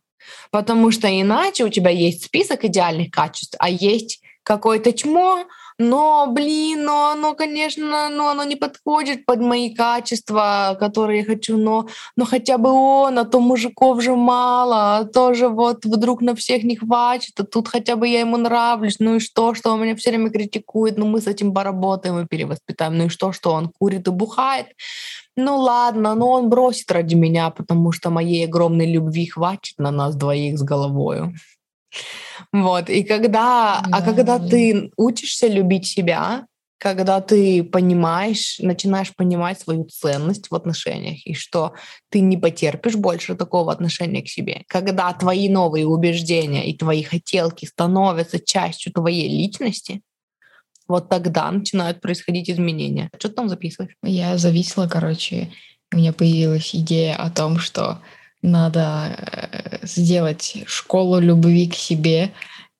Потому 0.51 0.91
что 0.91 1.07
иначе 1.07 1.63
у 1.63 1.69
тебя 1.69 1.89
есть 1.89 2.25
список 2.25 2.65
идеальных 2.65 3.11
качеств, 3.11 3.55
а 3.59 3.69
есть 3.69 4.21
какое-то 4.43 4.91
чмо, 4.91 5.45
но, 5.81 6.27
блин, 6.27 6.83
но 6.83 7.09
оно, 7.09 7.33
конечно, 7.33 8.09
ну, 8.09 8.27
оно 8.27 8.43
не 8.43 8.55
подходит 8.55 9.25
под 9.25 9.39
мои 9.39 9.73
качества, 9.73 10.77
которые 10.79 11.19
я 11.19 11.25
хочу, 11.25 11.57
но, 11.57 11.87
но 12.15 12.25
хотя 12.25 12.59
бы 12.59 12.69
он, 12.69 13.17
а 13.17 13.25
то 13.25 13.39
мужиков 13.39 14.01
же 14.03 14.15
мало, 14.15 14.97
а 14.97 15.05
тоже 15.05 15.49
вот 15.49 15.83
вдруг 15.83 16.21
на 16.21 16.35
всех 16.35 16.63
не 16.63 16.75
хватит, 16.75 17.39
а 17.39 17.43
тут 17.43 17.67
хотя 17.67 17.95
бы 17.95 18.07
я 18.07 18.19
ему 18.19 18.37
нравлюсь, 18.37 18.97
ну 18.99 19.15
и 19.15 19.19
что, 19.19 19.55
что 19.55 19.71
он 19.71 19.81
меня 19.81 19.95
все 19.95 20.11
время 20.11 20.29
критикует, 20.29 20.99
ну 20.99 21.07
мы 21.07 21.19
с 21.19 21.25
этим 21.25 21.51
поработаем 21.51 22.19
и 22.19 22.27
перевоспитаем, 22.27 22.97
ну 22.97 23.05
и 23.05 23.09
что, 23.09 23.31
что 23.31 23.51
он 23.51 23.71
курит 23.79 24.07
и 24.07 24.11
бухает, 24.11 24.67
ну 25.35 25.57
ладно, 25.57 26.13
но 26.13 26.29
он 26.29 26.49
бросит 26.49 26.91
ради 26.91 27.15
меня, 27.15 27.49
потому 27.49 27.91
что 27.91 28.11
моей 28.11 28.45
огромной 28.45 28.85
любви 28.85 29.25
хватит 29.25 29.79
на 29.79 29.89
нас 29.89 30.15
двоих 30.15 30.59
с 30.59 30.61
головою. 30.61 31.33
Вот, 32.51 32.89
и 32.89 33.03
когда, 33.03 33.81
да. 33.85 33.89
а 33.91 34.01
когда 34.01 34.39
ты 34.39 34.91
учишься 34.97 35.47
любить 35.47 35.85
себя, 35.87 36.45
когда 36.81 37.21
ты 37.21 37.63
понимаешь, 37.63 38.57
начинаешь 38.59 39.15
понимать 39.15 39.59
свою 39.59 39.85
ценность 39.85 40.49
в 40.49 40.55
отношениях 40.55 41.25
и 41.27 41.35
что 41.35 41.73
ты 42.09 42.21
не 42.21 42.37
потерпишь 42.37 42.95
больше 42.95 43.35
такого 43.35 43.71
отношения 43.71 44.23
к 44.23 44.27
себе, 44.27 44.63
когда 44.67 45.13
твои 45.13 45.47
новые 45.47 45.85
убеждения 45.85 46.67
и 46.67 46.75
твои 46.75 47.03
хотелки 47.03 47.65
становятся 47.65 48.39
частью 48.43 48.93
твоей 48.93 49.29
личности, 49.29 50.01
вот 50.87 51.07
тогда 51.07 51.51
начинают 51.51 52.01
происходить 52.01 52.49
изменения. 52.49 53.11
Что 53.19 53.29
ты 53.29 53.35
там 53.35 53.47
записываешь? 53.47 53.95
Я 54.01 54.37
зависела, 54.39 54.87
короче, 54.87 55.51
у 55.93 55.97
меня 55.97 56.13
появилась 56.13 56.73
идея 56.73 57.15
о 57.15 57.29
том, 57.29 57.59
что 57.59 57.99
надо 58.41 59.15
э, 59.17 59.85
сделать 59.85 60.63
школу 60.65 61.19
любви 61.19 61.67
к 61.67 61.75
себе. 61.75 62.31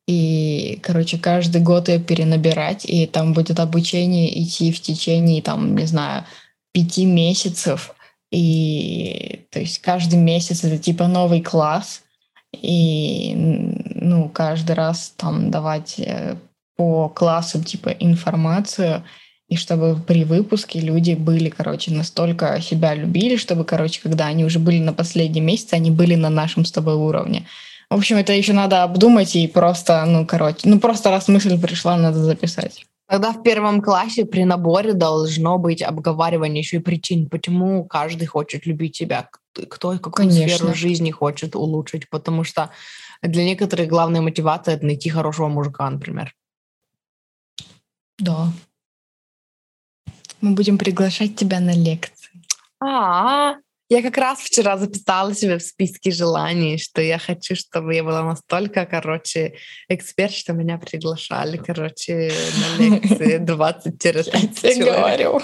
И, 0.08 0.80
короче, 0.82 1.18
каждый 1.18 1.62
год 1.62 1.88
ее 1.88 2.00
перенабирать, 2.00 2.86
и 2.86 3.06
там 3.06 3.34
будет 3.34 3.60
обучение 3.60 4.42
идти 4.42 4.72
в 4.72 4.82
течение, 4.82 5.42
там, 5.42 5.76
не 5.76 5.86
знаю, 5.86 6.26
пяти 6.74 7.06
месяцев. 7.06 7.94
И, 8.32 9.46
то 9.52 9.60
есть, 9.60 9.80
каждый 9.80 10.20
месяц 10.20 10.64
это 10.64 10.78
типа 10.78 11.08
новый 11.08 11.42
класс. 11.42 12.02
И, 12.54 13.34
ну, 13.36 14.30
каждый 14.30 14.76
раз 14.76 15.14
там 15.16 15.52
давать 15.52 16.00
э, 16.00 16.36
по 16.76 17.10
классу 17.10 17.64
типа 17.64 17.90
информацию, 17.90 19.04
и 19.52 19.58
чтобы 19.58 19.98
при 20.08 20.24
выпуске 20.24 20.80
люди 20.80 21.14
были, 21.14 21.50
короче, 21.50 21.92
настолько 21.92 22.62
себя 22.62 22.96
любили, 22.96 23.36
чтобы, 23.36 23.66
короче, 23.66 24.00
когда 24.02 24.28
они 24.28 24.46
уже 24.46 24.60
были 24.60 24.80
на 24.80 24.94
последнем 24.94 25.46
месяце, 25.46 25.74
они 25.74 25.92
были 25.92 26.16
на 26.16 26.30
нашем 26.30 26.64
с 26.64 26.72
тобой 26.72 26.96
уровне. 26.96 27.46
В 27.90 27.96
общем, 27.96 28.16
это 28.16 28.32
еще 28.32 28.54
надо 28.54 28.84
обдумать 28.84 29.36
и 29.36 29.46
просто, 29.48 30.06
ну, 30.06 30.26
короче, 30.26 30.70
ну, 30.70 30.80
просто 30.80 31.10
раз 31.10 31.28
мысль 31.28 31.60
пришла, 31.62 31.98
надо 31.98 32.24
записать. 32.24 32.86
Тогда 33.10 33.34
в 33.34 33.44
первом 33.44 33.82
классе 33.82 34.24
при 34.24 34.46
наборе 34.46 34.94
должно 34.94 35.58
быть 35.58 35.82
обговаривание 35.82 36.62
еще 36.62 36.78
и 36.78 36.80
причин, 36.80 37.28
почему 37.28 37.84
каждый 37.84 38.28
хочет 38.28 38.66
любить 38.66 38.96
себя, 38.96 39.28
кто 39.70 39.94
и 39.94 39.98
какую 39.98 40.30
Конечно. 40.30 40.48
сферу 40.48 40.74
жизни 40.74 41.12
хочет 41.12 41.58
улучшить, 41.58 42.10
потому 42.10 42.46
что 42.46 42.70
для 43.22 43.44
некоторых 43.44 43.90
главная 43.90 44.22
мотивация— 44.22 44.76
это 44.76 44.86
найти 44.86 45.10
хорошего 45.10 45.50
мужика, 45.50 45.90
например. 45.90 46.34
Да, 48.18 48.48
мы 50.42 50.52
будем 50.52 50.78
приглашать 50.78 51.36
тебя 51.36 51.60
на 51.60 51.74
лекции. 51.74 52.32
А, 52.80 53.56
я 53.92 54.02
как 54.02 54.18
раз 54.18 54.40
вчера 54.40 54.78
записала 54.78 55.36
себе 55.36 55.58
в 55.58 55.62
списке 55.64 56.12
желаний, 56.12 56.78
что 56.78 57.02
я 57.02 57.20
хочу, 57.20 57.56
чтобы 57.56 57.94
я 57.94 58.06
была 58.06 58.24
настолько, 58.24 58.86
короче, 58.86 59.56
эксперт, 59.90 60.32
что 60.32 60.54
меня 60.54 60.78
приглашали, 60.78 61.58
короче, 61.58 62.32
на 62.80 62.84
лекции 62.84 63.40
20-30 63.46 64.60
Я 64.64 64.86
говорю. 64.86 65.42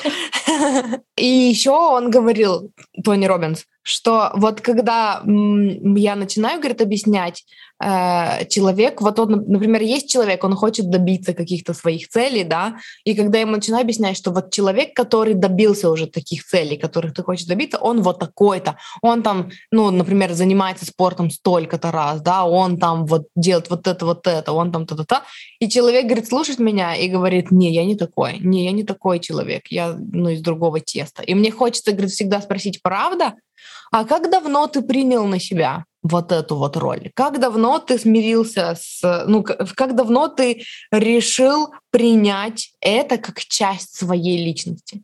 И 1.18 1.26
еще 1.26 1.72
он 1.72 2.10
говорил, 2.10 2.72
Тони 3.04 3.26
Робинс, 3.26 3.66
что 3.88 4.32
вот 4.36 4.60
когда 4.60 5.22
я 5.24 6.16
начинаю, 6.16 6.60
говорит, 6.60 6.82
объяснять, 6.82 7.46
э, 7.82 8.46
человек, 8.50 9.02
вот 9.02 9.18
он, 9.18 9.46
например, 9.48 9.82
есть 9.82 10.10
человек, 10.10 10.44
он 10.44 10.56
хочет 10.56 10.90
добиться 10.90 11.34
каких-то 11.34 11.74
своих 11.74 12.10
целей, 12.10 12.44
да, 12.44 12.80
и 13.06 13.16
когда 13.16 13.38
я 13.38 13.44
ему 13.44 13.54
начинаю 13.54 13.84
объяснять, 13.84 14.18
что 14.18 14.32
вот 14.32 14.52
человек, 14.52 14.94
который 14.94 15.36
добился 15.36 15.90
уже 15.90 16.08
таких 16.08 16.44
целей, 16.44 16.76
которых 16.76 17.14
ты 17.14 17.24
хочешь 17.24 17.46
добиться, 17.46 17.78
он 17.78 18.02
вот 18.02 18.20
такой-то, 18.20 18.78
он 19.02 19.24
там, 19.24 19.52
ну, 19.72 19.90
например, 19.90 20.34
занимается 20.34 20.86
спортом 20.86 21.32
столько-то 21.32 21.90
раз, 21.90 22.20
да, 22.20 22.44
он 22.44 22.78
там 22.78 23.06
вот 23.06 23.28
делает 23.38 23.70
вот 23.70 23.88
это, 23.88 24.06
вот 24.06 24.28
это, 24.28 24.52
он 24.52 24.74
там 24.74 24.86
то-то-то, 24.86 25.22
и 25.60 25.70
человек, 25.70 26.08
говорит, 26.08 26.28
слушает 26.28 26.60
меня 26.60 26.94
и 26.94 27.08
говорит, 27.08 27.52
не, 27.52 27.72
я 27.72 27.86
не 27.86 27.96
такой, 27.96 28.40
не, 28.40 28.66
я 28.66 28.74
не 28.74 28.84
такой 28.84 29.20
человек, 29.20 29.68
я, 29.70 29.96
ну, 29.98 30.28
из 30.28 30.42
другого 30.42 30.82
теста. 30.82 31.24
И 31.24 31.34
мне 31.34 31.52
хочется, 31.52 31.94
говорит, 31.94 32.12
всегда 32.12 32.42
спросить, 32.42 32.82
правда? 32.82 33.36
А 33.92 34.06
как 34.06 34.30
давно 34.30 34.68
ты 34.68 34.82
принял 34.82 35.26
на 35.26 35.40
себя 35.40 35.86
вот 36.04 36.32
эту 36.32 36.56
вот 36.56 36.78
роль? 36.78 37.12
Как 37.14 37.40
давно 37.40 37.80
ты 37.80 37.98
смирился 37.98 38.76
с... 38.80 39.26
Ну, 39.28 39.44
как 39.44 39.96
давно 39.96 40.28
ты 40.28 40.64
решил 40.92 41.74
принять 41.92 42.72
это 42.82 43.18
как 43.18 43.40
часть 43.40 43.96
своей 43.96 44.44
личности? 44.44 45.04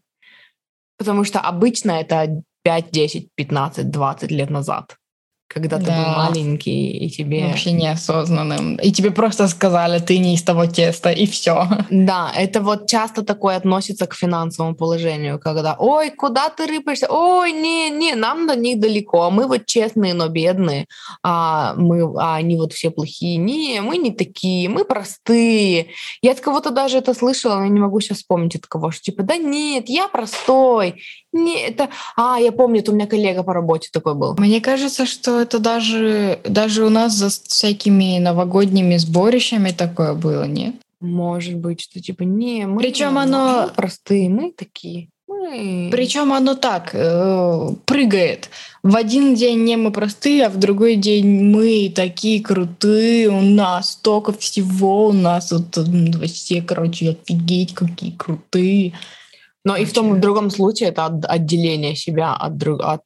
Потому 0.97 1.23
что 1.23 1.39
обычно 1.39 1.91
это 1.91 2.41
5, 2.63 2.91
10, 2.91 3.29
15, 3.35 3.89
20 3.89 4.31
лет 4.31 4.49
назад 4.49 4.97
когда 5.53 5.77
ты 5.77 5.85
был 5.85 5.91
Да. 5.93 6.27
маленький, 6.27 6.97
и 6.97 7.09
тебе... 7.09 7.47
Вообще 7.47 7.71
неосознанным. 7.71 8.75
И 8.75 8.91
тебе 8.91 9.11
просто 9.11 9.47
сказали, 9.47 9.99
ты 9.99 10.17
не 10.17 10.33
из 10.33 10.43
того 10.43 10.65
теста, 10.65 11.11
и 11.11 11.25
все. 11.25 11.67
Да, 11.89 12.31
это 12.35 12.61
вот 12.61 12.87
часто 12.87 13.23
такое 13.23 13.55
относится 13.57 14.05
к 14.07 14.15
финансовому 14.15 14.75
положению, 14.75 15.39
когда, 15.39 15.75
ой, 15.77 16.09
куда 16.09 16.49
ты 16.49 16.65
рыпаешься? 16.67 17.07
Ой, 17.09 17.51
не, 17.51 17.89
не, 17.89 18.15
нам 18.15 18.47
до 18.47 18.55
них 18.55 18.79
далеко, 18.79 19.29
мы 19.29 19.47
вот 19.47 19.65
честные, 19.65 20.13
но 20.13 20.27
бедные, 20.27 20.87
а, 21.21 21.73
мы, 21.75 22.01
а 22.19 22.35
они 22.35 22.55
вот 22.55 22.73
все 22.73 22.89
плохие. 22.89 23.37
Не, 23.37 23.81
мы 23.81 23.97
не 23.97 24.11
такие, 24.11 24.69
мы 24.69 24.85
простые. 24.85 25.87
Я 26.21 26.31
от 26.31 26.39
кого-то 26.39 26.71
даже 26.71 26.97
это 26.97 27.13
слышала, 27.13 27.55
но 27.55 27.63
я 27.63 27.69
не 27.69 27.79
могу 27.79 27.99
сейчас 27.99 28.17
вспомнить 28.17 28.55
от 28.55 28.65
кого, 28.67 28.91
что 28.91 29.03
типа, 29.03 29.23
да 29.23 29.37
нет, 29.37 29.89
я 29.89 30.07
простой. 30.07 31.01
Не, 31.33 31.67
это... 31.67 31.89
А, 32.15 32.39
я 32.39 32.51
помню, 32.51 32.79
это 32.79 32.91
у 32.91 32.95
меня 32.95 33.07
коллега 33.07 33.43
по 33.43 33.53
работе 33.53 33.89
такой 33.91 34.13
был. 34.13 34.35
Мне 34.37 34.61
кажется, 34.61 35.05
что 35.05 35.41
это 35.41 35.59
даже, 35.59 36.39
даже 36.43 36.85
у 36.85 36.89
нас 36.89 37.13
за 37.13 37.29
всякими 37.29 38.19
новогодними 38.19 38.97
сборищами 38.97 39.71
такое 39.71 40.13
было, 40.13 40.43
нет? 40.43 40.75
Может 41.01 41.55
быть, 41.55 41.81
что 41.81 41.99
типа, 41.99 42.23
не, 42.23 42.65
мы, 42.65 42.77
Причем 42.81 43.17
оно- 43.17 43.69
простые, 43.75 44.29
мы 44.29 44.53
такие. 44.55 45.09
Мы... 45.27 45.89
Причем 45.91 46.31
оно 46.31 46.53
так 46.55 46.91
э, 46.93 47.69
прыгает. 47.85 48.49
В 48.83 48.95
один 48.95 49.35
день 49.35 49.63
не 49.63 49.75
мы 49.75 49.91
простые, 49.91 50.45
а 50.45 50.49
в 50.49 50.57
другой 50.57 50.95
день 50.95 51.51
мы 51.51 51.91
такие 51.93 52.41
крутые, 52.41 53.29
у 53.29 53.41
нас 53.41 53.91
столько 53.91 54.31
всего, 54.33 55.07
у 55.07 55.13
нас 55.13 55.51
вот 55.51 55.77
все, 56.27 56.61
короче, 56.61 57.09
офигеть, 57.09 57.73
какие 57.73 58.11
крутые. 58.11 58.93
Но 59.65 59.77
и 59.77 59.85
в 59.85 59.93
том 59.93 60.13
и 60.13 60.17
в 60.17 60.19
другом 60.21 60.49
случае 60.49 60.89
это 60.89 61.05
от- 61.05 61.25
отделение 61.25 61.95
себя 61.95 62.33
от, 62.33 62.57
друг, 62.57 62.81
от 62.83 63.03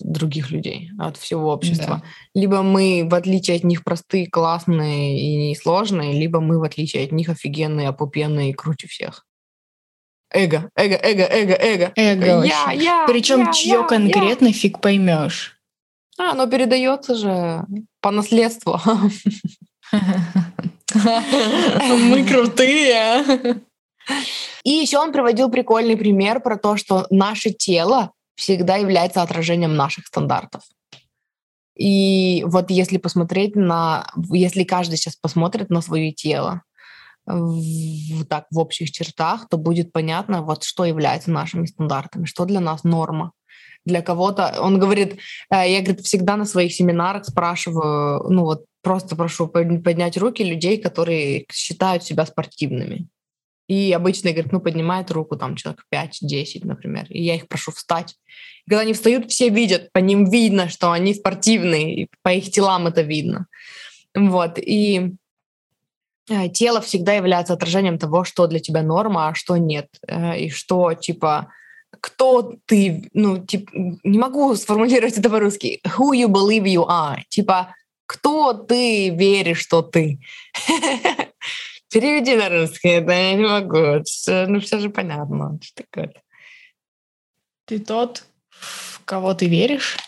других 0.00 0.50
людей, 0.50 0.90
от 0.98 1.16
всего 1.16 1.52
общества. 1.52 2.02
Либо 2.34 2.62
мы, 2.62 3.06
в 3.08 3.14
отличие 3.14 3.56
от 3.56 3.64
них, 3.64 3.84
простые, 3.84 4.26
классные 4.28 5.50
и 5.52 5.54
сложные, 5.54 6.12
либо 6.12 6.40
мы, 6.40 6.58
в 6.58 6.64
отличие 6.64 7.04
от 7.04 7.12
них, 7.12 7.28
офигенные, 7.28 7.88
опупенные 7.88 8.50
и 8.50 8.54
круче 8.54 8.88
всех. 8.88 9.26
Эго, 10.32 10.70
эго, 10.76 10.94
эго, 10.94 11.24
эго, 11.24 11.54
эго. 11.54 11.92
Эго 11.96 12.44
я, 12.44 12.72
я, 12.72 13.04
Причем 13.06 13.46
я, 13.46 13.52
чье 13.52 13.72
я, 13.72 13.82
конкретно 13.82 14.52
фиг 14.52 14.80
поймешь. 14.80 15.60
я. 16.18 16.28
А, 16.28 16.32
оно 16.32 16.46
передается 16.46 17.14
же 17.14 17.64
по 18.00 18.10
наследству. 18.10 18.80
Мы 20.92 22.24
крутые. 22.24 23.60
И 24.64 24.70
еще 24.70 24.98
он 24.98 25.12
приводил 25.12 25.50
прикольный 25.50 25.96
пример 25.96 26.40
про 26.40 26.56
то, 26.56 26.76
что 26.76 27.06
наше 27.10 27.50
тело 27.50 28.12
всегда 28.36 28.76
является 28.76 29.22
отражением 29.22 29.76
наших 29.76 30.06
стандартов. 30.06 30.62
И 31.76 32.44
вот 32.46 32.70
если 32.70 32.98
посмотреть 32.98 33.56
на, 33.56 34.06
если 34.32 34.64
каждый 34.64 34.96
сейчас 34.96 35.16
посмотрит 35.16 35.70
на 35.70 35.80
свое 35.80 36.12
тело, 36.12 36.62
в, 37.26 38.24
так 38.24 38.46
в 38.50 38.58
общих 38.58 38.90
чертах, 38.90 39.48
то 39.48 39.56
будет 39.56 39.92
понятно, 39.92 40.42
вот 40.42 40.64
что 40.64 40.84
является 40.84 41.30
нашими 41.30 41.66
стандартами, 41.66 42.24
что 42.24 42.44
для 42.44 42.60
нас 42.60 42.84
норма. 42.84 43.32
Для 43.86 44.02
кого-то, 44.02 44.56
он 44.60 44.78
говорит, 44.78 45.18
э, 45.50 45.70
я 45.70 45.80
говорит, 45.80 46.00
всегда 46.00 46.36
на 46.36 46.44
своих 46.44 46.74
семинарах 46.74 47.24
спрашиваю, 47.24 48.28
ну 48.28 48.44
вот 48.44 48.64
просто 48.82 49.16
прошу 49.16 49.46
под- 49.46 49.82
поднять 49.82 50.18
руки 50.18 50.44
людей, 50.44 50.78
которые 50.78 51.46
считают 51.50 52.04
себя 52.04 52.26
спортивными. 52.26 53.08
И 53.70 53.92
обычно, 53.92 54.32
говорит, 54.32 54.50
ну, 54.50 54.60
поднимает 54.60 55.12
руку 55.12 55.36
там 55.36 55.54
человек 55.54 55.84
5-10, 55.94 56.62
например, 56.64 57.06
и 57.08 57.22
я 57.22 57.36
их 57.36 57.46
прошу 57.46 57.70
встать. 57.70 58.16
И 58.66 58.70
когда 58.70 58.82
они 58.82 58.94
встают, 58.94 59.30
все 59.30 59.48
видят, 59.48 59.92
по 59.92 59.98
ним 59.98 60.28
видно, 60.28 60.68
что 60.68 60.90
они 60.90 61.14
спортивные, 61.14 61.94
и 61.94 62.08
по 62.22 62.30
их 62.30 62.50
телам 62.50 62.88
это 62.88 63.02
видно. 63.02 63.46
Вот, 64.12 64.58
и 64.58 65.12
э, 66.28 66.48
тело 66.48 66.80
всегда 66.80 67.12
является 67.12 67.52
отражением 67.52 67.96
того, 67.96 68.24
что 68.24 68.48
для 68.48 68.58
тебя 68.58 68.82
норма, 68.82 69.28
а 69.28 69.34
что 69.36 69.56
нет. 69.56 69.86
Э, 70.08 70.36
И 70.36 70.50
что, 70.50 70.92
типа, 70.94 71.52
кто 72.00 72.54
ты, 72.66 73.08
ну, 73.12 73.38
типа, 73.38 73.70
не 74.02 74.18
могу 74.18 74.56
сформулировать 74.56 75.16
это 75.16 75.30
по-русски. 75.30 75.80
Who 75.86 76.10
you 76.10 76.26
believe 76.26 76.64
you 76.64 76.88
are. 76.88 77.20
Типа, 77.28 77.76
кто 78.06 78.52
ты 78.52 79.10
веришь, 79.10 79.60
что 79.60 79.82
ты. 79.82 80.18
Переведи 81.90 82.36
на 82.36 82.48
русский, 82.48 82.88
это 82.88 83.12
я 83.12 83.34
не 83.34 83.44
могу. 83.44 84.04
Ну, 84.48 84.60
все 84.60 84.78
же 84.78 84.90
понятно. 84.90 85.58
Что 85.60 85.82
такое 85.82 86.12
Ты 87.66 87.80
тот, 87.80 88.24
в 88.48 89.04
кого 89.04 89.34
ты 89.34 89.46
веришь? 89.46 89.98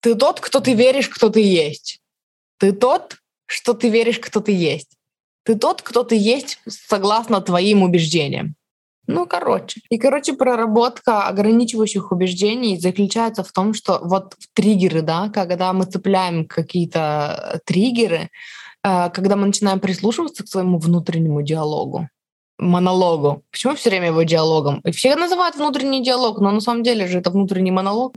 Ты 0.00 0.14
тот, 0.14 0.40
кто 0.40 0.60
ты 0.60 0.74
веришь, 0.74 1.08
кто 1.08 1.28
ты 1.28 1.40
есть. 1.40 2.00
Ты 2.58 2.72
тот, 2.72 3.16
что 3.46 3.74
ты 3.74 3.90
веришь, 3.90 4.18
кто 4.18 4.40
ты 4.40 4.52
есть. 4.52 4.96
Ты 5.42 5.54
тот, 5.54 5.82
кто 5.82 6.02
ты 6.02 6.16
есть 6.16 6.60
согласно 6.66 7.42
твоим 7.42 7.82
убеждениям. 7.82 8.54
Ну, 9.06 9.26
короче. 9.26 9.82
И, 9.90 9.98
короче, 9.98 10.32
проработка 10.32 11.26
ограничивающих 11.26 12.10
убеждений 12.10 12.78
заключается 12.78 13.44
в 13.44 13.52
том, 13.52 13.74
что 13.74 14.00
вот 14.02 14.34
триггеры, 14.54 15.02
да, 15.02 15.28
когда 15.28 15.74
мы 15.74 15.84
цепляем 15.84 16.46
какие-то 16.46 17.52
э, 17.54 17.58
триггеры, 17.66 18.30
когда 18.84 19.36
мы 19.36 19.46
начинаем 19.46 19.80
прислушиваться 19.80 20.44
к 20.44 20.48
своему 20.48 20.78
внутреннему 20.78 21.40
диалогу, 21.40 22.08
монологу. 22.58 23.42
Почему 23.50 23.74
все 23.74 23.90
время 23.90 24.08
его 24.08 24.22
диалогом? 24.22 24.80
И 24.80 24.92
Все 24.92 25.16
называют 25.16 25.56
внутренний 25.56 26.02
диалог, 26.02 26.38
но 26.40 26.50
на 26.50 26.60
самом 26.60 26.82
деле 26.82 27.06
же 27.06 27.18
это 27.18 27.30
внутренний 27.30 27.70
монолог. 27.70 28.14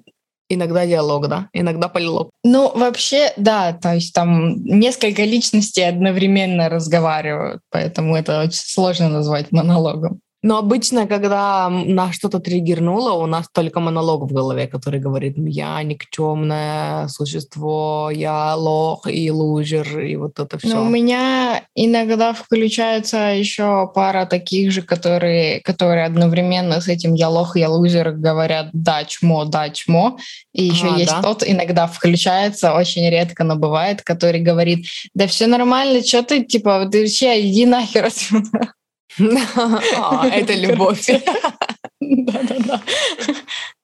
Иногда 0.50 0.86
диалог, 0.86 1.28
да, 1.28 1.50
иногда 1.52 1.90
полилог. 1.90 2.30
Ну, 2.44 2.72
вообще, 2.74 3.34
да, 3.36 3.74
то 3.74 3.96
есть 3.96 4.14
там 4.14 4.64
несколько 4.64 5.24
личностей 5.24 5.82
одновременно 5.82 6.70
разговаривают, 6.70 7.62
поэтому 7.70 8.16
это 8.16 8.44
очень 8.44 8.54
сложно 8.54 9.10
назвать 9.10 9.52
монологом. 9.52 10.22
Но 10.44 10.60
обычно, 10.60 11.08
когда 11.08 11.68
нас 11.70 12.14
что-то 12.14 12.40
триггернуло, 12.40 13.14
у 13.14 13.26
нас 13.26 13.48
только 13.52 13.80
монолог 13.80 14.30
в 14.30 14.34
голове, 14.34 14.68
который 14.68 15.00
говорит, 15.00 15.34
я 15.38 15.82
никчемное 15.82 17.08
существо, 17.08 18.12
я 18.14 18.56
лох 18.56 19.08
и 19.08 19.32
лузер, 19.32 20.00
и 20.00 20.16
вот 20.16 20.40
это 20.40 20.60
все. 20.60 20.68
Но 20.68 20.84
у 20.84 20.90
меня 20.90 21.64
иногда 21.74 22.34
включается 22.34 23.18
еще 23.18 23.92
пара 23.96 24.28
таких 24.28 24.72
же, 24.72 24.84
которые, 24.84 25.60
которые 25.62 26.06
одновременно 26.06 26.82
с 26.82 26.88
этим 26.88 27.16
«я 27.16 27.30
лох, 27.30 27.58
я 27.58 27.70
лузер» 27.70 28.12
говорят 28.12 28.70
«да, 28.74 29.06
чмо, 29.06 29.46
да, 29.46 29.70
чмо». 29.70 30.18
И 30.54 30.66
еще 30.66 30.94
А, 30.94 30.98
есть 30.98 31.12
да? 31.12 31.22
тот, 31.24 31.44
иногда 31.46 31.88
включается, 31.88 32.74
очень 32.74 33.10
редко, 33.10 33.44
но 33.44 33.56
бывает, 33.56 34.04
который 34.04 34.42
говорит 34.42 34.86
«да 35.16 35.26
все 35.26 35.48
нормально, 35.48 36.06
что 36.06 36.22
ты, 36.22 36.44
типа, 36.44 36.88
ты 36.92 37.02
вообще 37.02 37.42
иди 37.42 37.66
нахер 37.66 38.06
отсюда». 38.06 38.74
А, 39.20 40.28
Это 40.28 40.54
любовь. 40.54 41.08
Да-да-да. 42.02 42.82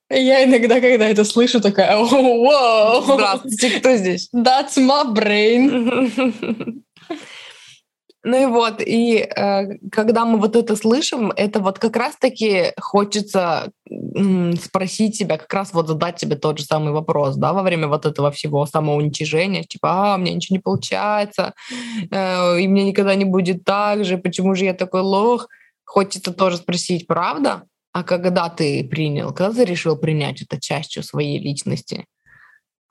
Я 0.09 0.43
иногда, 0.43 0.79
когда 0.79 1.07
это 1.07 1.23
слышу, 1.23 1.59
такая 1.59 1.97
«Воу, 1.97 3.01
Здравствуйте, 3.03 3.79
кто 3.79 3.95
здесь? 3.95 4.29
that's 4.33 4.77
my 4.77 5.11
brain». 5.11 6.81
Ну 8.25 8.41
и 8.41 8.45
вот, 8.45 8.75
и 8.79 9.17
э, 9.17 9.77
когда 9.91 10.23
мы 10.23 10.39
вот 10.39 10.55
это 10.55 10.77
слышим, 10.77 11.31
это 11.35 11.59
вот 11.59 11.77
как 11.77 11.97
раз-таки 11.97 12.71
хочется 12.79 13.71
м, 13.89 14.53
спросить 14.55 15.17
себя, 15.17 15.37
как 15.37 15.53
раз 15.53 15.73
вот 15.73 15.89
задать 15.89 16.21
себе 16.21 16.37
тот 16.37 16.57
же 16.57 16.63
самый 16.63 16.93
вопрос, 16.93 17.35
да, 17.35 17.51
во 17.51 17.63
время 17.63 17.89
вот 17.89 18.05
этого 18.05 18.31
всего 18.31 18.65
самоуничижения, 18.65 19.63
типа, 19.63 20.13
а, 20.13 20.17
меня 20.17 20.35
ничего 20.35 20.55
не 20.55 20.61
получается, 20.61 21.53
э, 22.11 22.59
и 22.61 22.67
мне 22.69 22.85
никогда 22.85 23.13
не 23.15 23.25
будет 23.25 23.65
так 23.65 24.05
же, 24.05 24.17
почему 24.17 24.55
же 24.55 24.65
я 24.65 24.73
такой 24.73 25.01
лох? 25.01 25.49
Хочется 25.83 26.31
тоже 26.33 26.57
спросить, 26.57 27.07
правда? 27.07 27.63
А 27.91 28.03
когда 28.03 28.47
ты 28.47 28.85
принял, 28.85 29.33
когда 29.33 29.53
ты 29.53 29.65
решил 29.65 29.97
принять 29.97 30.41
это 30.41 30.61
частью 30.61 31.03
своей 31.03 31.39
личности? 31.39 32.05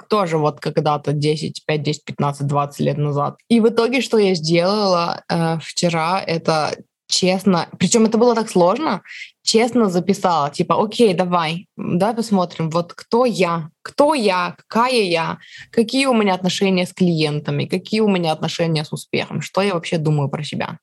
Тоже 0.08 0.38
вот 0.38 0.60
когда-то 0.60 1.12
10, 1.12 1.64
5, 1.66 1.82
10, 1.82 2.04
15, 2.04 2.46
20 2.46 2.80
лет 2.80 2.98
назад. 2.98 3.36
И 3.48 3.60
в 3.60 3.68
итоге, 3.68 4.00
что 4.00 4.18
я 4.18 4.34
сделала 4.34 5.22
э, 5.28 5.58
вчера, 5.60 6.20
это 6.20 6.74
честно, 7.12 7.68
причем 7.78 8.06
это 8.06 8.16
было 8.16 8.34
так 8.34 8.50
сложно, 8.50 9.02
честно 9.42 9.90
записала, 9.90 10.50
типа, 10.50 10.82
окей, 10.82 11.12
давай, 11.14 11.66
давай 11.76 12.16
посмотрим, 12.16 12.70
вот 12.70 12.94
кто 12.94 13.26
я, 13.26 13.68
кто 13.82 14.14
я, 14.14 14.54
какая 14.56 15.02
я, 15.02 15.38
какие 15.70 16.06
у 16.06 16.14
меня 16.14 16.34
отношения 16.34 16.86
с 16.86 16.92
клиентами, 16.92 17.66
какие 17.66 18.00
у 18.00 18.08
меня 18.08 18.32
отношения 18.32 18.84
с 18.84 18.92
успехом, 18.92 19.42
что 19.42 19.60
я 19.60 19.74
вообще 19.74 19.98
думаю 19.98 20.30
про 20.30 20.42
себя. 20.42 20.78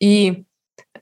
И 0.00 0.44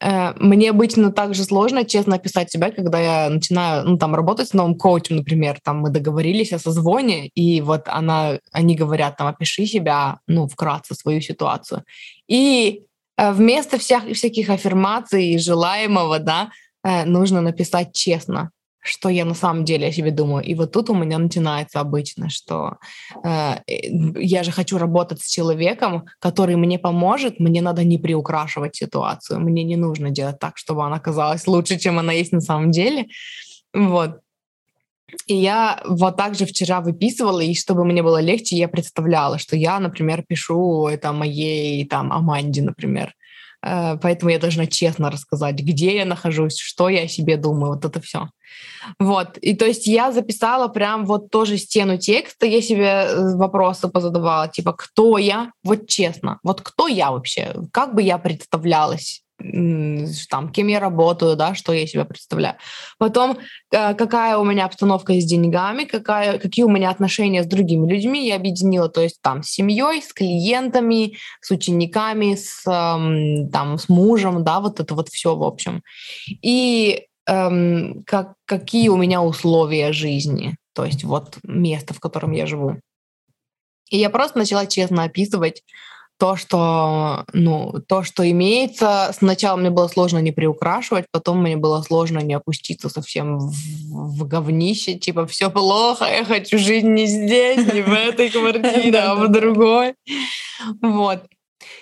мне 0.01 0.71
обычно 0.71 1.11
также 1.11 1.45
сложно 1.45 1.85
честно 1.85 2.17
описать 2.17 2.51
себя, 2.51 2.71
когда 2.71 3.01
я 3.01 3.31
начинаю, 3.31 3.85
ну, 3.85 3.99
там, 3.99 4.15
работать 4.15 4.49
с 4.49 4.53
новым 4.53 4.77
коучем, 4.77 5.17
например, 5.17 5.59
там, 5.63 5.81
мы 5.81 5.91
договорились 5.91 6.53
о 6.53 6.59
созвоне, 6.59 7.29
и 7.29 7.61
вот 7.61 7.83
она, 7.87 8.39
они 8.53 8.77
говорят, 8.77 9.17
там, 9.17 9.27
опиши 9.27 9.67
себя, 9.67 10.21
ну, 10.27 10.47
вкратце, 10.47 10.95
свою 10.95 11.21
ситуацию. 11.21 11.83
И 12.29 12.83
э, 13.17 13.33
вместо 13.33 13.79
всех, 13.79 14.05
всяких 14.13 14.51
аффирмаций 14.51 15.35
и 15.35 15.39
желаемого, 15.39 16.19
да, 16.19 16.51
э, 16.85 17.05
нужно 17.05 17.41
написать 17.41 17.93
честно. 17.93 18.51
Что 18.81 19.09
я 19.09 19.25
на 19.25 19.35
самом 19.35 19.65
деле 19.65 19.89
о 19.89 19.93
себе 19.93 20.11
думаю. 20.11 20.45
И 20.45 20.55
вот 20.55 20.73
тут 20.73 20.91
у 20.91 20.95
меня 20.95 21.19
начинается 21.19 21.81
обычно, 21.81 22.31
что 22.31 22.77
э, 23.25 23.57
я 23.67 24.43
же 24.43 24.53
хочу 24.53 24.79
работать 24.79 25.21
с 25.21 25.29
человеком, 25.29 26.07
который 26.21 26.57
мне 26.57 26.79
поможет, 26.79 27.41
мне 27.41 27.63
надо 27.63 27.85
не 27.85 27.99
приукрашивать 27.99 28.77
ситуацию, 28.77 29.41
мне 29.41 29.65
не 29.65 29.77
нужно 29.77 30.11
делать 30.11 30.39
так, 30.39 30.57
чтобы 30.57 30.85
она 30.85 30.99
казалась 30.99 31.47
лучше, 31.47 31.79
чем 31.79 31.99
она 31.99 32.13
есть 32.13 32.33
на 32.33 32.41
самом 32.41 32.71
деле. 32.71 33.07
Вот. 33.75 34.21
И 35.27 35.35
я 35.35 35.81
вот 35.87 36.17
так 36.17 36.35
же 36.35 36.45
вчера 36.45 36.81
выписывала, 36.81 37.41
и 37.41 37.55
чтобы 37.55 37.85
мне 37.85 38.03
было 38.03 38.21
легче, 38.21 38.57
я 38.57 38.69
представляла, 38.69 39.39
что 39.39 39.57
я, 39.57 39.79
например, 39.81 40.23
пишу 40.27 40.87
это 40.87 41.13
моей 41.13 41.87
там 41.87 42.13
Аманде, 42.13 42.63
например. 42.63 43.15
Э, 43.63 43.97
поэтому 44.01 44.31
я 44.31 44.39
должна 44.39 44.67
честно 44.67 45.11
рассказать, 45.11 45.57
где 45.57 45.97
я 45.97 46.05
нахожусь, 46.05 46.59
что 46.59 46.89
я 46.89 47.03
о 47.03 47.09
себе 47.09 47.37
думаю, 47.37 47.75
вот 47.75 47.85
это 47.85 48.01
все. 48.01 48.29
Вот, 48.99 49.37
и 49.39 49.55
то 49.55 49.67
есть 49.67 49.87
я 49.87 50.13
записала 50.13 50.69
прям 50.69 51.05
вот 51.05 51.31
тоже 51.31 51.59
стену 51.59 51.99
текста, 51.99 52.47
я 52.47 52.63
себе 52.63 53.07
э, 53.07 53.37
вопросы 53.37 53.89
позадавала, 53.89 54.49
типа, 54.49 54.73
кто 54.73 55.19
я, 55.19 55.53
вот 55.63 55.87
честно, 55.89 56.39
вот 56.43 56.63
кто 56.63 56.89
я 56.89 57.11
вообще, 57.11 57.55
как 57.73 57.95
бы 57.95 58.03
я 58.03 58.19
представлялась 58.19 59.23
там, 59.39 60.51
кем 60.51 60.67
я 60.67 60.81
работаю, 60.81 61.37
да, 61.37 61.55
что 61.55 61.73
я 61.73 61.87
себя 61.87 62.05
представляю. 62.05 62.57
Потом, 62.99 63.39
э, 63.71 63.95
какая 63.95 64.37
у 64.37 64.45
меня 64.45 64.65
обстановка 64.65 65.15
с 65.15 65.25
деньгами, 65.25 65.85
какая, 65.85 66.39
какие 66.39 66.65
у 66.65 66.69
меня 66.69 66.91
отношения 66.91 67.43
с 67.43 67.47
другими 67.47 67.89
людьми, 67.89 68.27
я 68.27 68.37
объединила, 68.37 68.89
то 68.89 69.01
есть 69.01 69.21
там 69.23 69.43
с 69.43 69.51
семьей, 69.51 70.03
с 70.03 70.13
клиентами, 70.13 71.17
с 71.41 71.51
учениками, 71.51 72.35
с, 72.35 72.65
там, 72.65 73.79
с 73.79 73.89
мужем, 73.89 74.43
да, 74.43 74.61
вот 74.61 74.81
это 74.81 74.95
вот 74.95 75.09
все 75.09 75.37
в 75.37 75.45
общем. 75.45 75.83
И 76.43 77.07
эм, 77.27 78.03
как, 78.07 78.35
какие 78.45 78.89
у 78.89 78.97
меня 78.97 79.23
условия 79.23 79.93
жизни, 79.93 80.57
то 80.73 80.85
есть 80.85 81.05
вот 81.05 81.39
место, 81.45 81.95
в 81.95 82.01
котором 82.01 82.33
я 82.33 82.47
живу. 82.47 82.77
И 83.91 83.99
я 83.99 84.11
просто 84.11 84.39
начала 84.39 84.67
честно 84.67 85.05
описывать, 85.05 85.63
то, 86.19 86.37
что, 86.37 87.25
ну, 87.33 87.75
то, 87.87 88.03
что 88.03 88.29
имеется, 88.29 89.11
сначала 89.17 89.57
мне 89.57 89.71
было 89.71 89.87
сложно 89.87 90.19
не 90.19 90.33
приукрашивать, 90.33 91.07
потом 91.13 91.41
мне 91.43 91.57
было 91.57 91.81
сложно 91.83 92.19
не 92.19 92.35
опуститься 92.35 92.89
совсем 92.89 93.39
в, 93.39 93.53
в 93.91 94.27
говнище, 94.27 94.95
типа 94.95 95.27
все 95.27 95.49
плохо, 95.49 96.05
я 96.05 96.25
хочу 96.25 96.59
жить 96.59 96.85
не 96.85 97.07
здесь, 97.07 97.73
не 97.73 97.83
в 97.83 97.93
этой 97.93 98.31
квартире, 98.31 98.99
а 98.99 99.15
в 99.15 99.29
другой. 99.29 99.95
Вот. 100.83 101.23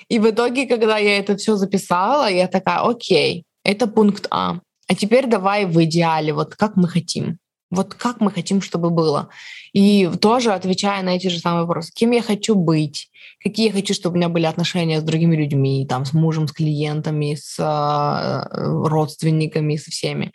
И 0.09 0.19
в 0.19 0.31
итоге, 0.31 0.67
когда 0.67 0.99
я 0.99 1.19
это 1.19 1.37
все 1.37 1.57
записала, 1.57 2.31
я 2.31 2.47
такая, 2.47 2.81
окей, 2.81 3.45
это 3.65 3.87
пункт 3.87 4.27
А. 4.31 4.61
А 4.89 4.95
теперь 4.95 5.27
давай 5.27 5.65
в 5.65 5.83
идеале, 5.83 6.33
вот 6.33 6.55
как 6.55 6.77
мы 6.77 6.89
хотим. 6.89 7.39
Вот 7.77 7.95
как 7.95 8.21
мы 8.21 8.31
хотим, 8.31 8.63
чтобы 8.63 8.91
было. 8.91 9.29
И 9.73 10.11
тоже 10.21 10.53
отвечая 10.53 11.03
на 11.03 11.11
эти 11.17 11.29
же 11.29 11.39
самые 11.39 11.63
вопросы. 11.63 11.93
Кем 11.95 12.11
я 12.13 12.23
хочу 12.23 12.55
быть? 12.55 13.11
Какие 13.43 13.67
я 13.67 13.73
хочу, 13.73 13.93
чтобы 13.93 14.15
у 14.15 14.17
меня 14.17 14.29
были 14.29 14.47
отношения 14.47 15.01
с 15.01 15.05
другими 15.05 15.37
людьми, 15.37 15.87
там, 15.87 16.05
с 16.07 16.15
мужем, 16.15 16.49
с 16.49 16.53
клиентами, 16.53 17.35
с 17.35 17.59
э, 17.59 18.89
родственниками, 18.89 19.77
со 19.77 19.91
всеми. 19.91 20.33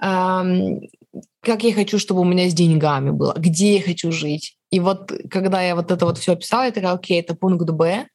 Эм, 0.00 0.80
как 1.40 1.64
я 1.64 1.72
хочу, 1.72 1.98
чтобы 1.98 2.20
у 2.20 2.24
меня 2.24 2.48
с 2.48 2.54
деньгами 2.54 3.10
было? 3.10 3.34
Где 3.36 3.76
я 3.76 3.82
хочу 3.82 4.12
жить? 4.12 4.56
И 4.70 4.80
вот 4.80 5.12
когда 5.30 5.62
я 5.62 5.74
вот 5.74 5.90
это 5.90 6.04
вот 6.04 6.18
все 6.18 6.32
описала, 6.32 6.64
я 6.64 6.72
такая, 6.72 6.92
окей, 6.92 7.20
это 7.20 7.34
пункт 7.34 7.70
Б. 7.70 8.06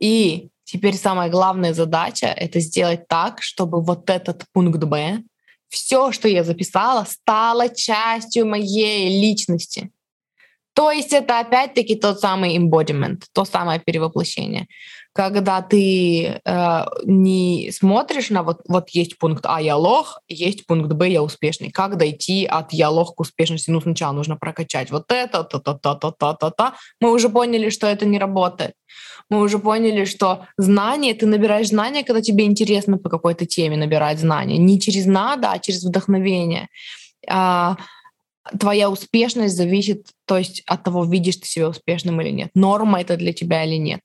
И 0.00 0.48
теперь 0.64 0.94
самая 0.94 1.30
главная 1.30 1.72
задача— 1.72 2.26
это 2.36 2.60
сделать 2.60 3.08
так, 3.08 3.42
чтобы 3.42 3.80
вот 3.80 4.10
этот 4.10 4.44
пункт 4.52 4.82
Б 4.84 5.22
все, 5.68 6.12
что 6.12 6.28
я 6.28 6.44
записала, 6.44 7.04
стало 7.04 7.68
частью 7.68 8.46
моей 8.46 9.20
личности. 9.20 9.90
То 10.74 10.90
есть 10.90 11.12
это 11.12 11.40
опять-таки 11.40 11.96
тот 11.96 12.20
самый 12.20 12.56
embodiment, 12.56 13.22
то 13.32 13.44
самое 13.44 13.80
перевоплощение. 13.80 14.68
Когда 15.16 15.62
ты 15.62 16.40
э, 16.44 16.84
не 17.04 17.70
смотришь 17.72 18.30
на 18.30 18.42
вот, 18.42 18.60
вот 18.68 18.90
есть 18.90 19.18
пункт 19.18 19.46
А, 19.46 19.60
я 19.62 19.76
лох, 19.76 20.20
есть 20.28 20.66
пункт 20.66 20.92
Б, 20.92 21.08
я 21.08 21.22
успешный. 21.22 21.70
Как 21.70 21.96
дойти 21.96 22.44
от 22.44 22.72
я 22.72 22.90
лох 22.90 23.14
к 23.14 23.20
успешности? 23.20 23.70
Ну, 23.70 23.80
сначала 23.80 24.12
нужно 24.12 24.36
прокачать 24.36 24.90
вот 24.90 25.10
это, 25.10 25.42
та-та-та-та-та-та-та. 25.42 26.74
Мы 27.00 27.12
уже 27.12 27.30
поняли, 27.30 27.70
что 27.70 27.86
это 27.86 28.04
не 28.04 28.18
работает 28.18 28.72
мы 29.28 29.40
уже 29.40 29.58
поняли, 29.58 30.04
что 30.04 30.46
знания, 30.56 31.12
ты 31.12 31.26
набираешь 31.26 31.68
знания, 31.68 32.04
когда 32.04 32.22
тебе 32.22 32.44
интересно 32.44 32.96
по 32.98 33.08
какой-то 33.08 33.44
теме 33.44 33.76
набирать 33.76 34.20
знания. 34.20 34.56
Не 34.56 34.80
через 34.80 35.06
надо, 35.06 35.50
а 35.50 35.58
через 35.58 35.82
вдохновение. 35.82 36.68
А, 37.28 37.76
твоя 38.58 38.88
успешность 38.90 39.56
зависит, 39.56 40.06
то 40.26 40.38
есть 40.38 40.62
от 40.66 40.84
того, 40.84 41.04
видишь 41.04 41.36
ты 41.36 41.46
себя 41.46 41.68
успешным 41.68 42.20
или 42.20 42.30
нет. 42.30 42.50
Норма 42.54 43.00
это 43.00 43.16
для 43.16 43.32
тебя 43.32 43.64
или 43.64 43.76
нет. 43.76 44.00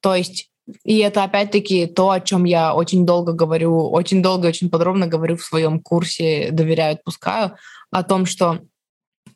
То 0.00 0.14
есть 0.14 0.50
и 0.84 0.98
это 0.98 1.24
опять-таки 1.24 1.86
то, 1.86 2.10
о 2.10 2.20
чем 2.20 2.44
я 2.44 2.74
очень 2.74 3.04
долго 3.04 3.32
говорю, 3.32 3.90
очень 3.90 4.22
долго, 4.22 4.46
очень 4.46 4.70
подробно 4.70 5.06
говорю 5.06 5.36
в 5.36 5.44
своем 5.44 5.80
курсе 5.80 6.50
«Доверяю, 6.52 6.94
отпускаю», 6.94 7.56
о 7.90 8.04
том, 8.04 8.24
что 8.24 8.60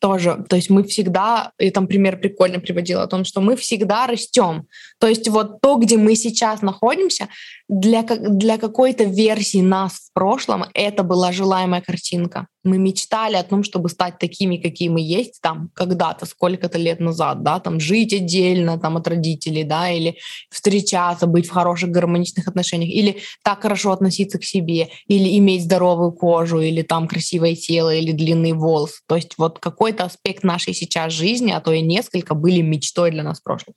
тоже, 0.01 0.45
то 0.49 0.57
есть 0.57 0.71
мы 0.71 0.85
всегда, 0.85 1.53
и 1.59 1.71
там 1.71 1.87
пример 1.87 2.19
прикольно 2.19 2.61
приводила 2.61 3.03
о 3.03 3.07
том, 3.07 3.25
что 3.25 3.41
мы 3.41 3.57
всегда 3.57 4.07
растем. 4.07 4.67
То 5.01 5.07
есть 5.07 5.29
вот 5.29 5.61
то, 5.61 5.77
где 5.77 5.97
мы 5.97 6.15
сейчас 6.15 6.63
находимся, 6.63 7.29
для, 7.69 8.03
для 8.03 8.59
какой-то 8.59 9.05
версии 9.05 9.63
нас 9.63 9.93
в 9.95 10.13
прошлом 10.13 10.67
это 10.75 11.03
была 11.03 11.33
желаемая 11.33 11.81
картинка. 11.81 12.47
Мы 12.63 12.79
мечтали 12.79 13.37
о 13.37 13.43
том, 13.43 13.63
чтобы 13.63 13.89
стать 13.89 14.19
такими, 14.19 14.57
какие 14.57 14.89
мы 14.89 15.01
есть 15.01 15.41
там 15.41 15.71
когда-то, 15.75 16.27
сколько-то 16.27 16.79
лет 16.79 17.01
назад, 17.01 17.43
да, 17.43 17.61
там 17.61 17.81
жить 17.81 18.13
отдельно 18.13 18.79
там 18.79 18.97
от 18.97 19.09
родителей, 19.09 19.65
да, 19.65 19.91
или 19.91 20.17
встречаться, 20.51 21.27
быть 21.27 21.47
в 21.47 21.51
хороших 21.51 21.91
гармоничных 21.91 22.49
отношениях, 22.49 22.91
или 22.91 23.19
так 23.43 23.63
хорошо 23.63 23.93
относиться 23.93 24.39
к 24.39 24.45
себе, 24.45 24.89
или 25.07 25.37
иметь 25.39 25.65
здоровую 25.65 26.13
кожу, 26.13 26.61
или 26.61 26.83
там 26.83 27.09
красивое 27.09 27.55
тело, 27.55 27.95
или 27.95 28.13
длинный 28.13 28.53
волос. 28.53 29.01
То 29.07 29.17
есть 29.17 29.35
вот 29.39 29.59
какой-то 29.59 30.05
аспект 30.05 30.43
нашей 30.43 30.75
сейчас 30.75 31.13
жизни, 31.13 31.53
а 31.53 31.61
то 31.61 31.73
и 31.73 31.81
несколько, 31.81 32.35
были 32.35 32.61
мечтой 32.61 33.11
для 33.11 33.23
нас 33.23 33.41
в 33.41 33.43
прошлом. 33.43 33.75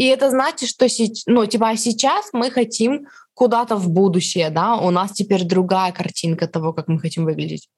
И 0.00 0.06
это 0.06 0.30
значит, 0.30 0.66
что 0.66 0.86
ну, 1.26 1.44
типа, 1.44 1.68
а 1.68 1.76
сейчас 1.76 2.30
мы 2.32 2.50
хотим 2.50 3.06
куда-то 3.34 3.76
в 3.76 3.90
будущее, 3.90 4.48
да, 4.48 4.76
у 4.76 4.90
нас 4.90 5.12
теперь 5.12 5.44
другая 5.44 5.92
картинка 5.92 6.46
того, 6.46 6.72
как 6.72 6.88
мы 6.88 6.98
хотим 6.98 7.26
выглядеть. 7.26 7.68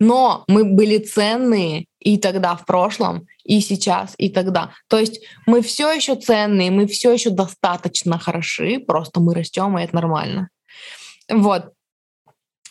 Но 0.00 0.44
мы 0.48 0.64
были 0.64 0.96
ценные 0.96 1.84
и 1.98 2.16
тогда 2.16 2.56
в 2.56 2.64
прошлом, 2.64 3.26
и 3.44 3.60
сейчас, 3.60 4.14
и 4.16 4.30
тогда. 4.30 4.72
То 4.88 4.98
есть 4.98 5.20
мы 5.46 5.60
все 5.60 5.92
еще 5.92 6.16
ценные, 6.16 6.70
мы 6.70 6.86
все 6.86 7.12
еще 7.12 7.28
достаточно 7.28 8.18
хороши, 8.18 8.78
просто 8.78 9.20
мы 9.20 9.34
растем, 9.34 9.78
и 9.78 9.82
это 9.82 9.94
нормально. 9.96 10.48
Вот. 11.30 11.72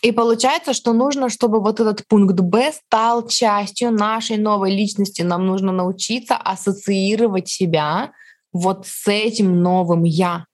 И 0.02 0.10
получается, 0.10 0.74
что 0.74 0.92
нужно, 0.92 1.28
чтобы 1.28 1.60
вот 1.60 1.78
этот 1.78 2.08
пункт 2.08 2.40
Б 2.40 2.72
стал 2.72 3.28
частью 3.28 3.92
нашей 3.92 4.36
новой 4.36 4.72
личности. 4.72 5.22
Нам 5.22 5.46
нужно 5.46 5.70
научиться 5.70 6.34
ассоциировать 6.34 7.48
себя 7.48 8.10
вот 8.56 8.86
с 8.86 9.08
этим 9.08 9.62
новым 9.62 10.04
я. 10.04 10.46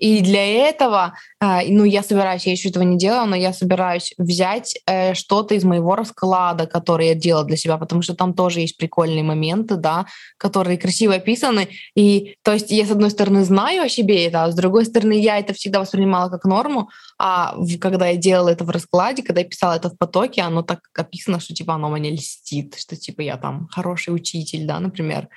И 0.00 0.22
для 0.22 0.68
этого, 0.68 1.14
а, 1.40 1.60
ну, 1.68 1.84
я 1.84 2.02
собираюсь, 2.02 2.46
я 2.46 2.52
еще 2.52 2.70
этого 2.70 2.82
не 2.84 2.96
делала, 2.96 3.26
но 3.26 3.36
я 3.36 3.52
собираюсь 3.52 4.14
взять 4.16 4.78
э, 4.86 5.12
что-то 5.12 5.54
из 5.54 5.62
моего 5.62 5.94
расклада, 5.94 6.66
который 6.66 7.08
я 7.08 7.14
делала 7.14 7.44
для 7.44 7.58
себя, 7.58 7.76
потому 7.76 8.00
что 8.00 8.14
там 8.14 8.32
тоже 8.32 8.60
есть 8.60 8.78
прикольные 8.78 9.22
моменты, 9.22 9.76
да, 9.76 10.06
которые 10.38 10.78
красиво 10.78 11.14
описаны. 11.14 11.68
И, 11.94 12.36
то 12.42 12.54
есть, 12.54 12.70
я, 12.70 12.86
с 12.86 12.90
одной 12.90 13.10
стороны, 13.10 13.44
знаю 13.44 13.82
о 13.82 13.88
себе 13.90 14.26
это, 14.26 14.44
а 14.44 14.50
с 14.50 14.54
другой 14.54 14.86
стороны, 14.86 15.20
я 15.20 15.38
это 15.38 15.52
всегда 15.52 15.80
воспринимала 15.80 16.30
как 16.30 16.44
норму, 16.44 16.88
а 17.18 17.54
когда 17.78 18.08
я 18.08 18.16
делала 18.16 18.48
это 18.48 18.64
в 18.64 18.70
раскладе, 18.70 19.22
когда 19.22 19.42
я 19.42 19.46
писала 19.46 19.74
это 19.74 19.90
в 19.90 19.98
потоке, 19.98 20.40
оно 20.40 20.62
так 20.62 20.80
описано, 20.96 21.40
что, 21.40 21.52
типа, 21.52 21.74
оно 21.74 21.90
мне 21.90 22.10
льстит, 22.10 22.74
что, 22.78 22.96
типа, 22.96 23.20
я 23.20 23.36
там 23.36 23.68
хороший 23.70 24.14
учитель, 24.14 24.66
да, 24.66 24.80
например, 24.80 25.28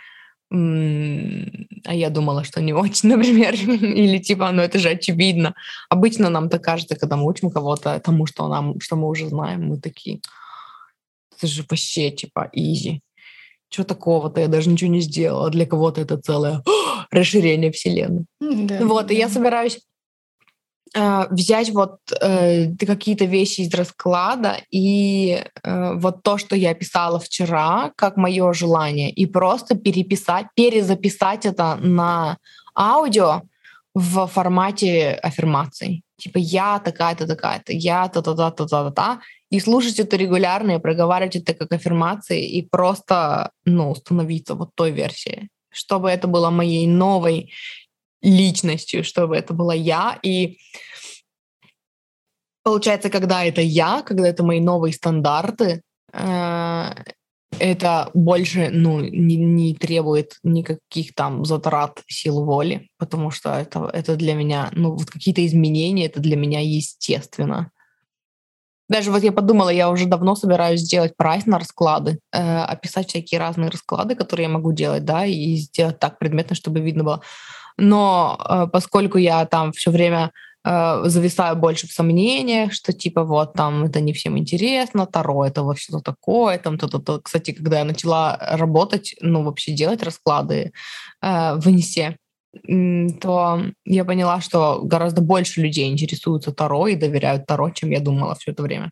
а 0.54 1.96
я 1.96 2.10
думала, 2.10 2.44
что 2.44 2.62
не 2.62 2.74
очень, 2.74 3.10
например, 3.16 3.56
или 3.56 4.20
типа, 4.20 4.52
ну 4.52 4.62
это 4.62 4.78
же 4.78 4.90
очевидно. 4.90 5.56
Обычно 5.90 6.30
нам 6.30 6.50
так 6.50 6.64
кажется, 6.64 6.96
когда 6.96 7.16
мы 7.16 7.26
учим 7.26 7.50
кого-то 7.50 8.00
тому, 8.00 8.28
что, 8.28 8.48
нам, 8.48 8.80
что 8.80 8.96
мы 8.96 9.08
уже 9.08 9.28
знаем, 9.30 9.68
мы 9.68 9.80
такие, 9.80 10.20
это 11.36 11.48
же 11.48 11.64
вообще 11.68 12.12
типа 12.12 12.50
изи. 12.54 13.02
Что 13.70 13.84
такого-то? 13.84 14.42
Я 14.42 14.48
даже 14.48 14.70
ничего 14.70 14.92
не 14.92 15.02
сделала. 15.02 15.50
Для 15.50 15.66
кого-то 15.66 16.02
это 16.02 16.18
целое 16.18 16.62
расширение 17.12 17.72
Вселенной. 17.72 18.26
Да, 18.40 18.86
вот, 18.86 19.08
да. 19.08 19.14
и 19.14 19.18
я 19.18 19.30
собираюсь 19.30 19.80
э, 20.94 21.28
взять 21.30 21.70
вот 21.72 21.98
э, 22.22 22.76
какие-то 22.76 23.26
вещи 23.26 23.62
из 23.62 23.74
расклада 23.74 24.58
и 24.72 25.44
э, 25.64 25.94
вот 25.96 26.24
то, 26.24 26.38
что 26.38 26.56
я 26.56 26.74
писала 26.74 27.20
вчера, 27.20 27.92
как 27.96 28.18
мое 28.18 28.54
желание, 28.54 29.10
и 29.10 29.26
просто 29.26 29.76
переписать, 29.76 30.48
перезаписать 30.56 31.46
это 31.46 31.76
на 31.76 32.38
аудио 32.76 33.42
в 33.94 34.28
формате 34.28 35.20
аффирмаций. 35.22 36.04
Типа 36.18 36.38
я 36.38 36.80
такая-то, 36.80 37.28
такая-то, 37.28 37.74
я 37.74 38.08
та-та-та-та-та-та, 38.08 39.20
и 39.52 39.60
слушать 39.60 40.00
это 40.00 40.18
регулярно, 40.18 40.72
и 40.72 40.80
проговаривать 40.80 41.36
это 41.36 41.54
как 41.54 41.72
аффирмации, 41.74 42.44
и 42.44 42.62
просто, 42.68 43.52
ну, 43.66 43.94
становиться 43.94 44.56
вот 44.56 44.70
той 44.76 44.92
версией, 44.92 45.50
чтобы 45.70 46.10
это 46.10 46.28
было 46.28 46.50
моей 46.50 46.88
новой 46.88 47.52
личностью, 48.24 49.04
чтобы 49.04 49.36
это 49.36 49.54
была 49.54 49.76
я. 49.76 50.18
И 50.24 50.58
получается, 52.64 53.10
когда 53.10 53.44
это 53.44 53.62
я, 53.62 54.02
когда 54.02 54.28
это 54.28 54.44
мои 54.44 54.60
новые 54.60 54.94
стандарты, 54.94 55.84
э, 56.14 56.90
это 57.60 58.10
больше 58.14 58.70
ну, 58.72 59.02
не, 59.02 59.36
не 59.36 59.76
требует 59.76 60.38
никаких 60.44 61.14
там 61.14 61.46
затрат 61.46 62.02
сил 62.08 62.44
воли, 62.44 62.90
потому 62.98 63.30
что 63.30 63.54
это, 63.54 63.90
это 63.94 64.16
для 64.16 64.34
меня, 64.34 64.70
ну, 64.72 64.96
вот 64.96 65.10
какие-то 65.10 65.46
изменения, 65.46 66.08
это 66.08 66.20
для 66.20 66.36
меня 66.36 66.62
естественно. 66.62 67.72
Даже 68.90 69.12
вот 69.12 69.24
я 69.24 69.32
подумала, 69.32 69.70
я 69.70 69.90
уже 69.90 70.06
давно 70.06 70.36
собираюсь 70.36 70.82
сделать 70.82 71.16
прайс 71.16 71.46
на 71.46 71.58
расклады, 71.58 72.20
э, 72.32 72.60
описать 72.64 73.10
всякие 73.10 73.40
разные 73.40 73.70
расклады, 73.70 74.16
которые 74.16 74.46
я 74.46 74.54
могу 74.54 74.74
делать, 74.74 75.06
да, 75.06 75.26
и 75.26 75.56
сделать 75.56 76.00
так 76.00 76.20
предметно, 76.20 76.56
чтобы 76.56 76.80
видно 76.80 77.04
было. 77.04 77.22
Но 77.78 78.38
э, 78.48 78.68
поскольку 78.72 79.18
я 79.18 79.46
там 79.46 79.72
все 79.72 79.92
время 79.92 80.32
э, 80.64 81.02
зависаю 81.06 81.56
больше 81.56 81.88
в 81.88 81.92
сомнениях, 81.92 82.74
что 82.74 82.94
типа 82.94 83.24
вот 83.24 83.54
там 83.54 83.84
это 83.86 84.02
не 84.02 84.14
всем 84.14 84.38
интересно, 84.38 85.06
Таро 85.06 85.46
это 85.46 85.64
вообще 85.64 85.92
что 85.92 86.00
такое, 86.02 86.58
там 86.58 86.78
то, 86.78 86.88
то, 86.88 87.00
то. 87.00 87.22
Кстати, 87.22 87.52
когда 87.52 87.80
я 87.80 87.86
начала 87.86 88.38
работать, 88.52 89.16
ну 89.22 89.44
вообще 89.44 89.74
делать 89.74 90.04
расклады 90.04 90.74
э, 91.22 91.56
в 91.56 91.68
Инсе, 91.68 92.18
то 93.20 93.62
я 93.84 94.06
поняла, 94.06 94.40
что 94.40 94.82
гораздо 94.84 95.22
больше 95.22 95.62
людей 95.62 95.92
интересуются 95.92 96.52
Таро 96.52 96.88
и 96.88 96.96
доверяют 96.96 97.48
Таро, 97.48 97.72
чем 97.72 97.90
я 97.90 98.00
думала 98.00 98.36
все 98.36 98.52
это 98.52 98.62
время. 98.62 98.92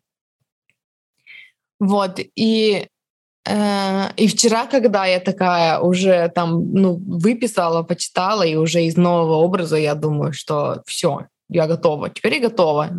Вот, 1.78 2.20
и 2.36 2.88
и 3.44 4.28
вчера, 4.28 4.66
когда 4.66 5.04
я 5.06 5.18
такая 5.18 5.80
уже 5.80 6.30
там, 6.34 6.72
ну, 6.72 6.94
выписала, 6.94 7.82
почитала, 7.82 8.42
и 8.42 8.54
уже 8.54 8.84
из 8.84 8.96
нового 8.96 9.36
образа 9.36 9.76
я 9.76 9.94
думаю, 9.94 10.32
что 10.32 10.82
все, 10.86 11.26
я 11.48 11.66
готова. 11.66 12.08
Теперь 12.10 12.34
я 12.34 12.48
готова 12.48 12.90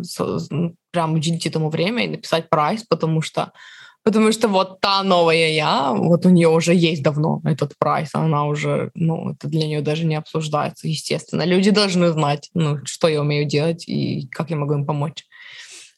прям 0.90 1.14
уделить 1.14 1.46
этому 1.46 1.70
время 1.70 2.04
и 2.04 2.08
написать 2.08 2.50
прайс, 2.50 2.84
потому 2.84 3.22
что 3.22 3.52
Потому 4.04 4.32
что 4.32 4.48
вот 4.48 4.80
та 4.80 5.02
новая 5.02 5.48
я, 5.48 5.94
вот 5.94 6.26
у 6.26 6.28
нее 6.28 6.48
уже 6.48 6.74
есть 6.74 7.02
давно 7.02 7.40
этот 7.42 7.72
прайс, 7.78 8.10
она 8.12 8.44
уже, 8.44 8.90
ну, 8.94 9.30
это 9.30 9.48
для 9.48 9.66
нее 9.66 9.80
даже 9.80 10.04
не 10.04 10.14
обсуждается, 10.14 10.86
естественно. 10.86 11.42
Люди 11.46 11.70
должны 11.70 12.10
знать, 12.10 12.50
ну, 12.52 12.84
что 12.84 13.08
я 13.08 13.22
умею 13.22 13.46
делать 13.46 13.88
и 13.88 14.28
как 14.30 14.50
я 14.50 14.56
могу 14.56 14.74
им 14.74 14.84
помочь. 14.84 15.24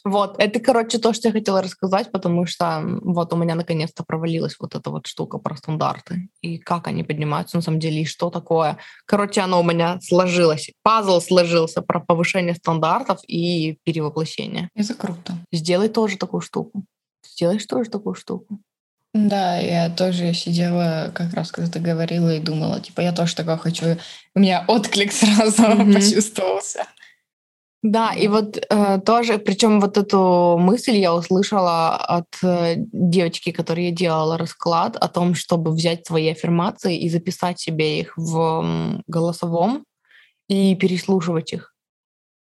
Вот, 0.07 0.36
это, 0.38 0.61
короче, 0.61 0.98
то, 0.98 1.12
что 1.12 1.26
я 1.26 1.32
хотела 1.32 1.61
рассказать, 1.61 2.12
потому 2.12 2.46
что 2.46 2.80
вот 3.02 3.32
у 3.32 3.36
меня 3.36 3.57
наконец-то 3.57 4.04
провалилась 4.04 4.54
вот 4.61 4.76
эта 4.76 4.90
вот 4.90 5.09
штука 5.09 5.38
про 5.38 5.57
стандарты 5.57 6.28
и 6.40 6.59
как 6.59 6.86
они 6.86 7.02
поднимаются 7.02 7.57
на 7.57 7.62
самом 7.62 7.80
деле, 7.80 8.02
и 8.02 8.04
что 8.04 8.30
такое. 8.30 8.78
Короче, 9.04 9.40
оно 9.40 9.61
у 9.61 9.64
меня 9.64 9.98
сложилось, 10.00 10.70
пазл 10.84 11.20
сложился 11.20 11.82
про 11.82 11.98
повышение 11.98 12.54
стандартов 12.54 13.18
и 13.26 13.78
перевоплощение. 13.82 14.68
Это 14.76 14.94
круто. 14.94 15.38
Сделай 15.50 15.88
тоже 15.88 16.18
такую 16.18 16.40
штуку. 16.40 16.84
Сделаешь 17.28 17.66
тоже 17.66 17.90
такую 17.90 18.14
штуку. 18.14 18.61
Да, 19.12 19.59
я 19.59 19.90
тоже 19.90 20.34
сидела, 20.34 21.11
как 21.12 21.34
раз 21.34 21.50
когда 21.50 21.68
ты 21.68 21.80
говорила, 21.80 22.32
и 22.32 22.38
думала, 22.38 22.80
типа, 22.80 23.00
я 23.00 23.11
тоже 23.11 23.34
такое 23.34 23.57
хочу. 23.57 23.96
У 24.36 24.38
меня 24.38 24.64
отклик 24.68 25.11
сразу 25.12 25.62
mm-hmm. 25.62 25.94
почувствовался. 25.94 26.86
Да, 27.89 28.12
и 28.12 28.26
вот 28.26 28.57
э, 28.68 29.01
тоже, 29.07 29.39
причем 29.39 29.80
вот 29.80 29.97
эту 29.97 30.57
мысль 30.59 30.97
я 30.97 31.14
услышала 31.14 31.97
от 31.97 32.26
э, 32.43 32.74
девочки, 32.93 33.53
которая 33.53 33.93
делала 33.93 34.37
расклад 34.37 34.97
о 34.97 35.09
том, 35.09 35.37
чтобы 35.37 35.70
взять 35.70 36.05
свои 36.05 36.30
аффирмации 36.30 36.99
и 36.99 37.09
записать 37.09 37.61
себе 37.61 38.01
их 38.01 38.12
в 38.16 38.37
м, 38.39 39.03
голосовом 39.07 39.84
и 40.49 40.74
переслушивать 40.74 41.53
их. 41.53 41.74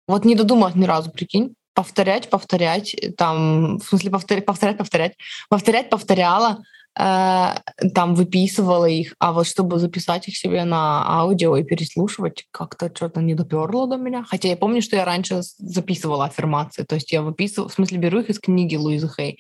Вот 0.07 0.25
не 0.25 0.37
додумалась 0.37 0.77
ни 0.77 0.85
разу, 0.85 1.11
прикинь. 1.11 1.57
Повторять, 1.75 2.31
повторять, 2.31 2.95
там, 3.17 3.79
в 3.79 3.85
смысле 3.85 4.11
повторять, 4.11 4.47
повторять, 4.47 4.79
повторять, 4.79 5.17
повторять, 5.49 5.91
повторяла, 5.91 6.59
Э, 6.59 6.82
там 6.95 8.15
выписывала 8.15 8.85
их, 8.85 9.15
а 9.19 9.33
вот 9.33 9.47
чтобы 9.47 9.79
записать 9.79 10.29
их 10.29 10.37
себе 10.37 10.65
на 10.65 11.03
аудио 11.21 11.57
и 11.57 11.65
переслушивать, 11.65 12.47
как-то 12.51 12.91
что-то 12.95 13.23
не 13.23 13.35
доперло 13.35 13.87
до 13.87 13.97
меня. 13.97 14.25
Хотя 14.29 14.49
я 14.49 14.57
помню, 14.57 14.83
что 14.83 14.97
я 14.97 15.05
раньше 15.05 15.41
записывала 15.59 16.27
аффирмации, 16.27 16.83
то 16.83 16.95
есть 16.95 17.11
я 17.13 17.23
выписываю, 17.23 17.71
в 17.71 17.73
смысле 17.73 17.99
беру 17.99 18.21
их 18.21 18.29
из 18.29 18.39
книги 18.39 18.77
Луизы 18.77 19.09
Хей, 19.09 19.39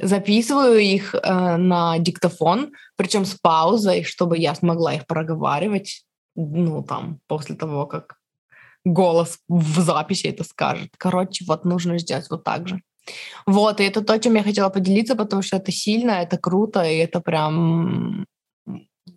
записываю 0.00 0.78
их 0.78 1.14
э, 1.14 1.56
на 1.56 1.98
диктофон, 1.98 2.72
причем 2.96 3.24
с 3.24 3.34
паузой, 3.34 4.02
чтобы 4.02 4.38
я 4.38 4.54
смогла 4.54 4.94
их 4.94 5.06
проговаривать, 5.06 6.04
ну 6.34 6.82
там 6.82 7.20
после 7.26 7.54
того, 7.54 7.86
как 7.86 8.16
голос 8.84 9.38
в 9.48 9.80
записи 9.80 10.26
это 10.26 10.42
скажет. 10.42 10.90
Короче, 10.96 11.44
вот 11.46 11.64
нужно 11.64 11.98
сделать 11.98 12.28
вот 12.30 12.44
так 12.44 12.66
же. 12.66 12.80
Вот, 13.46 13.80
и 13.80 13.84
это 13.84 14.02
то, 14.02 14.18
чем 14.18 14.34
я 14.34 14.42
хотела 14.42 14.68
поделиться, 14.68 15.16
потому 15.16 15.42
что 15.42 15.56
это 15.56 15.72
сильно, 15.72 16.12
это 16.12 16.38
круто, 16.38 16.82
и 16.82 16.98
это 16.98 17.20
прям 17.20 18.26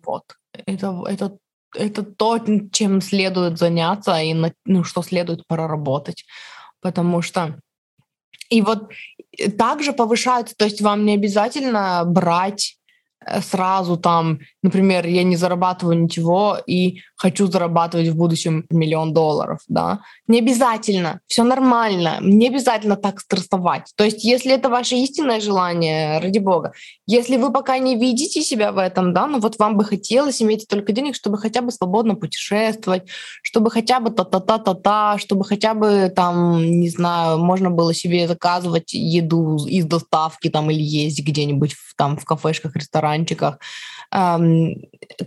вот. 0.04 0.24
Это, 0.66 1.04
это, 1.08 1.36
это 1.74 2.02
то, 2.02 2.38
чем 2.72 3.00
следует 3.00 3.58
заняться 3.58 4.18
и 4.20 4.34
ну, 4.64 4.84
что 4.84 5.02
следует 5.02 5.46
проработать. 5.46 6.24
Потому 6.80 7.22
что 7.22 7.58
и 8.50 8.62
вот 8.62 8.90
также 9.58 9.92
повышается, 9.92 10.54
то 10.56 10.64
есть 10.64 10.80
вам 10.80 11.04
не 11.04 11.14
обязательно 11.14 12.04
брать 12.04 12.76
Э, 12.76 12.83
сразу 13.40 13.96
там, 13.96 14.40
например, 14.62 15.06
я 15.06 15.22
не 15.22 15.36
зарабатываю 15.36 16.02
ничего 16.02 16.58
и 16.66 17.00
хочу 17.16 17.46
зарабатывать 17.46 18.08
в 18.08 18.16
будущем 18.16 18.66
миллион 18.70 19.12
долларов, 19.12 19.60
да. 19.68 20.00
Не 20.26 20.40
обязательно, 20.40 21.20
все 21.26 21.42
нормально, 21.44 22.18
не 22.20 22.48
обязательно 22.48 22.96
так 22.96 23.20
стрессовать. 23.20 23.92
То 23.96 24.04
есть, 24.04 24.24
если 24.24 24.52
это 24.52 24.68
ваше 24.68 24.96
истинное 24.96 25.40
желание, 25.40 26.18
ради 26.20 26.38
бога, 26.38 26.72
если 27.06 27.36
вы 27.36 27.52
пока 27.52 27.78
не 27.78 27.96
видите 27.96 28.42
себя 28.42 28.72
в 28.72 28.78
этом, 28.78 29.12
да, 29.12 29.26
ну 29.26 29.38
вот 29.38 29.58
вам 29.58 29.76
бы 29.76 29.84
хотелось 29.84 30.42
иметь 30.42 30.66
только 30.68 30.92
денег, 30.92 31.14
чтобы 31.14 31.38
хотя 31.38 31.62
бы 31.62 31.70
свободно 31.70 32.14
путешествовать, 32.14 33.08
чтобы 33.42 33.70
хотя 33.70 34.00
бы 34.00 34.10
та-та-та-та-та, 34.10 35.18
чтобы 35.18 35.44
хотя 35.44 35.74
бы 35.74 36.12
там, 36.14 36.58
не 36.58 36.90
знаю, 36.90 37.38
можно 37.38 37.70
было 37.70 37.94
себе 37.94 38.28
заказывать 38.28 38.92
еду 38.92 39.56
из 39.66 39.86
доставки 39.86 40.50
там 40.50 40.70
или 40.70 40.82
есть 40.82 41.22
где-нибудь 41.22 41.74
там 41.96 42.16
в 42.16 42.24
кафешках, 42.24 42.76
ресторанах, 42.76 43.13
ресторанчиках. 43.14 43.58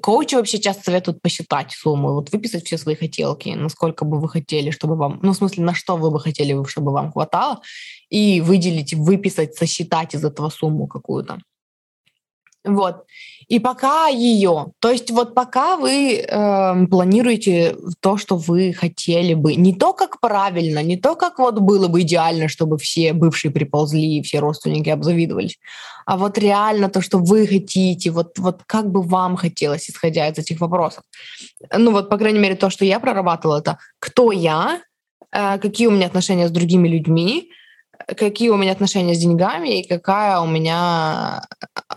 Коучи 0.02 0.36
вообще 0.36 0.60
часто 0.60 0.84
советуют 0.84 1.22
посчитать 1.22 1.72
сумму, 1.72 2.14
вот 2.14 2.32
выписать 2.32 2.66
все 2.66 2.78
свои 2.78 2.96
хотелки, 2.96 3.50
насколько 3.50 4.06
бы 4.06 4.20
вы 4.20 4.30
хотели, 4.30 4.72
чтобы 4.72 4.96
вам, 4.96 5.20
ну, 5.24 5.32
в 5.32 5.36
смысле, 5.36 5.64
на 5.64 5.74
что 5.74 5.98
вы 5.98 6.10
бы 6.10 6.20
хотели, 6.20 6.56
чтобы 6.68 6.92
вам 6.92 7.12
хватало, 7.12 7.62
и 8.10 8.42
выделить, 8.42 8.94
выписать, 8.94 9.56
сосчитать 9.56 10.16
из 10.16 10.24
этого 10.24 10.50
сумму 10.50 10.88
какую-то. 10.88 11.40
Вот. 12.64 13.06
И 13.48 13.60
пока 13.60 14.08
ее, 14.08 14.74
то 14.80 14.89
есть 14.89 15.10
вот 15.10 15.34
пока 15.34 15.78
вы 15.78 16.16
э, 16.16 16.88
планируете 16.88 17.78
то, 18.02 18.18
что 18.18 18.36
вы 18.36 18.74
хотели 18.74 19.36
бы, 19.36 19.56
не 19.56 19.74
то, 19.74 19.93
как 19.93 20.20
правильно, 20.20 20.84
не 20.84 20.98
то, 20.98 21.16
как 21.16 21.39
вот 21.39 21.60
было 21.60 21.88
бы 21.88 22.02
идеально, 22.02 22.50
чтобы 22.50 22.78
все 22.78 23.14
бывшие 23.14 23.52
приползли 23.52 24.18
и 24.18 24.22
все 24.22 24.39
родственники 24.39 24.89
обзавидовались, 24.89 25.60
а 26.06 26.18
вот 26.18 26.38
реально 26.38 26.89
то, 26.89 27.02
что 27.02 27.20
вы 27.20 27.48
хотите, 27.48 28.12
вот, 28.12 28.38
вот 28.38 28.64
как 28.66 28.91
бы 28.91 29.02
вам 29.02 29.38
хотелось, 29.38 29.89
исходя 29.89 30.28
из 30.28 30.38
этих 30.38 30.60
вопросов. 30.60 31.04
Ну 31.74 31.91
вот, 31.91 32.10
по 32.10 32.18
крайней 32.18 32.39
мере, 32.39 32.56
то, 32.56 32.70
что 32.70 32.84
я 32.84 33.00
прорабатывала, 33.00 33.60
это 33.60 33.78
кто 34.00 34.34
я, 34.34 34.82
э, 35.32 35.58
какие 35.60 35.88
у 35.88 35.91
меня 35.91 36.08
отношения 36.08 36.50
с 36.50 36.52
другими 36.52 36.89
людьми, 36.89 37.50
какие 38.16 38.49
у 38.49 38.58
меня 38.58 38.72
отношения 38.72 39.14
с 39.14 39.20
деньгами 39.20 39.82
и 39.82 39.88
какая 39.88 40.39
у 40.39 40.47
меня, 40.47 41.41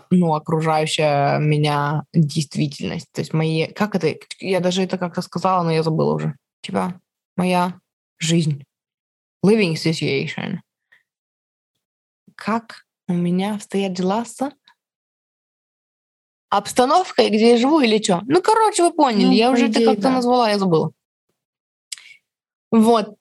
ну, 0.09 0.33
окружающая 0.33 1.39
меня 1.39 2.03
действительность. 2.13 3.11
То 3.11 3.21
есть 3.21 3.33
мои... 3.33 3.67
Как 3.67 3.95
это? 3.95 4.15
Я 4.39 4.59
даже 4.59 4.83
это 4.83 4.97
как-то 4.97 5.21
сказала, 5.21 5.63
но 5.63 5.71
я 5.71 5.83
забыла 5.83 6.15
уже. 6.15 6.35
Типа, 6.61 6.99
моя 7.37 7.79
жизнь. 8.19 8.63
Living 9.45 9.73
situation. 9.73 10.57
Как 12.35 12.85
у 13.07 13.13
меня 13.13 13.59
стоят 13.59 13.93
дела 13.93 14.25
с 14.25 14.51
обстановкой, 16.49 17.29
где 17.29 17.51
я 17.51 17.57
живу 17.57 17.79
или 17.79 18.01
что? 18.01 18.21
Ну, 18.27 18.41
короче, 18.41 18.83
вы 18.83 18.93
поняли. 18.93 19.25
Ну, 19.25 19.31
я 19.31 19.51
уже 19.51 19.69
это 19.69 19.83
как-то 19.85 20.01
да. 20.01 20.11
назвала, 20.11 20.49
я 20.49 20.59
забыла. 20.59 20.91
Вот. 22.71 23.15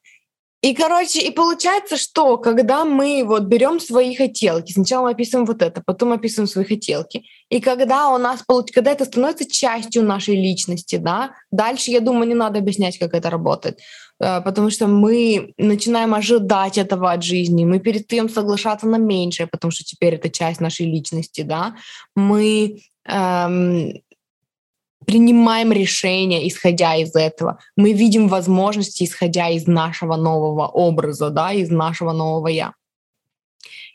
И, 0.62 0.74
короче, 0.74 1.20
и 1.22 1.30
получается, 1.30 1.96
что 1.96 2.36
когда 2.36 2.84
мы 2.84 3.24
вот 3.24 3.44
берем 3.44 3.80
свои 3.80 4.14
хотелки, 4.14 4.72
сначала 4.72 5.04
мы 5.04 5.10
описываем 5.12 5.46
вот 5.46 5.62
это, 5.62 5.82
потом 5.84 6.12
описываем 6.12 6.46
свои 6.48 6.66
хотелки, 6.66 7.24
и 7.48 7.60
когда 7.60 8.10
у 8.10 8.18
нас 8.18 8.44
когда 8.74 8.92
это 8.92 9.06
становится 9.06 9.50
частью 9.50 10.04
нашей 10.04 10.36
личности, 10.36 10.96
да, 10.96 11.30
дальше, 11.50 11.90
я 11.90 12.00
думаю, 12.00 12.28
не 12.28 12.34
надо 12.34 12.58
объяснять, 12.58 12.98
как 12.98 13.14
это 13.14 13.30
работает, 13.30 13.80
э, 14.20 14.42
потому 14.42 14.68
что 14.68 14.86
мы 14.86 15.54
начинаем 15.56 16.12
ожидать 16.12 16.76
этого 16.76 17.10
от 17.10 17.24
жизни, 17.24 17.64
мы 17.64 17.78
перестаем 17.78 18.28
соглашаться 18.28 18.86
на 18.86 18.96
меньшее, 18.96 19.46
потому 19.46 19.70
что 19.70 19.82
теперь 19.84 20.16
это 20.16 20.28
часть 20.28 20.60
нашей 20.60 20.84
личности, 20.84 21.40
да, 21.40 21.74
мы 22.14 22.82
эм, 23.08 23.94
принимаем 25.06 25.72
решения, 25.72 26.46
исходя 26.48 26.94
из 26.96 27.14
этого. 27.14 27.58
Мы 27.76 27.92
видим 27.92 28.28
возможности, 28.28 29.04
исходя 29.04 29.48
из 29.48 29.66
нашего 29.66 30.16
нового 30.16 30.66
образа, 30.66 31.30
да, 31.30 31.52
из 31.52 31.70
нашего 31.70 32.12
нового 32.12 32.48
я. 32.48 32.74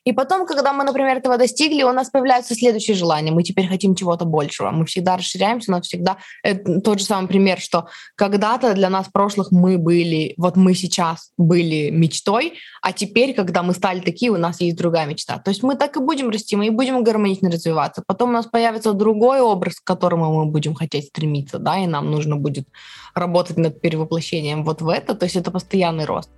И 0.06 0.14
потом, 0.14 0.46
когда 0.46 0.72
мы, 0.72 0.84
например, 0.84 1.18
этого 1.18 1.38
достигли, 1.38 1.82
у 1.84 1.92
нас 1.92 2.12
появляются 2.12 2.54
следующие 2.54 2.96
желания. 2.96 3.32
Мы 3.32 3.44
теперь 3.44 3.68
хотим 3.68 3.96
чего-то 3.96 4.24
большего. 4.26 4.70
Мы 4.70 4.86
всегда 4.86 5.18
расширяемся, 5.18 5.72
но 5.72 5.82
всегда 5.82 6.18
это 6.44 6.80
тот 6.80 7.00
же 7.00 7.06
самый 7.06 7.28
пример, 7.28 7.60
что 7.60 7.88
когда-то 8.16 8.76
для 8.76 8.90
нас 8.90 9.08
прошлых 9.12 9.52
мы 9.52 9.80
были, 9.80 10.36
вот 10.38 10.56
мы 10.56 10.76
сейчас 10.76 11.32
были 11.38 11.90
мечтой, 11.90 12.54
а 12.84 12.94
теперь, 12.94 13.34
когда 13.34 13.64
мы 13.64 13.74
стали 13.74 14.00
такие, 14.00 14.32
у 14.32 14.38
нас 14.38 14.62
есть 14.62 14.78
другая 14.78 15.08
мечта. 15.08 15.40
То 15.40 15.50
есть 15.50 15.64
мы 15.64 15.76
так 15.76 15.98
и 15.98 16.00
будем 16.00 16.30
расти, 16.30 16.56
мы 16.56 16.68
и 16.68 16.70
будем 16.70 17.04
гармонично 17.04 17.50
развиваться. 17.50 18.04
Потом 18.06 18.30
у 18.30 18.34
нас 18.34 18.46
появится 18.46 18.94
другой 18.94 19.42
образ, 19.42 19.80
к 19.80 19.84
которому 19.84 20.46
мы 20.46 20.52
будем 20.52 20.76
хотеть 20.76 21.08
стремиться, 21.08 21.58
да, 21.58 21.80
и 21.80 21.88
нам 21.88 22.12
нужно 22.12 22.36
будет 22.36 22.68
работать 23.16 23.58
над 23.58 23.82
перевоплощением 23.82 24.64
вот 24.64 24.82
в 24.82 24.90
это. 24.90 25.16
То 25.16 25.26
есть 25.26 25.36
это 25.36 25.50
постоянный 25.50 26.06
рост 26.06 26.30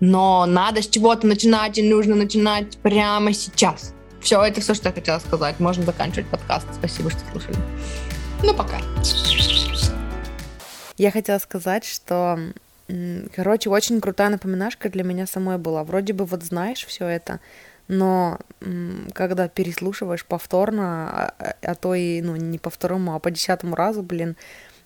но 0.00 0.46
надо 0.46 0.82
с 0.82 0.88
чего-то 0.88 1.26
начинать, 1.26 1.78
и 1.78 1.82
нужно 1.82 2.14
начинать 2.14 2.78
прямо 2.78 3.32
сейчас. 3.32 3.94
Все, 4.20 4.42
это 4.42 4.60
все, 4.60 4.74
что 4.74 4.88
я 4.88 4.94
хотела 4.94 5.18
сказать. 5.18 5.60
Можно 5.60 5.84
заканчивать 5.84 6.28
подкаст. 6.28 6.66
Спасибо, 6.74 7.10
что 7.10 7.20
слушали. 7.32 7.56
Ну, 8.42 8.54
пока. 8.54 8.80
Я 10.96 11.10
хотела 11.10 11.38
сказать, 11.38 11.84
что, 11.84 12.38
короче, 13.34 13.70
очень 13.70 14.00
крутая 14.00 14.28
напоминашка 14.28 14.90
для 14.90 15.04
меня 15.04 15.26
самой 15.26 15.56
была. 15.56 15.84
Вроде 15.84 16.12
бы 16.12 16.26
вот 16.26 16.42
знаешь 16.42 16.84
все 16.84 17.06
это, 17.06 17.40
но 17.88 18.38
когда 19.14 19.48
переслушиваешь 19.48 20.24
повторно, 20.24 21.10
а, 21.10 21.34
а, 21.38 21.54
а 21.62 21.74
то 21.74 21.94
и, 21.94 22.20
ну, 22.20 22.36
не 22.36 22.58
по 22.58 22.70
второму, 22.70 23.14
а 23.14 23.18
по 23.18 23.30
десятому 23.30 23.74
разу, 23.74 24.02
блин, 24.02 24.36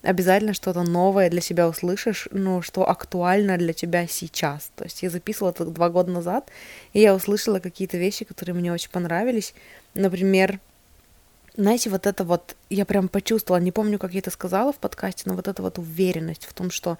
обязательно 0.04 0.54
что-то 0.54 0.82
новое 0.82 1.30
для 1.30 1.40
себя 1.40 1.68
услышишь, 1.68 2.28
ну, 2.30 2.62
что 2.62 2.88
актуально 2.88 3.56
для 3.56 3.72
тебя 3.72 4.06
сейчас. 4.06 4.70
То 4.76 4.84
есть 4.84 5.02
я 5.02 5.10
записывала 5.10 5.50
это 5.50 5.64
два 5.64 5.88
года 5.88 6.10
назад, 6.12 6.48
и 6.92 7.00
я 7.00 7.14
услышала 7.14 7.58
какие-то 7.58 7.96
вещи, 7.96 8.24
которые 8.24 8.54
мне 8.54 8.72
очень 8.72 8.90
понравились. 8.90 9.54
Например, 9.94 10.60
знаете, 11.56 11.88
вот 11.90 12.06
это 12.06 12.24
вот, 12.24 12.56
я 12.68 12.84
прям 12.84 13.08
почувствовала, 13.08 13.62
не 13.62 13.72
помню, 13.72 13.98
как 13.98 14.12
я 14.12 14.18
это 14.18 14.30
сказала 14.30 14.72
в 14.72 14.76
подкасте, 14.76 15.22
но 15.26 15.34
вот 15.34 15.48
эта 15.48 15.62
вот 15.62 15.78
уверенность 15.78 16.46
в 16.46 16.52
том, 16.52 16.70
что 16.70 16.98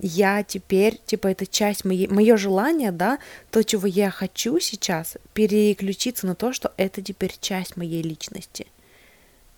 я 0.00 0.42
теперь, 0.42 1.00
типа, 1.06 1.28
это 1.28 1.46
часть 1.46 1.84
моей, 1.84 2.08
мое 2.08 2.36
желание, 2.36 2.92
да, 2.92 3.18
то, 3.50 3.62
чего 3.62 3.86
я 3.86 4.10
хочу 4.10 4.58
сейчас, 4.58 5.16
переключиться 5.34 6.26
на 6.26 6.34
то, 6.34 6.52
что 6.52 6.72
это 6.76 7.02
теперь 7.02 7.34
часть 7.40 7.76
моей 7.76 8.02
личности. 8.02 8.66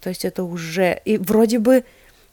То 0.00 0.10
есть 0.10 0.24
это 0.26 0.44
уже, 0.44 1.00
и 1.06 1.16
вроде 1.16 1.58
бы 1.58 1.84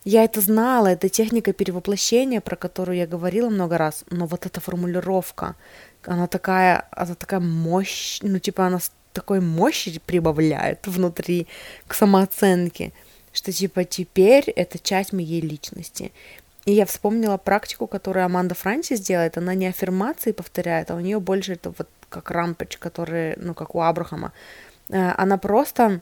я 0.03 0.23
это 0.23 0.41
знала, 0.41 0.87
это 0.87 1.09
техника 1.09 1.53
перевоплощения, 1.53 2.41
про 2.41 2.55
которую 2.55 2.97
я 2.97 3.07
говорила 3.07 3.49
много 3.49 3.77
раз, 3.77 4.03
но 4.09 4.25
вот 4.25 4.45
эта 4.45 4.59
формулировка, 4.59 5.55
она 6.03 6.27
такая, 6.27 6.87
она 6.91 7.15
такая 7.15 7.39
мощь, 7.39 8.19
ну 8.21 8.39
типа 8.39 8.65
она 8.65 8.79
такой 9.13 9.41
мощи 9.41 9.99
прибавляет 10.05 10.87
внутри 10.87 11.47
к 11.87 11.93
самооценке, 11.93 12.93
что 13.31 13.51
типа 13.51 13.83
теперь 13.83 14.49
это 14.49 14.79
часть 14.79 15.13
моей 15.13 15.41
личности. 15.41 16.11
И 16.65 16.73
я 16.73 16.85
вспомнила 16.85 17.37
практику, 17.37 17.87
которую 17.87 18.25
Аманда 18.25 18.53
Франсис 18.53 18.99
делает. 18.99 19.37
Она 19.37 19.55
не 19.55 19.67
аффирмации 19.67 20.31
повторяет, 20.31 20.91
а 20.91 20.95
у 20.95 20.99
нее 20.99 21.19
больше 21.19 21.53
это 21.53 21.73
вот 21.75 21.87
как 22.09 22.29
рампоч, 22.29 22.77
который, 22.77 23.35
ну, 23.37 23.53
как 23.53 23.73
у 23.73 23.81
Абрахама. 23.81 24.31
Э, 24.89 25.13
она 25.17 25.37
просто 25.37 26.01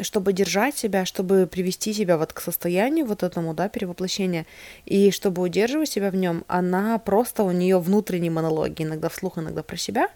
чтобы 0.00 0.32
держать 0.32 0.76
себя, 0.76 1.04
чтобы 1.04 1.46
привести 1.46 1.92
себя 1.92 2.18
вот 2.18 2.32
к 2.32 2.40
состоянию 2.40 3.06
вот 3.06 3.22
этому, 3.22 3.54
да, 3.54 3.68
перевоплощения, 3.68 4.46
и 4.84 5.10
чтобы 5.10 5.42
удерживать 5.42 5.88
себя 5.88 6.10
в 6.10 6.16
нем, 6.16 6.44
она 6.48 6.98
просто, 6.98 7.44
у 7.44 7.52
нее 7.52 7.78
внутренние 7.78 8.30
монологи, 8.30 8.82
иногда 8.82 9.08
вслух, 9.08 9.38
иногда 9.38 9.62
про 9.62 9.76
себя, 9.76 10.08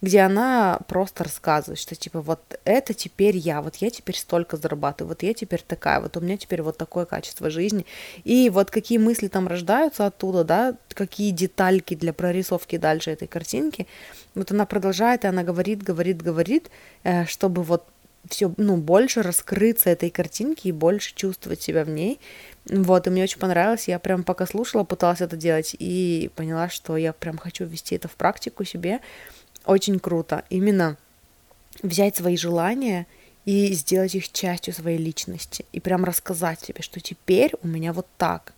где 0.00 0.20
она 0.20 0.80
просто 0.88 1.24
рассказывает, 1.24 1.78
что 1.78 1.94
типа 1.94 2.22
вот 2.22 2.40
это 2.64 2.94
теперь 2.94 3.36
я, 3.36 3.60
вот 3.60 3.76
я 3.76 3.90
теперь 3.90 4.16
столько 4.16 4.56
зарабатываю, 4.56 5.10
вот 5.10 5.22
я 5.22 5.34
теперь 5.34 5.62
такая, 5.66 6.00
вот 6.00 6.16
у 6.16 6.20
меня 6.20 6.38
теперь 6.38 6.62
вот 6.62 6.78
такое 6.78 7.04
качество 7.04 7.50
жизни, 7.50 7.84
и 8.24 8.48
вот 8.48 8.70
какие 8.70 8.98
мысли 8.98 9.28
там 9.28 9.48
рождаются 9.48 10.06
оттуда, 10.06 10.44
да, 10.44 10.76
какие 10.88 11.30
детальки 11.30 11.94
для 11.94 12.12
прорисовки 12.14 12.78
дальше 12.78 13.10
этой 13.10 13.28
картинки, 13.28 13.86
вот 14.34 14.50
она 14.50 14.64
продолжает, 14.66 15.24
и 15.24 15.28
она 15.28 15.42
говорит, 15.42 15.82
говорит, 15.82 16.22
говорит, 16.22 16.70
э, 17.04 17.26
чтобы 17.26 17.62
вот 17.62 17.84
все, 18.30 18.52
ну, 18.56 18.76
больше 18.76 19.22
раскрыться 19.22 19.90
этой 19.90 20.10
картинке 20.10 20.68
и 20.68 20.72
больше 20.72 21.14
чувствовать 21.14 21.62
себя 21.62 21.84
в 21.84 21.88
ней. 21.88 22.20
Вот, 22.68 23.06
и 23.06 23.10
мне 23.10 23.22
очень 23.22 23.38
понравилось, 23.38 23.88
я 23.88 23.98
прям 23.98 24.24
пока 24.24 24.46
слушала, 24.46 24.84
пыталась 24.84 25.20
это 25.20 25.36
делать, 25.36 25.76
и 25.78 26.30
поняла, 26.34 26.68
что 26.68 26.96
я 26.96 27.12
прям 27.12 27.38
хочу 27.38 27.64
ввести 27.64 27.94
это 27.94 28.08
в 28.08 28.16
практику 28.16 28.64
себе. 28.64 29.00
Очень 29.64 29.98
круто. 29.98 30.44
Именно 30.50 30.96
взять 31.82 32.16
свои 32.16 32.36
желания 32.36 33.06
и 33.44 33.72
сделать 33.72 34.14
их 34.14 34.32
частью 34.32 34.74
своей 34.74 34.98
личности. 34.98 35.64
И 35.72 35.80
прям 35.80 36.04
рассказать 36.04 36.60
себе, 36.60 36.82
что 36.82 37.00
теперь 37.00 37.52
у 37.62 37.68
меня 37.68 37.92
вот 37.92 38.06
так 38.16 38.52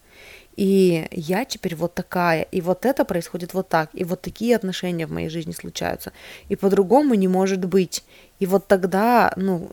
и 0.58 1.06
я 1.12 1.44
теперь 1.44 1.76
вот 1.76 1.94
такая, 1.94 2.42
и 2.42 2.60
вот 2.60 2.84
это 2.84 3.04
происходит 3.04 3.54
вот 3.54 3.68
так, 3.68 3.90
и 3.92 4.02
вот 4.02 4.22
такие 4.22 4.56
отношения 4.56 5.06
в 5.06 5.12
моей 5.12 5.28
жизни 5.28 5.52
случаются, 5.52 6.12
и 6.48 6.56
по-другому 6.56 7.14
не 7.14 7.28
может 7.28 7.64
быть. 7.64 8.02
И 8.38 8.46
вот 8.46 8.66
тогда, 8.66 9.32
ну, 9.36 9.70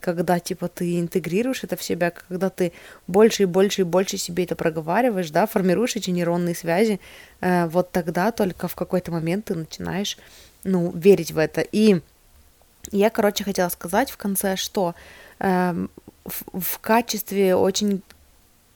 когда, 0.00 0.40
типа, 0.40 0.68
ты 0.68 0.98
интегрируешь 0.98 1.62
это 1.64 1.76
в 1.76 1.82
себя, 1.82 2.10
когда 2.10 2.50
ты 2.50 2.72
больше 3.06 3.44
и 3.44 3.46
больше 3.46 3.82
и 3.82 3.84
больше 3.84 4.16
себе 4.16 4.44
это 4.44 4.56
проговариваешь, 4.56 5.30
да, 5.30 5.46
формируешь 5.46 5.96
эти 5.96 6.10
нейронные 6.10 6.54
связи, 6.54 7.00
э, 7.40 7.66
вот 7.68 7.92
тогда 7.92 8.32
только 8.32 8.66
в 8.66 8.74
какой-то 8.74 9.12
момент 9.12 9.46
ты 9.46 9.54
начинаешь, 9.54 10.18
ну, 10.64 10.90
верить 10.90 11.32
в 11.32 11.38
это. 11.38 11.60
И 11.60 12.00
я, 12.90 13.10
короче, 13.10 13.44
хотела 13.44 13.68
сказать 13.68 14.10
в 14.10 14.16
конце, 14.16 14.56
что 14.56 14.94
э, 15.38 15.86
в, 16.24 16.60
в 16.60 16.78
качестве 16.80 17.54
очень, 17.54 18.02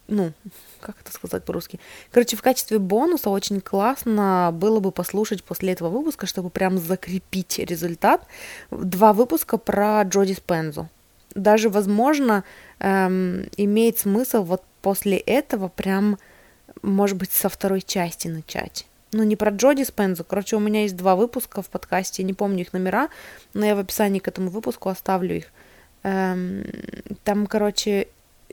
ну, 0.07 0.33
как 0.81 0.97
это 1.01 1.13
сказать 1.13 1.45
по-русски? 1.45 1.81
Короче, 2.11 2.37
в 2.37 2.43
качестве 2.43 2.79
бонуса 2.79 3.31
очень 3.31 3.61
классно 3.61 4.51
было 4.53 4.81
бы 4.81 4.93
послушать 4.93 5.43
после 5.43 5.73
этого 5.73 5.89
выпуска, 5.89 6.27
чтобы 6.27 6.51
прям 6.51 6.79
закрепить 6.79 7.59
результат, 7.59 8.27
два 8.71 9.13
выпуска 9.13 9.57
про 9.57 10.03
Джоди 10.03 10.35
Спензу. 10.35 10.89
Даже, 11.35 11.69
возможно, 11.69 12.45
эм, 12.79 13.49
имеет 13.57 13.99
смысл 13.99 14.45
вот 14.45 14.63
после 14.83 15.17
этого 15.17 15.69
прям, 15.69 16.19
может 16.83 17.17
быть, 17.17 17.33
со 17.33 17.49
второй 17.49 17.81
части 17.81 18.29
начать. 18.29 18.87
Ну, 19.13 19.23
не 19.23 19.37
про 19.37 19.51
Джоди 19.51 19.85
Спензу. 19.85 20.25
Короче, 20.25 20.57
у 20.57 20.61
меня 20.61 20.83
есть 20.83 20.97
два 20.97 21.17
выпуска 21.17 21.63
в 21.63 21.69
подкасте, 21.69 22.23
не 22.23 22.35
помню 22.35 22.63
их 22.63 22.73
номера, 22.73 23.09
но 23.55 23.65
я 23.65 23.75
в 23.75 23.79
описании 23.79 24.19
к 24.19 24.29
этому 24.29 24.51
выпуску 24.51 24.89
оставлю 24.89 25.37
их. 25.37 25.47
Эм, 26.03 26.65
там, 27.25 27.47
короче, 27.47 28.09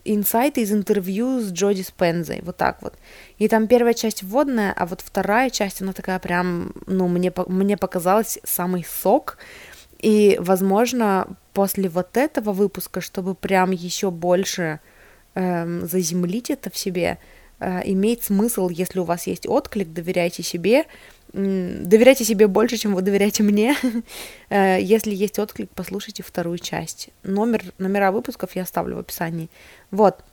инсайты 0.06 0.62
из 0.62 0.72
интервью 0.72 1.40
с 1.40 1.52
Джоди 1.52 1.82
Спензой, 1.82 2.42
вот 2.44 2.58
так 2.58 2.82
вот. 2.82 2.94
И 3.38 3.48
там 3.48 3.68
первая 3.68 3.94
часть 3.94 4.24
вводная, 4.24 4.74
а 4.74 4.86
вот 4.86 5.02
вторая 5.02 5.50
часть, 5.50 5.82
она 5.82 5.94
такая 5.94 6.20
прям, 6.20 6.74
ну, 6.88 7.08
мне, 7.08 7.32
мне 7.48 7.78
показалась 7.78 8.40
самый 8.44 8.84
сок. 8.84 9.38
И, 10.00 10.38
возможно, 10.40 11.28
после 11.54 11.88
вот 11.90 12.18
этого 12.18 12.54
выпуска, 12.54 13.02
чтобы 13.02 13.36
прям 13.36 13.72
еще 13.72 14.10
больше 14.10 14.80
эм, 15.36 15.86
заземлить 15.88 16.50
это 16.50 16.72
в 16.72 16.78
себе, 16.78 17.20
э, 17.60 17.82
имеет 17.86 18.24
смысл, 18.24 18.70
если 18.70 19.00
у 19.00 19.04
вас 19.04 19.28
есть 19.28 19.48
отклик, 19.48 19.94
доверяйте 19.94 20.42
себе, 20.42 20.86
доверяйте 21.34 22.26
себе 22.26 22.48
больше, 22.48 22.78
чем 22.78 22.94
вы 22.96 23.02
доверяете 23.02 23.44
мне. 23.44 23.76
Э, 24.50 24.82
если 24.82 25.16
есть 25.16 25.40
отклик, 25.40 25.70
послушайте 25.74 26.24
вторую 26.24 26.58
часть. 26.58 27.10
Номер, 27.24 27.64
номера 27.78 28.12
выпусков 28.12 28.54
я 28.56 28.64
оставлю 28.64 28.98
в 28.98 29.00
описании. 29.00 29.50
Вот. 29.92 30.26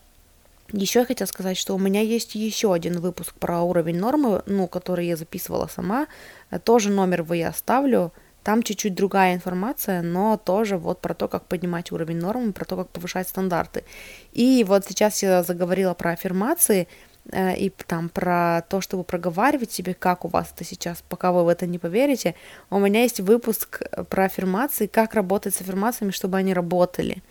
Еще 0.72 1.01
я 1.01 1.05
хотела 1.07 1.28
сказать, 1.28 1.57
что 1.57 1.76
у 1.76 1.78
меня 1.78 2.01
есть 2.01 2.34
еще 2.34 2.74
один 2.74 2.99
выпуск 2.99 3.34
про 3.34 3.62
уровень 3.62 3.99
нормы, 3.99 4.42
ну, 4.46 4.66
который 4.66 5.07
я 5.07 5.16
записывала 5.16 5.68
сама. 5.68 6.09
Э, 6.51 6.59
тоже 6.59 6.90
номер 6.90 7.22
вы 7.22 7.36
я 7.36 7.49
оставлю. 7.51 8.12
Там 8.42 8.64
чуть-чуть 8.64 8.94
другая 8.94 9.34
информация, 9.34 10.03
но 10.03 10.36
тоже 10.36 10.78
вот 10.78 11.01
про 11.01 11.14
то, 11.14 11.28
как 11.28 11.44
поднимать 11.44 11.92
уровень 11.92 12.16
нормы, 12.18 12.53
про 12.53 12.64
то, 12.64 12.76
как 12.76 12.88
повышать 12.88 13.28
стандарты. 13.28 13.84
И 14.32 14.64
вот 14.66 14.84
сейчас 14.84 15.22
я 15.22 15.44
заговорила 15.44 15.94
про 15.94 16.11
аффирмации– 16.11 16.88
и 17.33 17.72
там 17.87 18.09
про 18.09 18.62
то, 18.68 18.81
чтобы 18.81 19.05
проговаривать 19.05 19.70
себе, 19.70 19.95
как 19.95 20.24
у 20.24 20.29
вас 20.29 20.53
это 20.55 20.64
сейчас, 20.64 21.03
пока 21.09 21.33
вы 21.33 21.45
в 21.45 21.49
это 21.49 21.66
не 21.66 21.79
поверите, 21.79 22.35
у 22.70 22.79
меня 22.79 23.03
есть 23.03 23.20
выпуск 23.20 23.83
про 24.09 24.24
аффирмации, 24.24 24.87
как 24.87 25.14
работать 25.14 25.55
с 25.55 25.61
аффирмациями, 25.61 26.11
чтобы 26.11 26.39
они 26.39 26.55
работали. 26.55 27.22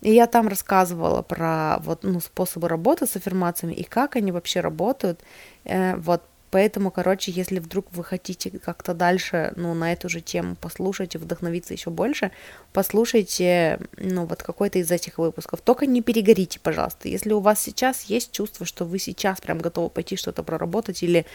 И 0.00 0.12
я 0.12 0.26
там 0.26 0.48
рассказывала 0.48 1.22
про 1.22 1.78
вот, 1.80 2.02
ну, 2.02 2.20
способы 2.20 2.68
работы 2.68 3.06
с 3.06 3.16
аффирмациями 3.16 3.72
и 3.72 3.84
как 3.84 4.16
они 4.16 4.32
вообще 4.32 4.60
работают. 4.60 5.20
Э, 5.64 5.96
вот 5.96 6.22
Поэтому, 6.54 6.92
короче, 6.92 7.32
если 7.32 7.58
вдруг 7.58 7.88
вы 7.90 8.04
хотите 8.04 8.48
как-то 8.48 8.94
дальше, 8.94 9.52
ну, 9.56 9.74
на 9.74 9.92
эту 9.92 10.08
же 10.08 10.20
тему 10.20 10.54
послушать 10.54 11.16
и 11.16 11.18
вдохновиться 11.18 11.74
еще 11.74 11.90
больше, 11.90 12.30
послушайте, 12.72 13.80
ну, 13.96 14.24
вот 14.24 14.44
какой-то 14.44 14.78
из 14.78 14.88
этих 14.88 15.18
выпусков. 15.18 15.62
Только 15.62 15.86
не 15.86 16.00
перегорите, 16.00 16.60
пожалуйста. 16.60 17.08
Если 17.08 17.32
у 17.32 17.40
вас 17.40 17.60
сейчас 17.60 18.02
есть 18.02 18.30
чувство, 18.30 18.64
что 18.66 18.84
вы 18.84 19.00
сейчас 19.00 19.40
прям 19.40 19.58
готовы 19.58 19.90
пойти 19.90 20.14
что-то 20.14 20.44
проработать 20.44 21.02
или, 21.02 21.26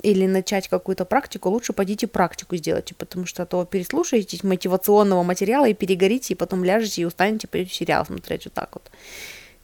или 0.00 0.26
начать 0.26 0.68
какую-то 0.68 1.04
практику, 1.04 1.50
лучше 1.50 1.74
пойдите 1.74 2.06
практику 2.06 2.56
сделайте, 2.56 2.94
потому 2.94 3.26
что 3.26 3.42
а 3.42 3.46
то 3.46 3.66
переслушаетесь 3.66 4.42
мотивационного 4.42 5.22
материала 5.22 5.68
и 5.68 5.74
перегорите, 5.74 6.32
и 6.32 6.34
потом 6.34 6.64
ляжете 6.64 7.02
и 7.02 7.04
устанете, 7.04 7.46
пойдете 7.46 7.74
сериал 7.74 8.06
смотреть 8.06 8.46
вот 8.46 8.54
так 8.54 8.70
вот. 8.72 8.90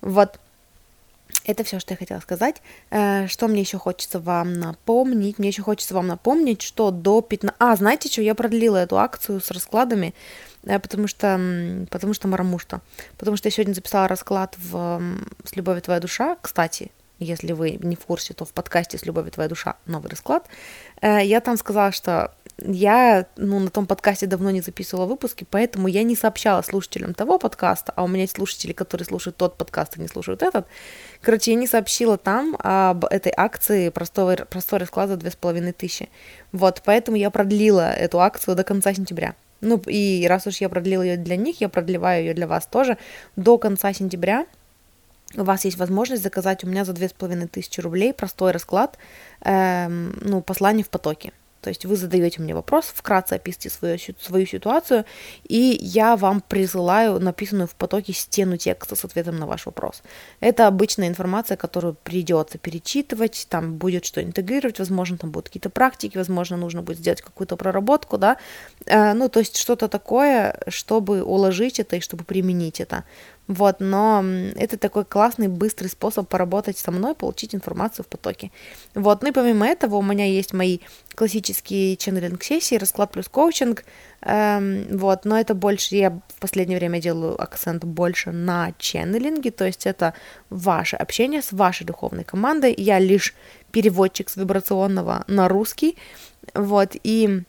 Вот. 0.03 0.39
Это 1.49 1.65
все, 1.65 1.81
что 1.81 1.95
я 1.95 1.97
хотела 1.97 2.21
сказать. 2.21 2.61
Э, 2.91 3.27
что 3.27 3.49
мне 3.49 3.63
еще 3.63 3.79
хочется 3.79 4.21
вам 4.21 4.53
напомнить? 4.53 5.39
Мне 5.39 5.49
еще 5.49 5.63
хочется 5.63 5.95
вам 5.95 6.07
напомнить, 6.07 6.61
что 6.61 6.91
до 6.91 7.23
15... 7.23 7.57
А, 7.59 7.75
знаете 7.75 8.11
что, 8.11 8.21
я 8.21 8.35
продлила 8.35 8.77
эту 8.77 8.99
акцию 8.99 9.41
с 9.41 9.51
раскладами, 9.51 10.13
э, 10.65 10.79
потому 10.79 11.09
что, 11.09 11.87
потому 11.91 12.13
что 12.13 12.29
марамушта. 12.29 12.83
Потому 13.17 13.39
что 13.39 13.47
я 13.47 13.51
сегодня 13.51 13.73
записала 13.73 14.09
расклад 14.09 14.57
в 14.59 15.03
«С 15.43 15.57
любовью 15.57 15.81
твоя 15.81 16.01
душа». 16.01 16.37
Кстати, 16.43 16.91
если 17.19 17.53
вы 17.53 17.79
не 17.83 17.97
в 17.97 18.05
курсе, 18.05 18.35
то 18.35 18.45
в 18.45 18.53
подкасте 18.53 18.99
«С 18.99 19.07
любовью 19.07 19.33
твоя 19.33 19.49
душа» 19.49 19.77
новый 19.87 20.11
расклад. 20.11 20.47
Э, 21.01 21.25
я 21.25 21.41
там 21.41 21.57
сказала, 21.57 21.93
что 21.93 22.33
я 22.59 23.27
ну, 23.37 23.61
на 23.61 23.71
том 23.71 23.87
подкасте 23.87 24.27
давно 24.27 24.51
не 24.51 24.61
записывала 24.61 25.07
выпуски, 25.07 25.47
поэтому 25.49 25.87
я 25.87 26.03
не 26.03 26.17
сообщала 26.17 26.63
слушателям 26.63 27.15
того 27.15 27.39
подкаста, 27.39 27.93
а 27.95 28.03
у 28.03 28.09
меня 28.09 28.23
есть 28.23 28.35
слушатели, 28.35 28.73
которые 28.73 29.07
слушают 29.07 29.37
тот 29.37 29.57
подкаст 29.57 29.97
и 29.97 30.01
не 30.01 30.09
слушают 30.09 30.43
этот. 30.43 30.67
Короче, 31.23 31.53
я 31.53 31.57
не 31.57 31.69
сообщила 31.69 32.17
там 32.17 32.57
об 32.59 33.05
этой 33.05 33.33
акции 33.37 33.91
простой, 33.91 34.37
простой 34.37 34.81
расклад 34.81 35.09
за 35.09 35.17
две 35.17 35.31
с 35.31 35.37
половиной 35.37 35.73
тысячи. 35.73 36.09
Вот, 36.51 36.83
поэтому 36.85 37.17
я 37.17 37.31
продлила 37.31 37.93
эту 37.93 38.21
акцию 38.21 38.57
до 38.57 38.65
конца 38.65 38.93
сентября. 38.93 39.35
Ну, 39.61 39.81
и 39.87 40.27
раз 40.29 40.47
уж 40.47 40.57
я 40.57 40.69
продлила 40.69 41.03
ее 41.03 41.17
для 41.17 41.37
них, 41.37 41.61
я 41.61 41.69
продлеваю 41.69 42.25
ее 42.25 42.35
для 42.35 42.47
вас 42.47 42.67
тоже 42.67 42.97
до 43.37 43.59
конца 43.59 43.93
сентября. 43.93 44.47
У 45.37 45.45
вас 45.45 45.65
есть 45.65 45.77
возможность 45.77 46.23
заказать 46.23 46.65
у 46.65 46.67
меня 46.67 46.85
за 46.85 46.93
две 46.93 47.09
с 47.09 47.13
половиной 47.13 47.49
тысячи 47.49 47.81
рублей 47.81 48.15
простой 48.15 48.51
расклад, 48.53 48.99
эм, 49.43 50.19
ну, 50.23 50.41
послание 50.41 50.85
в 50.85 50.89
потоке. 50.89 51.33
То 51.61 51.71
есть 51.71 51.85
вы 51.85 51.97
задаете 51.97 52.41
мне 52.41 52.55
вопрос, 52.55 52.87
вкратце 52.95 53.35
описываете 53.35 53.71
свою, 53.71 53.99
свою 54.21 54.47
ситуацию, 54.47 55.05
и 55.43 55.77
я 55.83 56.17
вам 56.17 56.41
присылаю 56.41 57.19
написанную 57.19 57.67
в 57.67 57.75
потоке 57.75 58.13
стену 58.13 58.57
текста 58.57 58.95
с 58.95 59.05
ответом 59.05 59.39
на 59.39 59.47
ваш 59.47 59.67
вопрос. 59.67 60.03
Это 60.41 60.69
обычная 60.69 61.09
информация, 61.09 61.57
которую 61.57 61.95
придется 61.95 62.59
перечитывать, 62.59 63.47
там 63.51 63.75
будет 63.77 64.05
что 64.05 64.23
интегрировать, 64.23 64.79
возможно, 64.79 65.19
там 65.19 65.31
будут 65.31 65.49
какие-то 65.49 65.71
практики, 65.71 66.17
возможно, 66.17 66.57
нужно 66.57 66.83
будет 66.83 66.99
сделать 66.99 67.23
какую-то 67.23 67.57
проработку, 67.57 68.19
да, 68.19 68.37
э, 68.87 69.13
ну, 69.15 69.29
то 69.29 69.41
есть 69.41 69.57
что-то 69.57 69.89
такое, 69.89 70.61
чтобы 70.69 71.23
уложить 71.23 71.81
это 71.81 71.97
и 71.97 72.01
чтобы 72.01 72.25
применить 72.25 72.81
это. 72.81 73.05
Вот, 73.49 73.77
но 73.81 74.23
это 74.57 74.77
такой 74.77 75.07
классный, 75.07 75.49
быстрый 75.49 75.89
способ 75.89 76.29
поработать 76.29 76.77
со 76.77 76.91
мной, 76.91 77.15
получить 77.15 77.55
информацию 77.55 78.05
в 78.05 78.09
потоке. 78.09 78.51
Вот, 78.95 79.23
ну 79.23 79.31
и 79.31 79.33
помимо 79.33 79.67
этого 79.67 79.97
у 79.97 80.03
меня 80.03 80.27
есть 80.27 80.53
мои 80.53 80.81
классические 81.15 81.97
ченнелинг-сессии, 81.97 82.77
расклад 82.77 83.11
плюс 83.11 83.27
коучинг, 83.29 83.85
эм, 84.21 84.99
вот, 84.99 85.25
но 85.25 85.41
это 85.41 85.55
больше, 85.55 85.97
я 85.97 86.11
в 86.11 86.41
последнее 86.41 86.79
время 86.79 87.01
делаю 87.01 87.41
акцент 87.41 87.85
больше 87.85 88.33
на 88.33 88.73
ченнелинге, 88.79 89.51
то 89.51 89.65
есть 89.65 89.87
это 89.87 90.13
ваше 90.51 90.97
общение 90.97 91.41
с 91.41 91.51
вашей 91.51 91.87
духовной 91.87 92.25
командой, 92.25 92.75
я 92.77 92.99
лишь 92.99 93.35
переводчик 93.73 94.29
с 94.29 94.37
вибрационного 94.37 95.25
на 95.27 95.49
русский, 95.49 95.97
вот, 96.55 96.91
и 97.03 97.45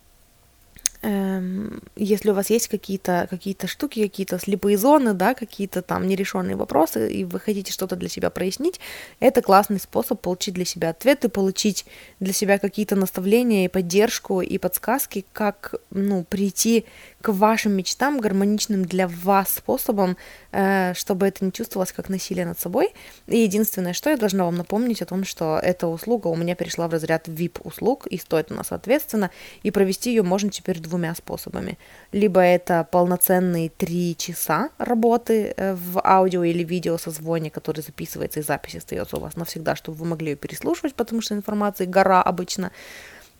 если 1.02 2.30
у 2.30 2.34
вас 2.34 2.50
есть 2.50 2.68
какие-то 2.68 3.28
какие 3.30 3.56
штуки, 3.66 4.04
какие-то 4.04 4.38
слепые 4.38 4.78
зоны, 4.78 5.14
да, 5.14 5.34
какие-то 5.34 5.82
там 5.82 6.06
нерешенные 6.08 6.58
вопросы, 6.58 7.10
и 7.12 7.24
вы 7.24 7.40
хотите 7.40 7.72
что-то 7.72 7.96
для 7.96 8.10
себя 8.10 8.30
прояснить, 8.30 8.82
это 9.22 9.42
классный 9.42 9.80
способ 9.80 10.20
получить 10.20 10.56
для 10.56 10.66
себя 10.66 10.90
ответы, 10.90 11.30
получить 11.30 11.86
для 12.20 12.34
себя 12.34 12.60
какие-то 12.60 12.98
наставления 12.98 13.66
и 13.66 13.70
поддержку 13.70 14.42
и 14.42 14.58
подсказки, 14.58 15.26
как 15.32 15.76
ну, 15.90 16.26
прийти 16.26 16.86
к 17.22 17.30
вашим 17.30 17.74
мечтам 17.74 18.20
гармоничным 18.20 18.86
для 18.86 19.08
вас 19.08 19.56
способом, 19.56 20.18
э, 20.52 20.94
чтобы 20.94 21.28
это 21.28 21.44
не 21.44 21.52
чувствовалось 21.52 21.92
как 21.92 22.10
насилие 22.10 22.46
над 22.46 22.60
собой. 22.60 22.94
И 23.28 23.40
единственное, 23.40 23.94
что 23.94 24.10
я 24.10 24.18
должна 24.18 24.46
вам 24.46 24.56
напомнить 24.56 25.02
о 25.02 25.06
том, 25.06 25.26
что 25.26 25.60
эта 25.62 25.88
услуга 25.88 26.28
у 26.28 26.36
меня 26.36 26.56
перешла 26.56 26.88
в 26.88 26.92
разряд 26.92 27.28
VIP-услуг, 27.28 28.08
и 28.08 28.18
стоит 28.18 28.52
она 28.52 28.64
соответственно, 28.64 29.32
и 29.64 29.72
провести 29.72 30.12
ее 30.12 30.24
можно 30.24 30.50
теперь 30.50 30.80
двумя 30.80 31.14
способами. 31.14 31.78
Либо 32.12 32.40
это 32.40 32.88
полноценные 32.90 33.70
три 33.70 34.16
часа 34.18 34.70
работы 34.78 35.54
э, 35.58 35.74
в 35.74 36.02
аудио 36.04 36.44
или 36.44 36.64
видео 36.64 36.98
созвоне, 36.98 37.52
который 37.52 37.82
записывается 37.82 38.40
и 38.40 38.44
запись 38.44 38.76
остается 38.76 39.18
у 39.18 39.20
вас 39.20 39.36
навсегда, 39.36 39.76
чтобы 39.76 39.98
вы 39.98 40.06
могли 40.06 40.32
ее 40.32 40.36
переслушивать, 40.38 40.96
потому 40.96 41.22
что 41.22 41.36
информации 41.36 41.86
гора 41.86 42.22
обычно. 42.22 42.72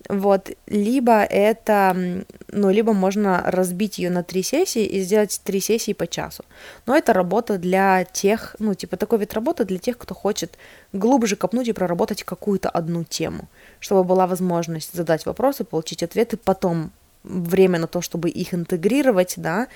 Вот, 0.08 0.50
либо 0.66 1.22
это, 1.22 2.24
ну, 2.48 2.70
либо 2.70 2.92
можно 2.92 3.42
разбить 3.46 3.98
ее 3.98 4.10
на 4.10 4.22
три 4.22 4.42
сессии 4.42 4.84
и 4.84 5.02
сделать 5.02 5.40
три 5.44 5.60
сессии 5.60 5.92
по 5.92 6.06
часу. 6.06 6.44
Но 6.86 6.96
это 6.96 7.12
работа 7.12 7.58
для 7.58 8.04
тех, 8.04 8.56
ну, 8.58 8.74
типа 8.74 8.96
такой 8.96 9.18
вид 9.18 9.34
работы 9.34 9.64
для 9.64 9.78
тех, 9.78 9.98
кто 9.98 10.14
хочет 10.14 10.56
глубже 10.92 11.36
копнуть 11.36 11.68
и 11.68 11.72
проработать 11.72 12.24
какую-то 12.24 12.70
одну 12.70 13.04
тему, 13.04 13.48
чтобы 13.78 14.04
была 14.04 14.26
возможность 14.26 14.94
задать 14.94 15.26
вопросы, 15.26 15.64
получить 15.64 16.02
ответы, 16.02 16.36
потом 16.36 16.90
время 17.22 17.78
на 17.78 17.86
то, 17.86 18.00
чтобы 18.00 18.30
их 18.30 18.54
интегрировать, 18.54 19.34
да, 19.36 19.68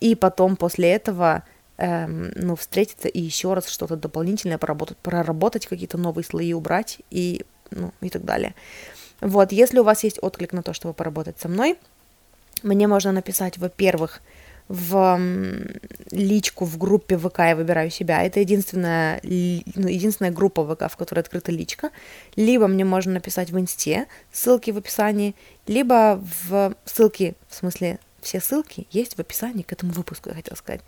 и 0.00 0.14
потом 0.14 0.56
после 0.56 0.92
этого 0.92 1.42
эм, 1.78 2.32
ну, 2.36 2.54
встретиться 2.56 3.08
и 3.08 3.20
еще 3.20 3.54
раз 3.54 3.68
что-то 3.68 3.96
дополнительное 3.96 4.58
проработать, 4.58 4.96
проработать 4.98 5.66
какие-то 5.66 5.98
новые 5.98 6.24
слои 6.24 6.52
убрать 6.52 7.00
и, 7.10 7.44
ну, 7.70 7.92
и 8.00 8.08
так 8.08 8.24
далее. 8.24 8.54
Вот, 9.22 9.52
если 9.52 9.78
у 9.78 9.84
вас 9.84 10.04
есть 10.04 10.18
отклик 10.20 10.52
на 10.52 10.62
то, 10.62 10.74
чтобы 10.74 10.94
поработать 10.94 11.40
со 11.40 11.48
мной, 11.48 11.78
мне 12.62 12.86
можно 12.88 13.12
написать, 13.12 13.56
во-первых, 13.56 14.20
в 14.68 15.18
личку 16.10 16.64
в 16.64 16.76
группе 16.78 17.16
ВК 17.16 17.38
«Я 17.38 17.56
выбираю 17.56 17.90
себя». 17.90 18.22
Это 18.22 18.40
единственная, 18.40 19.20
ну, 19.22 19.88
единственная 19.88 20.30
группа 20.30 20.64
ВК, 20.64 20.90
в 20.90 20.96
которой 20.96 21.20
открыта 21.20 21.52
личка. 21.52 21.90
Либо 22.36 22.66
мне 22.66 22.84
можно 22.84 23.12
написать 23.12 23.50
в 23.50 23.58
Инсте, 23.58 24.06
ссылки 24.32 24.70
в 24.70 24.78
описании, 24.78 25.34
либо 25.66 26.20
в 26.48 26.74
ссылки, 26.84 27.34
в 27.48 27.54
смысле, 27.54 27.98
все 28.22 28.40
ссылки 28.40 28.86
есть 28.90 29.16
в 29.16 29.20
описании 29.20 29.62
к 29.62 29.72
этому 29.72 29.92
выпуску, 29.92 30.28
я 30.28 30.34
хотела 30.34 30.56
сказать. 30.56 30.80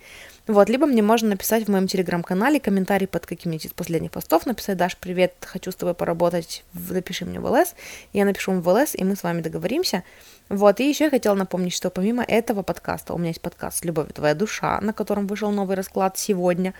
Вот, 0.47 0.69
либо 0.69 0.85
мне 0.85 1.01
можно 1.01 1.29
написать 1.29 1.65
в 1.65 1.67
моем 1.69 1.87
телеграм-канале 1.87 2.59
комментарий 2.59 3.07
под 3.07 3.25
каким-нибудь 3.25 3.65
из 3.65 3.73
последних 3.73 4.11
постов, 4.11 4.45
написать, 4.45 4.77
Даш, 4.77 4.97
привет, 4.97 5.33
хочу 5.41 5.71
с 5.71 5.75
тобой 5.75 5.93
поработать, 5.93 6.63
напиши 6.73 7.25
мне 7.25 7.39
в 7.39 7.45
ЛС, 7.45 7.75
я 8.13 8.25
напишу 8.25 8.53
в 8.53 8.67
ЛС, 8.67 8.95
и 8.95 9.03
мы 9.03 9.15
с 9.15 9.23
вами 9.23 9.41
договоримся. 9.41 10.03
Вот, 10.49 10.79
и 10.79 10.87
еще 10.87 11.05
я 11.05 11.09
хотела 11.09 11.33
напомнить, 11.33 11.73
что 11.73 11.89
помимо 11.89 12.23
этого 12.23 12.61
подкаста, 12.61 13.13
у 13.13 13.17
меня 13.17 13.29
есть 13.29 13.41
подкаст 13.41 13.83
«Любовь 13.83 14.13
твоя 14.13 14.35
душа», 14.35 14.79
на 14.79 14.93
котором 14.93 15.25
вышел 15.25 15.51
новый 15.51 15.75
расклад 15.75 16.19
сегодня. 16.19 16.75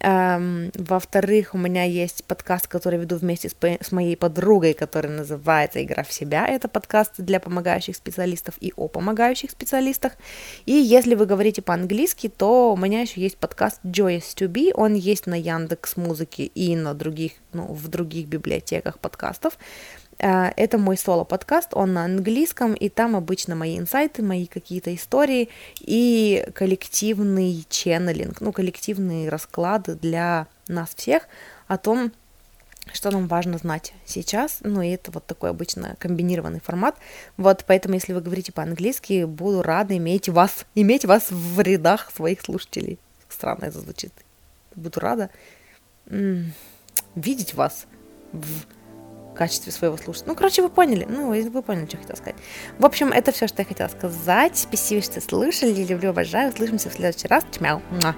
Эм, 0.00 0.70
во-вторых, 0.74 1.54
у 1.54 1.58
меня 1.58 1.84
есть 1.84 2.24
подкаст, 2.24 2.68
который 2.68 2.98
веду 2.98 3.16
вместе 3.16 3.50
с, 3.50 3.54
с 3.54 3.92
моей 3.92 4.16
подругой, 4.16 4.72
который 4.72 5.10
называется 5.10 5.84
«Игра 5.84 6.04
в 6.04 6.12
себя». 6.12 6.46
Это 6.46 6.68
подкаст 6.68 7.12
для 7.18 7.38
помогающих 7.38 7.96
специалистов 7.96 8.54
и 8.60 8.72
о 8.76 8.88
помогающих 8.88 9.50
специалистах. 9.50 10.12
И 10.64 10.72
если 10.72 11.14
вы 11.14 11.26
говорите 11.26 11.60
по-английски, 11.60 12.30
то 12.30 12.72
у 12.72 12.76
меня 12.78 13.02
еще 13.02 13.20
есть 13.20 13.36
подкаст 13.36 13.80
«Joyous 13.84 14.34
to 14.36 14.48
be». 14.48 14.72
Он 14.74 14.94
есть 14.94 15.26
на 15.26 15.38
Яндекс 15.38 15.98
Музыке 15.98 16.44
и 16.44 16.74
на 16.76 16.94
других, 16.94 17.32
ну, 17.52 17.66
в 17.66 17.88
других 17.88 18.26
библиотеках 18.28 18.98
подкастов. 18.98 19.58
Э, 20.22 20.52
это 20.56 20.78
мой 20.78 20.96
соло-подкаст, 20.96 21.70
он 21.74 21.92
на 21.94 22.04
английском, 22.04 22.74
и 22.74 22.88
там 22.88 23.16
обычно 23.16 23.56
мои 23.56 23.76
инсайты, 23.78 24.22
мои 24.22 24.46
какие-то 24.46 24.94
истории 24.94 25.48
и 25.80 26.46
коллективный 26.54 27.66
ченнелинг, 27.68 28.40
ну, 28.40 28.52
коллективные 28.52 29.28
расклады 29.28 29.96
для 29.96 30.46
нас 30.68 30.94
всех 30.94 31.24
о 31.66 31.76
том, 31.76 32.12
что 32.92 33.10
нам 33.10 33.26
важно 33.26 33.58
знать 33.58 33.94
сейчас, 34.04 34.58
ну, 34.60 34.80
и 34.80 34.90
это 34.90 35.10
вот 35.10 35.26
такой 35.26 35.50
обычно 35.50 35.96
комбинированный 35.98 36.60
формат, 36.60 36.96
вот, 37.36 37.64
поэтому, 37.66 37.94
если 37.94 38.12
вы 38.12 38.20
говорите 38.20 38.52
по-английски, 38.52 39.24
буду 39.24 39.62
рада 39.62 39.96
иметь 39.96 40.28
вас, 40.28 40.66
иметь 40.76 41.04
вас 41.04 41.30
в 41.30 41.60
рядах 41.60 42.12
своих 42.14 42.40
слушателей. 42.40 42.98
Странно 43.28 43.64
это 43.64 43.80
звучит. 43.80 44.12
Буду 44.76 45.00
рада 45.00 45.30
видеть 47.14 47.54
вас 47.54 47.86
в 48.32 48.64
качестве 49.34 49.72
своего 49.72 49.96
слушателя. 49.96 50.28
Ну, 50.30 50.34
короче, 50.34 50.62
вы 50.62 50.68
поняли. 50.68 51.06
Ну, 51.08 51.28
вы 51.28 51.62
поняли, 51.62 51.86
что 51.86 51.96
я 51.96 52.02
хотела 52.02 52.16
сказать. 52.16 52.36
В 52.78 52.84
общем, 52.86 53.08
это 53.08 53.32
все, 53.32 53.46
что 53.46 53.62
я 53.62 53.66
хотела 53.66 53.88
сказать. 53.88 54.58
Спасибо, 54.58 55.02
что 55.02 55.20
слушали. 55.20 55.84
Люблю, 55.84 56.10
обожаю. 56.10 56.52
Услышимся 56.52 56.90
в 56.90 56.94
следующий 56.94 57.28
раз. 57.28 57.44
Чмяу. 57.52 57.82
Муа. 57.90 58.14